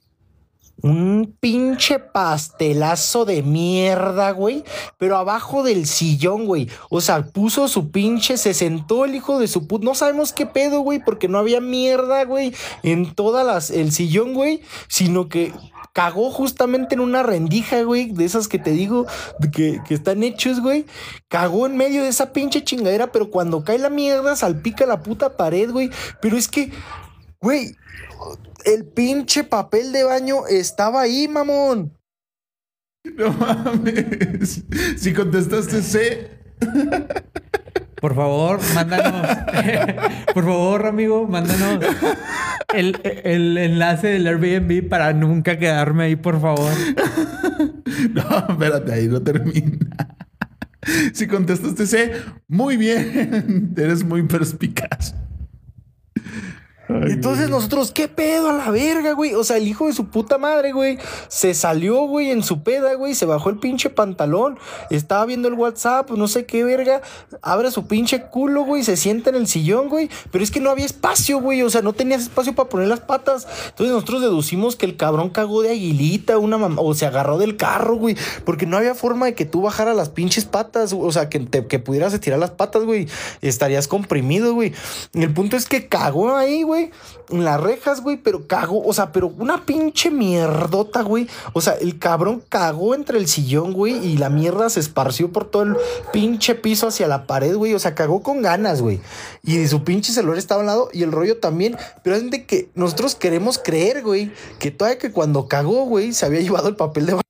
un 0.80 1.36
pinche 1.40 1.98
pastelazo 1.98 3.24
de 3.24 3.42
mierda, 3.42 4.30
güey, 4.30 4.62
pero 4.96 5.16
abajo 5.16 5.64
del 5.64 5.86
sillón, 5.86 6.46
güey. 6.46 6.68
O 6.88 7.00
sea, 7.00 7.26
puso 7.26 7.66
su 7.66 7.90
pinche, 7.90 8.36
se 8.36 8.54
sentó 8.54 9.04
el 9.04 9.16
hijo 9.16 9.40
de 9.40 9.48
su 9.48 9.66
puta. 9.66 9.84
No 9.84 9.96
sabemos 9.96 10.32
qué 10.32 10.46
pedo, 10.46 10.82
güey, 10.82 11.02
porque 11.04 11.26
no 11.26 11.38
había 11.38 11.60
mierda, 11.60 12.24
güey, 12.26 12.54
en 12.84 13.12
todas 13.12 13.44
las, 13.44 13.70
el 13.72 13.90
sillón, 13.90 14.34
güey, 14.34 14.60
sino 14.86 15.28
que 15.28 15.52
cagó 15.92 16.30
justamente 16.30 16.94
en 16.94 17.00
una 17.00 17.22
rendija, 17.22 17.82
güey, 17.82 18.12
de 18.12 18.24
esas 18.24 18.48
que 18.48 18.58
te 18.58 18.70
digo 18.70 19.06
que, 19.52 19.80
que 19.86 19.94
están 19.94 20.22
hechos, 20.22 20.60
güey. 20.60 20.86
Cagó 21.28 21.66
en 21.66 21.76
medio 21.76 22.02
de 22.02 22.08
esa 22.08 22.32
pinche 22.32 22.64
chingadera, 22.64 23.12
pero 23.12 23.30
cuando 23.30 23.64
cae 23.64 23.78
la 23.78 23.90
mierda 23.90 24.36
salpica 24.36 24.86
la 24.86 25.02
puta 25.02 25.36
pared, 25.36 25.70
güey. 25.70 25.90
Pero 26.20 26.36
es 26.36 26.48
que, 26.48 26.72
güey, 27.40 27.76
el 28.64 28.86
pinche 28.86 29.44
papel 29.44 29.92
de 29.92 30.04
baño 30.04 30.46
estaba 30.46 31.00
ahí, 31.00 31.28
mamón. 31.28 31.96
No 33.16 33.32
mames. 33.32 34.64
Si 34.96 35.12
contestaste 35.14 35.82
C, 35.82 36.30
Por 38.00 38.14
favor, 38.14 38.60
mándanos. 38.74 39.26
Por 40.34 40.44
favor, 40.44 40.86
amigo, 40.86 41.26
mándanos 41.28 41.80
el, 42.74 43.00
el 43.24 43.58
enlace 43.58 44.08
del 44.08 44.26
Airbnb 44.26 44.88
para 44.88 45.12
nunca 45.12 45.58
quedarme 45.58 46.04
ahí, 46.04 46.16
por 46.16 46.40
favor. 46.40 46.72
No, 48.14 48.46
espérate, 48.48 48.94
ahí 48.94 49.08
no 49.08 49.20
termina. 49.20 49.76
Si 51.12 51.26
contestaste 51.26 51.86
C, 51.86 52.12
muy 52.48 52.78
bien. 52.78 53.74
Eres 53.76 54.02
muy 54.04 54.22
perspicaz. 54.22 55.14
Ay, 56.90 57.12
Entonces 57.12 57.48
güey. 57.48 57.50
nosotros, 57.58 57.92
¿qué 57.92 58.08
pedo 58.08 58.50
a 58.50 58.52
la 58.52 58.70
verga, 58.70 59.12
güey? 59.12 59.34
O 59.34 59.44
sea, 59.44 59.56
el 59.56 59.68
hijo 59.68 59.86
de 59.86 59.92
su 59.92 60.06
puta 60.06 60.38
madre, 60.38 60.72
güey, 60.72 60.98
se 61.28 61.54
salió, 61.54 62.02
güey, 62.06 62.30
en 62.30 62.42
su 62.42 62.62
peda, 62.62 62.94
güey, 62.94 63.14
se 63.14 63.26
bajó 63.26 63.50
el 63.50 63.58
pinche 63.58 63.90
pantalón, 63.90 64.58
estaba 64.90 65.24
viendo 65.26 65.48
el 65.48 65.54
WhatsApp, 65.54 66.10
no 66.10 66.28
sé 66.28 66.46
qué 66.46 66.64
verga, 66.64 67.00
abre 67.42 67.70
su 67.70 67.86
pinche 67.86 68.22
culo, 68.26 68.64
güey, 68.64 68.82
se 68.82 68.96
sienta 68.96 69.30
en 69.30 69.36
el 69.36 69.46
sillón, 69.46 69.88
güey, 69.88 70.08
pero 70.30 70.42
es 70.42 70.50
que 70.50 70.60
no 70.60 70.70
había 70.70 70.86
espacio, 70.86 71.40
güey, 71.40 71.62
o 71.62 71.70
sea, 71.70 71.82
no 71.82 71.92
tenías 71.92 72.22
espacio 72.22 72.54
para 72.54 72.68
poner 72.68 72.88
las 72.88 73.00
patas. 73.00 73.46
Entonces 73.68 73.92
nosotros 73.94 74.20
deducimos 74.22 74.76
que 74.76 74.86
el 74.86 74.96
cabrón 74.96 75.30
cagó 75.30 75.62
de 75.62 75.70
aguilita, 75.70 76.38
una 76.38 76.58
mamá, 76.58 76.80
o 76.80 76.94
se 76.94 77.06
agarró 77.06 77.38
del 77.38 77.56
carro, 77.56 77.96
güey, 77.96 78.16
porque 78.44 78.66
no 78.66 78.76
había 78.76 78.94
forma 78.94 79.26
de 79.26 79.34
que 79.34 79.44
tú 79.44 79.62
bajaras 79.62 79.96
las 79.96 80.08
pinches 80.08 80.44
patas, 80.44 80.92
o 80.92 81.12
sea, 81.12 81.28
que, 81.28 81.40
te- 81.40 81.66
que 81.66 81.78
pudieras 81.78 82.14
estirar 82.14 82.38
las 82.38 82.50
patas, 82.50 82.84
güey, 82.84 83.06
estarías 83.42 83.86
comprimido, 83.88 84.54
güey. 84.54 84.72
El 85.14 85.32
punto 85.32 85.56
es 85.56 85.66
que 85.66 85.86
cagó 85.88 86.34
ahí, 86.36 86.62
güey, 86.62 86.79
en 87.30 87.44
las 87.44 87.60
rejas, 87.60 88.00
güey, 88.00 88.16
pero 88.16 88.46
cagó, 88.46 88.82
o 88.84 88.92
sea, 88.92 89.12
pero 89.12 89.28
una 89.28 89.64
pinche 89.64 90.10
mierdota, 90.10 91.02
güey. 91.02 91.28
O 91.52 91.60
sea, 91.60 91.74
el 91.74 91.98
cabrón 91.98 92.42
cagó 92.48 92.94
entre 92.94 93.18
el 93.18 93.28
sillón, 93.28 93.72
güey, 93.72 93.96
y 94.04 94.16
la 94.16 94.30
mierda 94.30 94.68
se 94.70 94.80
esparció 94.80 95.32
por 95.32 95.50
todo 95.50 95.62
el 95.64 95.76
pinche 96.12 96.54
piso 96.54 96.88
hacia 96.88 97.06
la 97.06 97.26
pared, 97.26 97.54
güey. 97.54 97.74
O 97.74 97.78
sea, 97.78 97.94
cagó 97.94 98.22
con 98.22 98.42
ganas, 98.42 98.82
güey. 98.82 99.00
Y 99.42 99.66
su 99.68 99.84
pinche 99.84 100.12
celular 100.12 100.38
estaba 100.38 100.62
al 100.62 100.66
lado 100.66 100.88
y 100.92 101.02
el 101.02 101.12
rollo 101.12 101.38
también. 101.38 101.76
Pero 102.02 102.16
es 102.16 102.30
de 102.30 102.44
que 102.44 102.70
nosotros 102.74 103.14
queremos 103.14 103.58
creer, 103.58 104.02
güey, 104.02 104.32
que 104.58 104.70
todavía 104.70 104.98
que 104.98 105.12
cuando 105.12 105.48
cagó, 105.48 105.84
güey, 105.84 106.12
se 106.12 106.26
había 106.26 106.40
llevado 106.40 106.68
el 106.68 106.76
papel 106.76 107.06
de. 107.06 107.20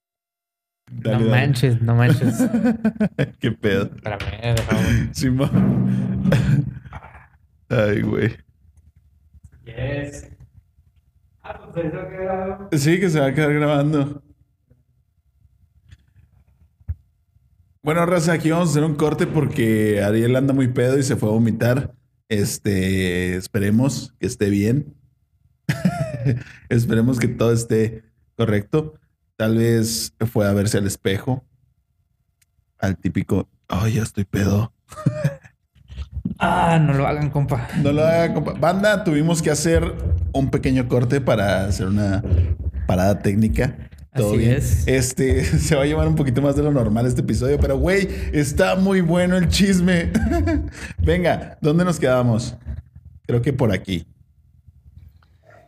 Dale, 0.92 1.24
no 1.24 1.30
dale. 1.30 1.30
manches, 1.30 1.80
no 1.80 1.94
manches. 1.94 2.34
Qué 3.40 3.52
pedo. 3.52 3.90
Espérame, 3.94 4.54
déjame. 4.56 5.14
Simón. 5.14 6.30
Ay, 7.68 8.02
güey. 8.02 8.36
Ah, 11.42 11.70
pues 12.70 12.82
Sí, 12.82 13.00
que 13.00 13.10
se 13.10 13.20
va 13.20 13.26
a 13.26 13.34
quedar 13.34 13.52
grabando. 13.52 14.22
Bueno, 17.82 18.04
Raza, 18.04 18.34
aquí 18.34 18.50
vamos 18.50 18.68
a 18.68 18.70
hacer 18.72 18.84
un 18.84 18.94
corte 18.94 19.26
porque 19.26 20.02
Ariel 20.02 20.36
anda 20.36 20.52
muy 20.52 20.68
pedo 20.68 20.98
y 20.98 21.02
se 21.02 21.16
fue 21.16 21.30
a 21.30 21.32
vomitar. 21.32 21.94
Este, 22.28 23.36
esperemos 23.36 24.14
que 24.20 24.26
esté 24.26 24.50
bien. 24.50 24.94
esperemos 26.68 27.18
que 27.18 27.28
todo 27.28 27.52
esté 27.52 28.04
correcto. 28.36 28.94
Tal 29.36 29.56
vez 29.56 30.14
fue 30.30 30.46
a 30.46 30.52
verse 30.52 30.76
al 30.76 30.86
espejo. 30.86 31.44
Al 32.78 32.98
típico, 32.98 33.48
ay, 33.68 33.94
ya 33.94 34.02
estoy 34.02 34.24
pedo. 34.24 34.72
Ah, 36.40 36.78
no 36.80 36.94
lo 36.94 37.06
hagan, 37.06 37.28
compa. 37.28 37.68
No 37.82 37.92
lo 37.92 38.02
haga, 38.02 38.32
compa. 38.32 38.54
Banda, 38.54 39.04
tuvimos 39.04 39.42
que 39.42 39.50
hacer 39.50 39.94
un 40.32 40.50
pequeño 40.50 40.88
corte 40.88 41.20
para 41.20 41.66
hacer 41.66 41.86
una 41.86 42.22
parada 42.86 43.18
técnica. 43.18 43.76
Todo 44.14 44.30
Así 44.30 44.38
bien. 44.38 44.52
es. 44.52 44.88
Este 44.88 45.44
se 45.58 45.76
va 45.76 45.82
a 45.82 45.86
llevar 45.86 46.08
un 46.08 46.16
poquito 46.16 46.40
más 46.40 46.56
de 46.56 46.62
lo 46.62 46.72
normal 46.72 47.06
este 47.06 47.20
episodio, 47.20 47.58
pero 47.60 47.78
güey, 47.78 48.08
está 48.32 48.74
muy 48.74 49.02
bueno 49.02 49.36
el 49.36 49.48
chisme. 49.48 50.10
Venga, 50.98 51.58
¿dónde 51.60 51.84
nos 51.84 52.00
quedamos? 52.00 52.56
Creo 53.26 53.42
que 53.42 53.52
por 53.52 53.70
aquí. 53.70 54.06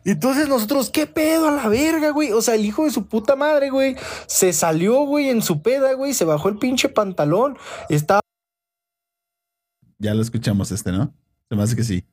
Entonces 0.05 0.49
nosotros, 0.49 0.89
¿qué 0.89 1.05
pedo 1.05 1.49
a 1.49 1.51
la 1.51 1.67
verga, 1.69 2.09
güey? 2.09 2.31
O 2.31 2.41
sea, 2.41 2.55
el 2.55 2.65
hijo 2.65 2.83
de 2.83 2.91
su 2.91 3.07
puta 3.07 3.35
madre, 3.35 3.69
güey, 3.69 3.95
se 4.25 4.51
salió, 4.51 5.05
güey, 5.05 5.29
en 5.29 5.41
su 5.41 5.61
peda, 5.61 5.93
güey, 5.93 6.13
se 6.13 6.25
bajó 6.25 6.49
el 6.49 6.57
pinche 6.57 6.89
pantalón, 6.89 7.57
estaba 7.89 8.19
Ya 10.03 10.13
lo 10.13 10.21
escuchamos 10.21 10.69
este, 10.73 10.91
¿no? 10.91 11.15
Se 11.47 11.55
me 11.55 11.63
hace 11.63 11.77
que 11.77 11.83
sí. 11.85 12.05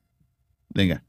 Venga. 0.69 1.03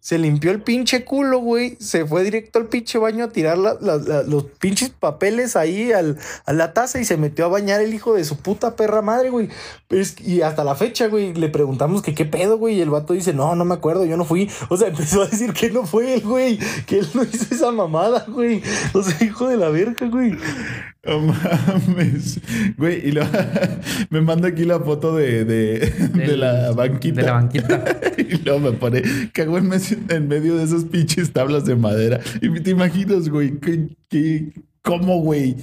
Se 0.00 0.16
limpió 0.16 0.50
el 0.52 0.62
pinche 0.62 1.04
culo, 1.04 1.40
güey. 1.40 1.76
Se 1.80 2.06
fue 2.06 2.22
directo 2.24 2.58
al 2.58 2.66
pinche 2.66 2.98
baño 2.98 3.24
a 3.24 3.28
tirar 3.28 3.58
la- 3.58 3.76
la- 3.80 3.96
la- 3.96 4.22
los 4.22 4.44
pinches 4.44 4.90
papeles 4.90 5.54
ahí 5.56 5.92
al- 5.92 6.18
a 6.46 6.52
la 6.52 6.72
taza 6.72 7.00
y 7.00 7.04
se 7.04 7.16
metió 7.16 7.44
a 7.44 7.48
bañar 7.48 7.80
el 7.80 7.92
hijo 7.92 8.14
de 8.14 8.24
su 8.24 8.36
puta 8.38 8.76
perra 8.76 9.02
madre, 9.02 9.30
güey. 9.30 9.48
Y 10.24 10.40
hasta 10.42 10.64
la 10.64 10.76
fecha, 10.76 11.08
güey, 11.08 11.34
le 11.34 11.48
preguntamos 11.48 12.02
que 12.02 12.14
qué 12.14 12.24
pedo, 12.24 12.58
güey. 12.58 12.76
Y 12.76 12.80
el 12.80 12.90
vato 12.90 13.12
dice, 13.12 13.32
no, 13.34 13.54
no 13.54 13.64
me 13.64 13.74
acuerdo, 13.74 14.04
yo 14.04 14.16
no 14.16 14.24
fui. 14.24 14.48
O 14.68 14.76
sea, 14.76 14.88
empezó 14.88 15.22
a 15.22 15.26
decir 15.26 15.52
que 15.52 15.70
no 15.70 15.84
fue 15.84 16.14
él, 16.14 16.22
güey. 16.22 16.58
Que 16.86 17.00
él 17.00 17.08
no 17.14 17.22
hizo 17.24 17.54
esa 17.54 17.70
mamada, 17.72 18.24
güey. 18.28 18.62
O 18.94 19.02
sea, 19.02 19.16
hijo 19.26 19.48
de 19.48 19.56
la 19.56 19.68
verga, 19.68 20.06
güey. 20.08 20.36
No 21.04 21.20
mames. 21.20 22.40
Güey, 22.76 23.08
y 23.08 23.12
lo, 23.12 23.22
me 24.10 24.20
manda 24.20 24.48
aquí 24.48 24.64
la 24.64 24.78
foto 24.80 25.14
de, 25.16 25.44
de, 25.44 26.36
la 26.36 26.72
banquita. 26.72 27.20
de 27.20 27.26
la 27.26 27.32
banquita. 27.32 27.84
y 28.18 28.36
luego 28.38 28.58
me 28.60 28.72
pone, 28.72 29.02
cagó 29.32 29.58
en, 29.58 29.68
medio- 29.68 29.87
en 30.08 30.28
medio 30.28 30.56
de 30.56 30.64
esas 30.64 30.84
pinches 30.84 31.32
tablas 31.32 31.64
de 31.64 31.76
madera. 31.76 32.20
Y 32.40 32.48
te 32.60 32.70
imaginas, 32.70 33.28
güey, 33.28 33.58
¿qué, 33.58 33.88
qué, 34.08 34.52
cómo, 34.82 35.20
güey? 35.20 35.56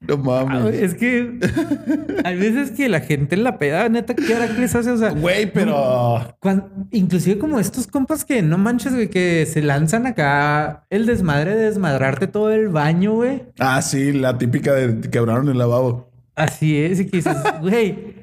No 0.00 0.14
Ah, 0.14 0.44
mames. 0.44 0.62
güey, 0.62 0.82
es 0.84 0.94
que 0.94 1.38
hay 2.24 2.36
veces 2.36 2.72
que 2.72 2.88
la 2.88 2.98
gente 3.00 3.36
en 3.36 3.44
la 3.44 3.58
peda, 3.60 3.88
neta, 3.88 4.14
¿qué 4.16 4.34
hora 4.34 4.48
que 4.52 4.60
les 4.60 4.74
hace? 4.74 4.90
O 4.90 4.96
sea, 4.98 5.10
Güey, 5.10 5.52
pero... 5.52 6.34
cuan- 6.40 6.88
inclusive 6.90 7.38
como 7.38 7.60
estos 7.60 7.86
compas 7.86 8.24
que 8.24 8.42
no 8.42 8.58
manches, 8.58 8.94
güey, 8.94 9.08
que 9.10 9.46
se 9.46 9.62
lanzan 9.62 10.06
acá 10.06 10.86
el 10.90 11.06
desmadre 11.06 11.54
de 11.54 11.66
desmadrarte 11.66 12.26
todo 12.26 12.50
el 12.50 12.68
baño, 12.68 13.12
güey. 13.14 13.44
Ah, 13.60 13.80
sí, 13.80 14.12
la 14.12 14.38
típica 14.38 14.72
de 14.74 15.08
quebraron 15.08 15.48
el 15.48 15.58
lavabo. 15.58 16.10
Así 16.34 16.78
es, 16.78 16.98
y 16.98 17.06
que 17.06 17.18
dices, 17.18 17.36
güey, 17.60 18.21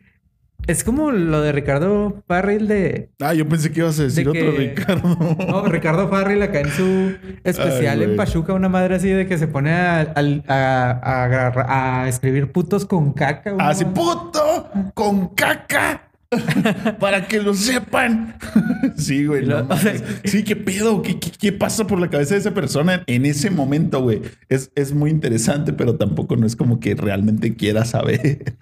Es 0.69 0.83
como 0.83 1.11
lo 1.11 1.41
de 1.41 1.51
Ricardo 1.51 2.21
Farrell 2.27 2.67
de... 2.67 3.09
Ah, 3.19 3.33
yo 3.33 3.47
pensé 3.49 3.71
que 3.71 3.79
ibas 3.79 3.99
a 3.99 4.03
decir 4.03 4.29
De 4.29 4.39
otro 4.39 4.51
Ricardo. 4.57 5.17
No, 5.47 5.65
Ricardo 5.65 6.07
Farrell 6.09 6.43
acá 6.43 6.59
en 6.59 6.69
su 6.69 7.15
especial 7.43 7.99
Ay, 7.99 8.03
en. 8.11 8.15
Pachuca, 8.15 8.53
una 8.53 8.69
madre 8.69 8.95
así 8.95 9.09
de 9.09 9.25
que 9.25 9.39
se 9.39 9.47
pone 9.47 9.71
a, 9.73 10.13
a, 10.47 10.91
a 11.01 12.01
a 12.03 12.07
escribir 12.07 12.51
putos 12.51 12.85
con 12.85 13.13
caca. 13.13 13.55
Así, 13.57 13.83
mamá- 13.83 13.93
puto 13.95 14.69
con 14.93 15.29
caca. 15.29 16.08
Para 16.99 17.27
que 17.27 17.41
lo 17.41 17.53
sepan. 17.53 18.37
sí, 18.97 19.25
güey. 19.25 19.45
no 19.45 19.65
o 19.67 19.77
sea, 19.77 19.93
sí, 20.23 20.43
qué 20.43 20.55
pedo. 20.55 21.01
¿Qué, 21.01 21.19
qué, 21.19 21.31
qué 21.31 21.51
pasa 21.51 21.87
por 21.87 21.99
la 21.99 22.09
cabeza 22.09 22.35
de 22.35 22.41
esa 22.41 22.53
persona 22.53 23.03
en 23.07 23.25
ese 23.25 23.49
momento, 23.49 24.01
güey? 24.01 24.21
Es, 24.47 24.71
es 24.75 24.93
muy 24.93 25.09
interesante, 25.09 25.73
pero 25.73 25.95
tampoco 25.95 26.35
no 26.35 26.45
es 26.45 26.55
como 26.55 26.79
que 26.79 26.93
realmente 26.93 27.55
quiera 27.55 27.83
saber. 27.85 28.57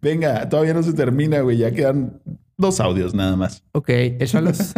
Venga, 0.00 0.48
todavía 0.48 0.74
no 0.74 0.82
se 0.82 0.94
termina, 0.94 1.40
güey. 1.40 1.58
Ya 1.58 1.70
quedan 1.70 2.20
dos 2.56 2.80
audios 2.80 3.14
nada 3.14 3.36
más. 3.36 3.62
Ok, 3.72 3.88
échalos. 3.88 4.74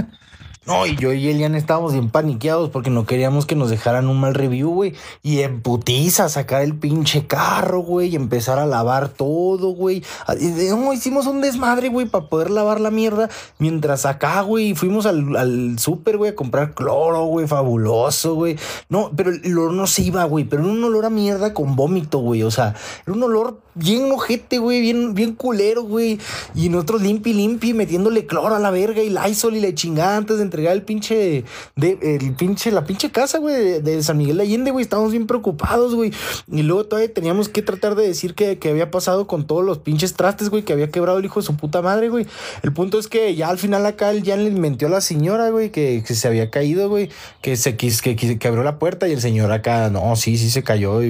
No, 0.67 0.87
y 0.87 0.97
yo 0.97 1.12
y 1.12 1.29
Elian 1.29 1.55
estábamos 1.55 1.93
bien 1.93 2.09
paniqueados 2.09 2.71
porque 2.71 2.89
no 2.89 3.05
queríamos 3.05 3.45
que 3.45 3.55
nos 3.55 3.69
dejaran 3.69 4.09
un 4.09 4.19
mal 4.19 4.33
review, 4.33 4.71
güey. 4.71 4.95
Y 5.23 5.41
en 5.41 5.61
putiza 5.61 6.31
sacar 6.31 6.62
el 6.62 6.75
pinche 6.75 7.27
carro, 7.27 7.81
güey, 7.81 8.09
y 8.09 8.17
empezar 8.17 8.59
a 8.59 8.65
lavar 8.65 9.11
todo, 9.11 9.69
güey. 9.71 10.03
Ah, 10.27 10.35
No, 10.35 10.93
hicimos 10.95 11.27
un 11.27 11.43
desmadre, 11.43 11.91
güey, 11.91 12.07
para 12.07 12.29
poder 12.29 12.51
lavar 12.51 12.81
la 12.81 12.91
mierda. 12.91 13.29
Mientras 13.59 14.07
acá, 14.07 14.41
güey, 14.41 14.75
fuimos 14.75 15.05
al, 15.05 15.37
al 15.37 15.79
súper, 15.79 16.17
güey, 16.17 16.31
a 16.31 16.35
comprar 16.35 16.75
cloro, 16.75 17.25
güey, 17.27 17.47
fabuloso, 17.47 18.35
güey. 18.35 18.57
No, 18.89 19.11
pero 19.15 19.33
el 19.33 19.59
olor 19.59 19.73
no 19.75 19.87
se 19.87 20.03
iba, 20.03 20.25
güey, 20.25 20.45
pero 20.45 20.62
era 20.62 20.73
un 20.73 20.83
olor 20.83 21.05
a 21.05 21.11
mierda 21.11 21.53
con 21.53 21.77
vómito, 21.77 22.21
güey. 22.21 22.43
O 22.43 22.51
sea, 22.51 22.75
era 23.07 23.12
un 23.15 23.23
olor 23.23 23.64
bien 23.75 24.11
ojete, 24.11 24.59
güey, 24.59 24.81
bien, 24.81 25.14
bien 25.14 25.35
culero, 25.35 25.83
güey. 25.83 26.18
Y 26.55 26.68
nosotros 26.68 27.03
limpi, 27.03 27.33
limpi, 27.33 27.75
metiéndole 27.75 28.27
cloro 28.27 28.55
a 28.55 28.59
la 28.59 28.70
verga 28.70 29.03
y 29.03 29.11
Lysol 29.11 29.57
y 29.57 29.61
la 29.61 29.75
chingada 29.75 30.16
antes 30.16 30.37
de 30.37 30.43
entregar 30.43 30.72
el 30.72 30.83
pinche, 30.83 31.45
de, 31.77 31.99
el 32.03 32.35
pinche, 32.35 32.70
la 32.70 32.85
pinche 32.85 33.11
casa, 33.11 33.39
güey, 33.39 33.81
de, 33.81 34.03
San 34.03 34.16
Miguel 34.16 34.37
de 34.37 34.43
Allende, 34.45 34.70
güey. 34.70 34.83
Estábamos 34.83 35.12
bien 35.12 35.27
preocupados, 35.27 35.95
güey. 35.95 36.12
Y 36.51 36.62
luego 36.62 36.85
todavía 36.85 37.12
teníamos 37.12 37.49
que 37.49 37.62
tratar 37.62 37.95
de 37.95 38.07
decir 38.07 38.35
que, 38.35 38.59
que 38.59 38.70
había 38.70 38.91
pasado 38.91 39.27
con 39.27 39.47
todos 39.47 39.64
los 39.64 39.79
pinches 39.79 40.14
trastes, 40.14 40.51
güey, 40.51 40.62
que 40.62 40.72
había 40.72 40.91
quebrado 40.91 41.18
el 41.18 41.25
hijo 41.25 41.41
de 41.41 41.47
su 41.47 41.57
puta 41.57 41.83
madre, 41.83 42.09
güey. 42.09 42.27
El 42.62 42.72
punto 42.72 42.99
es 42.99 43.09
que 43.09 43.35
ya 43.35 43.49
al 43.49 43.59
final 43.59 43.85
acá 43.87 44.11
él 44.11 44.22
ya 44.22 44.37
le 44.37 44.51
mintió 44.51 44.89
a 44.89 44.91
la 44.91 45.01
señora, 45.01 45.51
güey, 45.51 45.70
que, 45.70 46.03
que 46.07 46.14
se 46.14 46.29
había 46.29 46.51
caído, 46.51 46.89
güey, 46.89 47.11
que 47.43 47.57
se 47.57 47.77
quis, 47.77 48.03
que, 48.03 48.16
que, 48.16 48.49
abrió 48.49 48.62
la 48.62 48.79
puerta 48.79 49.09
y 49.09 49.12
el 49.12 49.20
señor 49.20 49.53
acá, 49.53 49.91
no, 49.91 50.14
sí, 50.16 50.37
sí 50.39 50.51
se 50.51 50.62
cayó. 50.62 51.01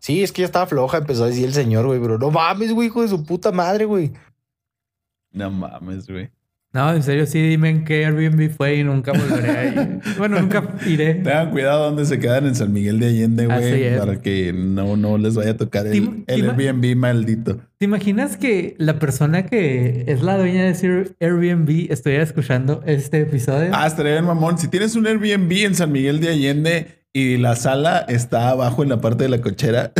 Sí, 0.00 0.22
es 0.22 0.32
que 0.32 0.42
ya 0.42 0.46
estaba 0.46 0.66
floja, 0.66 0.98
empezó 0.98 1.24
a 1.24 1.28
decir 1.28 1.46
el 1.46 1.54
señor, 1.54 1.86
güey, 1.86 1.98
pero 2.10 2.18
no 2.18 2.30
mames, 2.32 2.72
güey, 2.72 2.88
hijo 2.88 3.02
de 3.02 3.08
su 3.08 3.24
puta 3.24 3.52
madre, 3.52 3.84
güey. 3.84 4.10
No 5.30 5.48
mames, 5.48 6.08
güey. 6.08 6.28
No, 6.72 6.92
en 6.92 7.04
serio, 7.04 7.24
sí, 7.26 7.40
dime 7.40 7.68
en 7.68 7.84
qué 7.84 8.04
Airbnb 8.04 8.50
fue 8.50 8.76
y 8.76 8.84
nunca 8.84 9.12
volveré 9.12 9.50
ahí. 9.50 10.00
Bueno, 10.18 10.40
nunca 10.40 10.62
iré. 10.86 11.14
Tengan 11.14 11.50
cuidado 11.50 11.84
donde 11.84 12.04
se 12.06 12.18
quedan 12.18 12.46
en 12.46 12.56
San 12.56 12.72
Miguel 12.72 12.98
de 12.98 13.06
Allende, 13.06 13.46
güey, 13.46 13.96
para 13.96 14.20
que 14.20 14.52
no, 14.52 14.96
no 14.96 15.18
les 15.18 15.36
vaya 15.36 15.52
a 15.52 15.56
tocar 15.56 15.86
el, 15.86 16.24
el 16.26 16.50
Airbnb 16.50 16.96
maldito. 16.96 17.60
¿Te 17.78 17.84
imaginas 17.84 18.36
que 18.36 18.74
la 18.78 18.98
persona 18.98 19.46
que 19.46 20.04
es 20.08 20.22
la 20.22 20.36
dueña 20.36 20.64
de 20.64 20.70
ese 20.70 21.14
Airbnb 21.20 21.92
estuviera 21.92 22.24
escuchando 22.24 22.82
este 22.86 23.20
episodio? 23.20 23.70
Ah, 23.72 23.86
estaría 23.86 24.12
bien, 24.12 24.24
mamón. 24.24 24.58
Si 24.58 24.66
tienes 24.66 24.96
un 24.96 25.06
Airbnb 25.06 25.52
en 25.64 25.76
San 25.76 25.92
Miguel 25.92 26.20
de 26.20 26.28
Allende 26.28 26.99
y 27.12 27.36
la 27.36 27.56
sala 27.56 27.98
está 28.08 28.50
abajo 28.50 28.82
en 28.82 28.88
la 28.88 29.00
parte 29.00 29.24
de 29.24 29.30
la 29.30 29.40
cochera, 29.40 29.92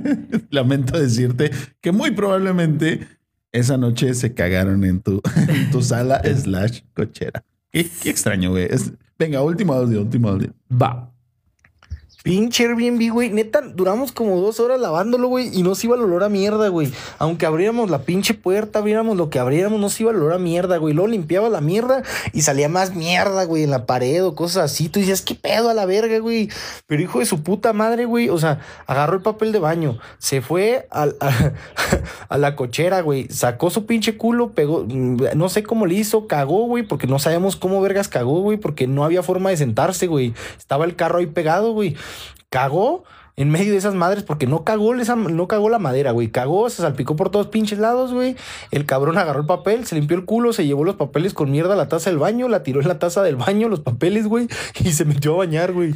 lamento 0.50 0.98
decirte 0.98 1.50
que 1.80 1.92
muy 1.92 2.10
probablemente 2.10 3.06
esa 3.52 3.78
noche 3.78 4.14
se 4.14 4.34
cagaron 4.34 4.84
en 4.84 5.00
tu, 5.00 5.22
en 5.48 5.70
tu 5.70 5.82
sala 5.82 6.22
slash 6.22 6.82
cochera. 6.94 7.44
Qué, 7.70 7.88
extraño, 8.04 8.50
güey. 8.50 8.68
Venga, 9.18 9.42
último 9.42 9.72
audio, 9.72 10.02
último 10.02 10.28
audio. 10.28 10.52
Va. 10.70 11.12
Pinche 12.24 12.64
Airbnb, 12.64 13.10
güey. 13.12 13.30
Neta, 13.30 13.60
duramos 13.62 14.10
como 14.12 14.40
dos 14.40 14.58
horas 14.60 14.80
lavándolo, 14.80 15.28
güey. 15.28 15.56
Y 15.56 15.62
no 15.62 15.74
se 15.76 15.86
iba 15.86 15.96
el 15.96 16.02
olor 16.02 16.24
a 16.24 16.28
mierda, 16.28 16.68
güey. 16.68 16.92
Aunque 17.18 17.46
abriéramos 17.46 17.90
la 17.90 18.02
pinche 18.02 18.34
puerta, 18.34 18.80
abriéramos 18.80 19.16
lo 19.16 19.30
que 19.30 19.38
abriéramos, 19.38 19.80
no 19.80 19.88
se 19.88 20.02
iba 20.02 20.10
el 20.10 20.18
olor 20.18 20.32
a 20.34 20.38
mierda, 20.38 20.76
güey. 20.78 20.92
Luego 20.94 21.06
limpiaba 21.08 21.48
la 21.48 21.60
mierda 21.60 22.02
y 22.32 22.42
salía 22.42 22.68
más 22.68 22.94
mierda, 22.94 23.44
güey, 23.44 23.62
en 23.62 23.70
la 23.70 23.86
pared 23.86 24.22
o 24.24 24.34
cosas 24.34 24.64
así. 24.72 24.88
Tú 24.88 24.98
dices, 25.00 25.22
¿qué 25.22 25.36
pedo 25.36 25.70
a 25.70 25.74
la 25.74 25.86
verga, 25.86 26.18
güey? 26.18 26.50
Pero 26.86 27.00
hijo 27.02 27.20
de 27.20 27.24
su 27.24 27.42
puta 27.42 27.72
madre, 27.72 28.04
güey. 28.04 28.28
O 28.28 28.38
sea, 28.38 28.60
agarró 28.86 29.14
el 29.14 29.22
papel 29.22 29.52
de 29.52 29.60
baño, 29.60 29.98
se 30.18 30.42
fue 30.42 30.86
al- 30.90 31.16
a, 31.20 31.30
a 32.28 32.36
la 32.36 32.56
cochera, 32.56 33.00
güey. 33.00 33.28
Sacó 33.30 33.70
su 33.70 33.86
pinche 33.86 34.16
culo, 34.16 34.50
pegó, 34.50 34.84
no 34.88 35.48
sé 35.48 35.62
cómo 35.62 35.86
le 35.86 35.94
hizo, 35.94 36.26
cagó, 36.26 36.66
güey, 36.66 36.82
porque 36.82 37.06
no 37.06 37.20
sabemos 37.20 37.54
cómo 37.56 37.80
vergas 37.80 38.08
cagó, 38.08 38.40
güey, 38.40 38.58
porque 38.58 38.86
no 38.88 39.04
había 39.04 39.22
forma 39.22 39.50
de 39.50 39.56
sentarse, 39.56 40.08
güey. 40.08 40.34
Estaba 40.58 40.84
el 40.84 40.96
carro 40.96 41.18
ahí 41.20 41.26
pegado, 41.26 41.72
güey. 41.72 41.96
Cagó 42.50 43.04
en 43.38 43.50
medio 43.50 43.70
de 43.70 43.78
esas 43.78 43.94
madres 43.94 44.24
porque 44.24 44.48
no 44.48 44.64
cagó, 44.64 44.96
esa, 44.96 45.14
no 45.14 45.46
cagó 45.46 45.70
la 45.70 45.78
madera, 45.78 46.10
güey. 46.10 46.28
Cagó, 46.28 46.68
se 46.70 46.82
salpicó 46.82 47.14
por 47.14 47.30
todos 47.30 47.46
pinches 47.46 47.78
lados, 47.78 48.12
güey. 48.12 48.34
El 48.72 48.84
cabrón 48.84 49.16
agarró 49.16 49.40
el 49.40 49.46
papel, 49.46 49.86
se 49.86 49.94
limpió 49.94 50.16
el 50.16 50.24
culo, 50.24 50.52
se 50.52 50.66
llevó 50.66 50.82
los 50.84 50.96
papeles 50.96 51.34
con 51.34 51.52
mierda 51.52 51.74
a 51.74 51.76
la 51.76 51.88
taza 51.88 52.10
del 52.10 52.18
baño, 52.18 52.48
la 52.48 52.64
tiró 52.64 52.80
en 52.80 52.88
la 52.88 52.98
taza 52.98 53.22
del 53.22 53.36
baño, 53.36 53.68
los 53.68 53.80
papeles, 53.80 54.26
güey, 54.26 54.48
y 54.84 54.90
se 54.90 55.04
metió 55.04 55.34
a 55.34 55.38
bañar, 55.38 55.72
güey. 55.72 55.94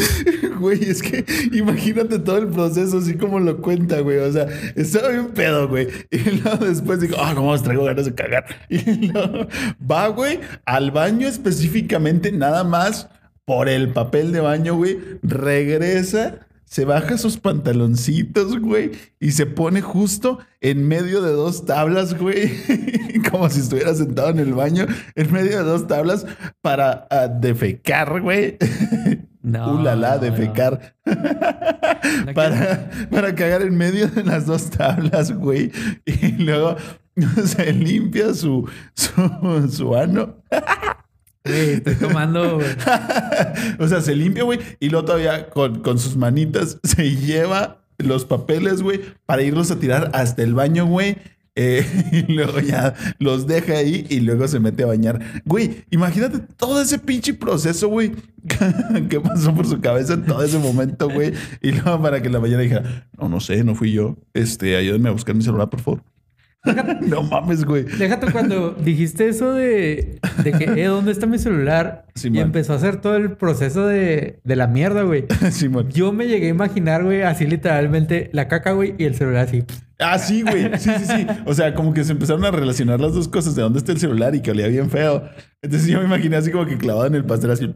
Güey, 0.60 0.84
es 0.84 1.02
que 1.02 1.24
imagínate 1.52 2.18
todo 2.18 2.36
el 2.36 2.48
proceso 2.48 2.98
así 2.98 3.14
como 3.16 3.40
lo 3.40 3.60
cuenta, 3.62 4.00
güey. 4.00 4.18
O 4.18 4.30
sea, 4.30 4.46
estaba 4.76 5.08
bien 5.08 5.28
pedo, 5.28 5.68
güey. 5.68 5.88
Y 6.10 6.18
luego 6.18 6.64
después 6.66 7.00
digo, 7.00 7.16
ah, 7.18 7.32
no, 7.34 7.60
traigo 7.60 7.84
ganas 7.84 8.04
de 8.04 8.14
cagar. 8.14 8.44
Y 8.68 9.08
luego 9.08 9.48
va, 9.90 10.08
güey, 10.08 10.40
al 10.66 10.90
baño 10.90 11.26
específicamente, 11.26 12.30
nada 12.30 12.62
más 12.64 13.08
por 13.50 13.68
el 13.68 13.88
papel 13.88 14.30
de 14.30 14.38
baño, 14.38 14.76
güey. 14.76 14.96
Regresa, 15.24 16.46
se 16.66 16.84
baja 16.84 17.18
sus 17.18 17.36
pantaloncitos, 17.36 18.56
güey, 18.60 18.92
y 19.18 19.32
se 19.32 19.44
pone 19.44 19.80
justo 19.80 20.38
en 20.60 20.86
medio 20.86 21.20
de 21.20 21.32
dos 21.32 21.66
tablas, 21.66 22.16
güey. 22.16 22.52
Como 23.28 23.50
si 23.50 23.58
estuviera 23.58 23.92
sentado 23.92 24.28
en 24.28 24.38
el 24.38 24.54
baño, 24.54 24.86
en 25.16 25.32
medio 25.32 25.58
de 25.58 25.64
dos 25.64 25.88
tablas 25.88 26.26
para 26.62 27.08
ah, 27.10 27.26
defecar, 27.26 28.20
güey. 28.20 28.56
No, 29.42 29.72
Uh, 29.72 29.82
la, 29.82 29.96
la, 29.96 30.14
no. 30.16 30.18
defecar. 30.20 30.94
No 31.04 32.34
para, 32.34 32.90
para 33.10 33.34
cagar 33.34 33.62
en 33.62 33.76
medio 33.76 34.06
de 34.06 34.22
las 34.22 34.46
dos 34.46 34.68
tablas, 34.70 35.32
güey. 35.32 35.72
Y 36.04 36.32
luego 36.32 36.76
se 37.46 37.72
limpia 37.72 38.32
su, 38.34 38.68
su, 38.94 39.68
su 39.70 39.96
ano. 39.96 40.36
Güey, 41.44 41.70
estoy 41.74 41.94
tomando. 41.96 42.58
o 43.78 43.88
sea, 43.88 44.00
se 44.00 44.14
limpia, 44.14 44.44
güey. 44.44 44.58
Y 44.78 44.90
luego 44.90 45.06
todavía 45.06 45.48
con, 45.50 45.80
con 45.80 45.98
sus 45.98 46.16
manitas 46.16 46.78
se 46.84 47.16
lleva 47.16 47.78
los 47.98 48.24
papeles, 48.24 48.82
güey, 48.82 49.00
para 49.26 49.42
irlos 49.42 49.70
a 49.70 49.78
tirar 49.78 50.10
hasta 50.14 50.42
el 50.42 50.54
baño, 50.54 50.86
güey. 50.86 51.16
Eh, 51.56 51.84
y 52.28 52.32
luego 52.32 52.60
ya 52.60 52.94
los 53.18 53.46
deja 53.46 53.74
ahí 53.74 54.06
y 54.08 54.20
luego 54.20 54.46
se 54.48 54.60
mete 54.60 54.84
a 54.84 54.86
bañar. 54.86 55.20
Güey, 55.44 55.84
imagínate 55.90 56.38
todo 56.56 56.80
ese 56.80 56.98
pinche 56.98 57.34
proceso, 57.34 57.88
güey, 57.88 58.12
que 59.08 59.20
pasó 59.20 59.54
por 59.54 59.66
su 59.66 59.80
cabeza 59.80 60.14
en 60.14 60.24
todo 60.24 60.42
ese 60.42 60.58
momento, 60.58 61.08
güey. 61.08 61.32
Y 61.60 61.72
luego 61.72 62.00
para 62.00 62.22
que 62.22 62.30
la 62.30 62.40
mañana 62.40 62.62
dijera, 62.62 63.08
no, 63.18 63.28
no 63.28 63.40
sé, 63.40 63.64
no 63.64 63.74
fui 63.74 63.92
yo. 63.92 64.16
Este, 64.32 64.76
ayúdenme 64.76 65.08
a 65.08 65.12
buscar 65.12 65.34
mi 65.34 65.42
celular, 65.42 65.68
por 65.68 65.80
favor. 65.80 66.02
no 67.06 67.22
mames, 67.22 67.64
güey. 67.64 67.84
Déjate 67.84 68.30
cuando 68.30 68.72
dijiste 68.72 69.28
eso 69.28 69.52
de, 69.52 70.18
de 70.44 70.52
que, 70.52 70.64
eh, 70.64 70.86
¿dónde 70.86 71.12
está 71.12 71.26
mi 71.26 71.38
celular? 71.38 72.06
Sí, 72.14 72.28
y 72.28 72.32
man. 72.32 72.42
empezó 72.42 72.74
a 72.74 72.76
hacer 72.76 73.00
todo 73.00 73.16
el 73.16 73.32
proceso 73.32 73.86
de, 73.86 74.40
de 74.44 74.56
la 74.56 74.66
mierda, 74.66 75.02
güey. 75.02 75.24
Simón. 75.50 75.88
Yo 75.90 76.12
me 76.12 76.26
llegué 76.26 76.46
a 76.46 76.50
imaginar, 76.50 77.04
güey, 77.04 77.22
así 77.22 77.46
literalmente 77.46 78.28
la 78.32 78.48
caca, 78.48 78.72
güey, 78.72 78.94
y 78.98 79.04
el 79.04 79.14
celular 79.14 79.46
así. 79.46 79.64
Ah, 79.98 80.18
sí, 80.18 80.42
güey. 80.42 80.70
Sí, 80.78 80.90
sí, 80.98 81.04
sí. 81.06 81.26
O 81.46 81.54
sea, 81.54 81.74
como 81.74 81.92
que 81.94 82.04
se 82.04 82.12
empezaron 82.12 82.44
a 82.44 82.50
relacionar 82.50 83.00
las 83.00 83.14
dos 83.14 83.28
cosas 83.28 83.54
de 83.54 83.62
dónde 83.62 83.78
está 83.78 83.92
el 83.92 83.98
celular 83.98 84.34
y 84.34 84.40
que 84.40 84.50
olía 84.50 84.66
bien 84.68 84.90
feo. 84.90 85.24
Entonces 85.62 85.88
yo 85.88 85.98
me 85.98 86.06
imaginé 86.06 86.36
así 86.36 86.50
como 86.50 86.66
que 86.66 86.78
clavado 86.78 87.06
en 87.06 87.14
el 87.14 87.24
pastel 87.24 87.50
así. 87.50 87.74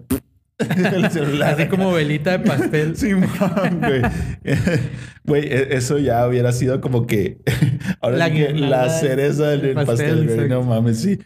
el 0.94 1.11
celular. 1.11 1.55
Así 1.55 1.68
como 1.68 1.92
velita 1.92 2.38
de 2.38 2.38
pastel. 2.40 2.96
Sí, 2.96 3.14
man, 3.14 3.80
güey. 3.80 4.02
Güey, 5.26 5.44
e- 5.46 5.74
eso 5.76 5.98
ya 5.98 6.26
hubiera 6.28 6.52
sido 6.52 6.82
como 6.82 7.07
que 7.07 7.38
ahora 8.02 8.16
La 8.18 8.26
sí 8.28 8.32
que 8.34 8.52
la 8.52 8.90
cereza 8.90 9.48
del 9.48 9.72
pastel, 9.74 9.86
pastel, 10.18 10.36
güey. 10.36 10.48
No 10.50 10.62
mames, 10.62 11.00
sí. 11.00 11.18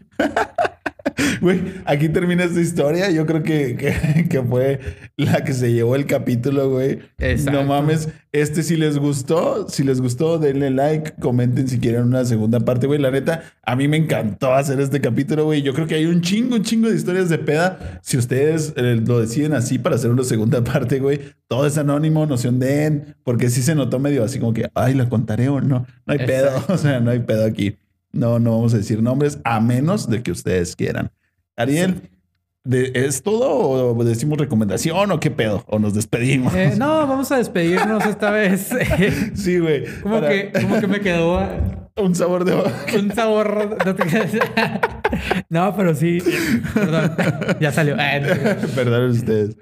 Güey, 1.41 1.61
aquí 1.85 2.09
termina 2.09 2.45
esta 2.45 2.61
historia. 2.61 3.11
Yo 3.11 3.25
creo 3.25 3.43
que, 3.43 3.77
que, 3.77 4.29
que 4.29 4.43
fue 4.43 4.81
la 5.17 5.45
que 5.45 5.53
se 5.53 5.73
llevó 5.73 5.95
el 5.95 6.07
capítulo, 6.07 6.71
güey. 6.71 6.99
Exacto. 7.19 7.63
No 7.63 7.65
mames. 7.65 8.09
Este, 8.33 8.63
si 8.63 8.77
les 8.77 8.99
gustó, 8.99 9.69
si 9.69 9.85
les 9.85 10.01
gustó, 10.01 10.39
denle 10.39 10.71
like, 10.71 11.13
comenten 11.21 11.69
si 11.69 11.79
quieren 11.79 12.03
una 12.03 12.25
segunda 12.25 12.61
parte, 12.61 12.87
güey. 12.87 13.01
La 13.01 13.11
neta, 13.11 13.45
a 13.63 13.77
mí 13.77 13.89
me 13.89 13.97
encantó 13.97 14.53
hacer 14.53 14.81
este 14.81 15.01
capítulo, 15.01 15.45
güey. 15.45 15.63
Yo 15.63 15.73
creo 15.73 15.87
que 15.87 15.95
hay 15.95 16.07
un 16.07 16.21
chingo, 16.21 16.57
un 16.57 16.63
chingo 16.63 16.89
de 16.89 16.97
historias 16.97 17.29
de 17.29 17.39
peda. 17.39 18.01
Si 18.03 18.19
ustedes 18.19 18.75
eh, 18.77 19.01
lo 19.07 19.21
deciden 19.21 19.55
así 19.55 19.79
para 19.79 19.97
hacer 19.97 20.11
una 20.11 20.25
segunda 20.25 20.63
parte, 20.63 20.99
güey, 20.99 21.21
todo 21.47 21.67
es 21.67 21.79
anónimo, 21.79 22.27
no 22.27 22.37
se 22.37 22.49
den, 22.51 23.17
porque 23.25 23.51
sí 23.51 23.63
se 23.63 23.75
notó 23.75 23.99
medio 23.99 24.25
así 24.25 24.39
como 24.39 24.53
que, 24.53 24.71
ay, 24.75 24.95
la 24.95 25.09
contaré 25.09 25.49
o 25.49 25.61
no. 25.61 25.87
No 26.07 26.13
hay 26.13 26.19
pedo, 26.19 26.49
Exacto. 26.49 26.73
o 26.73 26.79
sea, 26.79 27.01
no 27.01 27.11
hay 27.11 27.21
pedo 27.21 27.45
aquí. 27.45 27.77
No, 28.13 28.39
no 28.39 28.53
vamos 28.53 28.75
a 28.75 28.79
decir 28.79 29.03
nombres 29.03 29.39
a 29.45 29.61
menos 29.61 30.09
de 30.09 30.23
que 30.23 30.31
ustedes 30.33 30.75
quieran. 30.77 31.11
Ariel, 31.57 32.11
de- 32.65 32.93
¿es 32.95 33.23
todo 33.23 33.51
o 33.97 34.05
decimos 34.05 34.39
recomendación 34.39 35.11
o 35.11 35.21
qué 35.21 35.31
pedo? 35.31 35.65
¿O 35.69 35.79
nos 35.79 35.95
despedimos? 35.95 36.55
Eh, 36.55 36.75
no, 36.79 37.07
vamos 37.07 37.31
a 37.33 37.37
despedirnos 37.39 38.05
esta 38.07 38.31
vez. 38.31 38.71
Sí, 39.35 39.59
güey. 39.59 39.85
como, 40.03 40.17
para 40.21 40.29
que, 40.31 40.53
como 40.61 40.81
que 40.81 40.87
me 40.87 41.01
quedó 41.01 41.39
ah, 41.39 41.91
Un 41.97 42.15
sabor 42.15 42.45
de... 42.45 42.55
un 42.99 43.13
sabor. 43.15 43.77
No, 43.85 43.95
te 43.95 44.03
creas. 44.05 44.33
No, 45.49 45.75
pero 45.75 45.95
sí. 45.95 46.19
Perdón. 46.75 47.13
Ya 47.61 47.73
salió. 47.73 47.97
Perdón 48.75 49.11
ustedes. 49.11 49.57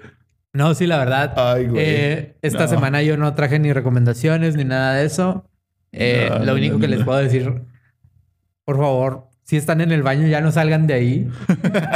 No, 0.53 0.73
sí, 0.75 0.85
la 0.87 0.97
verdad. 0.97 1.33
Ay, 1.37 1.67
güey. 1.67 1.83
eh, 1.85 2.37
esta 2.41 2.63
No. 2.63 2.67
semana 2.67 3.01
yo 3.01 3.15
no 3.17 3.33
traje 3.33 3.57
ni 3.59 3.71
recomendaciones 3.73 4.55
ni 4.55 4.65
nada 4.65 4.95
de 4.95 5.05
eso. 5.05 5.49
Eh, 5.93 6.27
No, 6.29 6.45
lo 6.45 6.53
único 6.55 6.75
no, 6.75 6.79
que 6.81 6.87
les 6.89 7.03
puedo 7.03 7.17
decir, 7.19 7.61
por 8.67 8.75
favor, 8.75 9.29
si 9.43 9.55
están 9.55 9.79
en 9.79 9.93
el 9.93 10.03
baño, 10.03 10.27
ya 10.27 10.41
no 10.41 10.51
salgan 10.51 10.87
de 10.87 10.93
ahí. 10.93 11.29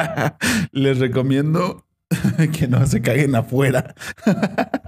Les 0.72 1.00
recomiendo 1.00 1.86
que 2.58 2.70
no 2.70 2.88
se 2.88 3.02
caguen 3.02 3.36
afuera. 3.36 3.94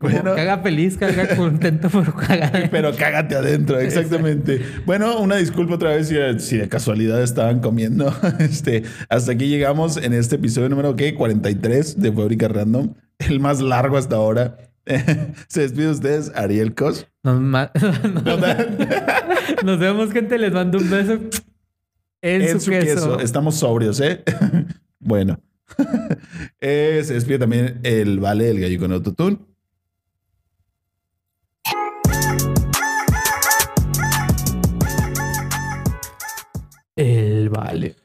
Bueno, 0.00 0.34
caga 0.34 0.58
feliz, 0.58 0.96
caga 0.96 1.36
contento 1.36 1.88
por 1.88 2.12
cagar. 2.16 2.68
pero 2.72 2.92
cágate 2.96 3.36
adentro, 3.36 3.78
exactamente. 3.78 4.60
Bueno, 4.84 5.20
una 5.20 5.36
disculpa 5.36 5.76
otra 5.76 5.90
vez 5.90 6.08
si, 6.08 6.16
si 6.40 6.56
de 6.56 6.68
casualidad 6.68 7.22
estaban 7.22 7.60
comiendo. 7.60 8.12
Este, 8.40 8.82
hasta 9.08 9.30
aquí 9.30 9.46
llegamos 9.46 9.96
en 9.96 10.12
este 10.12 10.36
episodio 10.36 10.68
número 10.68 10.96
¿qué? 10.96 11.14
43 11.14 12.00
de 12.00 12.12
Fábrica 12.12 12.48
Random, 12.48 12.94
el 13.20 13.38
más 13.38 13.60
largo 13.60 13.96
hasta 13.96 14.16
ahora. 14.16 14.56
Se 15.48 15.62
despide 15.62 15.86
de 15.86 15.92
ustedes, 15.92 16.30
Ariel 16.34 16.74
Cos. 16.74 17.08
Nos, 17.22 17.40
Nos 19.64 19.78
vemos, 19.78 20.12
gente. 20.12 20.38
Les 20.38 20.52
mando 20.52 20.76
un 20.78 20.90
beso 20.90 21.12
en, 22.22 22.42
en 22.42 22.60
su, 22.60 22.70
queso. 22.70 23.20
Estamos 23.20 23.56
sobrios, 23.56 24.00
¿eh? 24.00 24.22
bueno. 24.98 25.40
Eh, 26.60 27.02
se 27.04 27.14
despide 27.14 27.38
también 27.38 27.80
el 27.82 28.20
Vale, 28.20 28.50
el 28.50 28.60
gallo 28.60 28.78
con 28.78 28.92
autotune. 28.92 29.38
El 36.96 37.48
vale. 37.48 37.96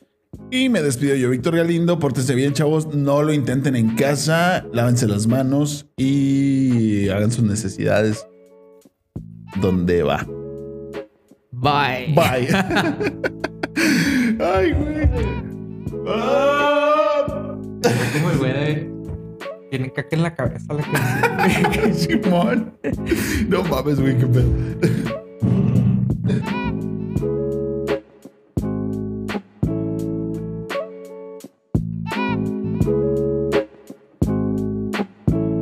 Y 0.51 0.69
me 0.69 0.81
despido 0.81 1.15
yo, 1.15 1.29
Víctor 1.29 1.55
Galindo. 1.55 1.99
Pórtense 1.99 2.33
bien, 2.33 2.53
chavos. 2.53 2.87
No 2.87 3.21
lo 3.21 3.33
intenten 3.33 3.75
en 3.75 3.95
casa. 3.95 4.65
Lávense 4.73 5.07
las 5.07 5.27
manos 5.27 5.85
y 5.97 7.07
hagan 7.09 7.31
sus 7.31 7.43
necesidades 7.43 8.25
donde 9.61 10.01
va. 10.03 10.25
Bye. 11.51 12.13
Bye. 12.15 12.47
Ay, 14.39 14.71
güey. 14.71 15.09
Ah. 16.07 16.89
Tiene 19.69 19.93
caca 19.93 20.15
en 20.15 20.23
la 20.23 20.33
cabeza 20.33 20.73
la 20.73 20.81
que... 20.81 21.93
Simón. 21.93 22.73
No 23.47 23.63
mames, 23.63 23.99
güey, 23.99 24.17
qué 24.17 24.25
pedo. 24.25 24.51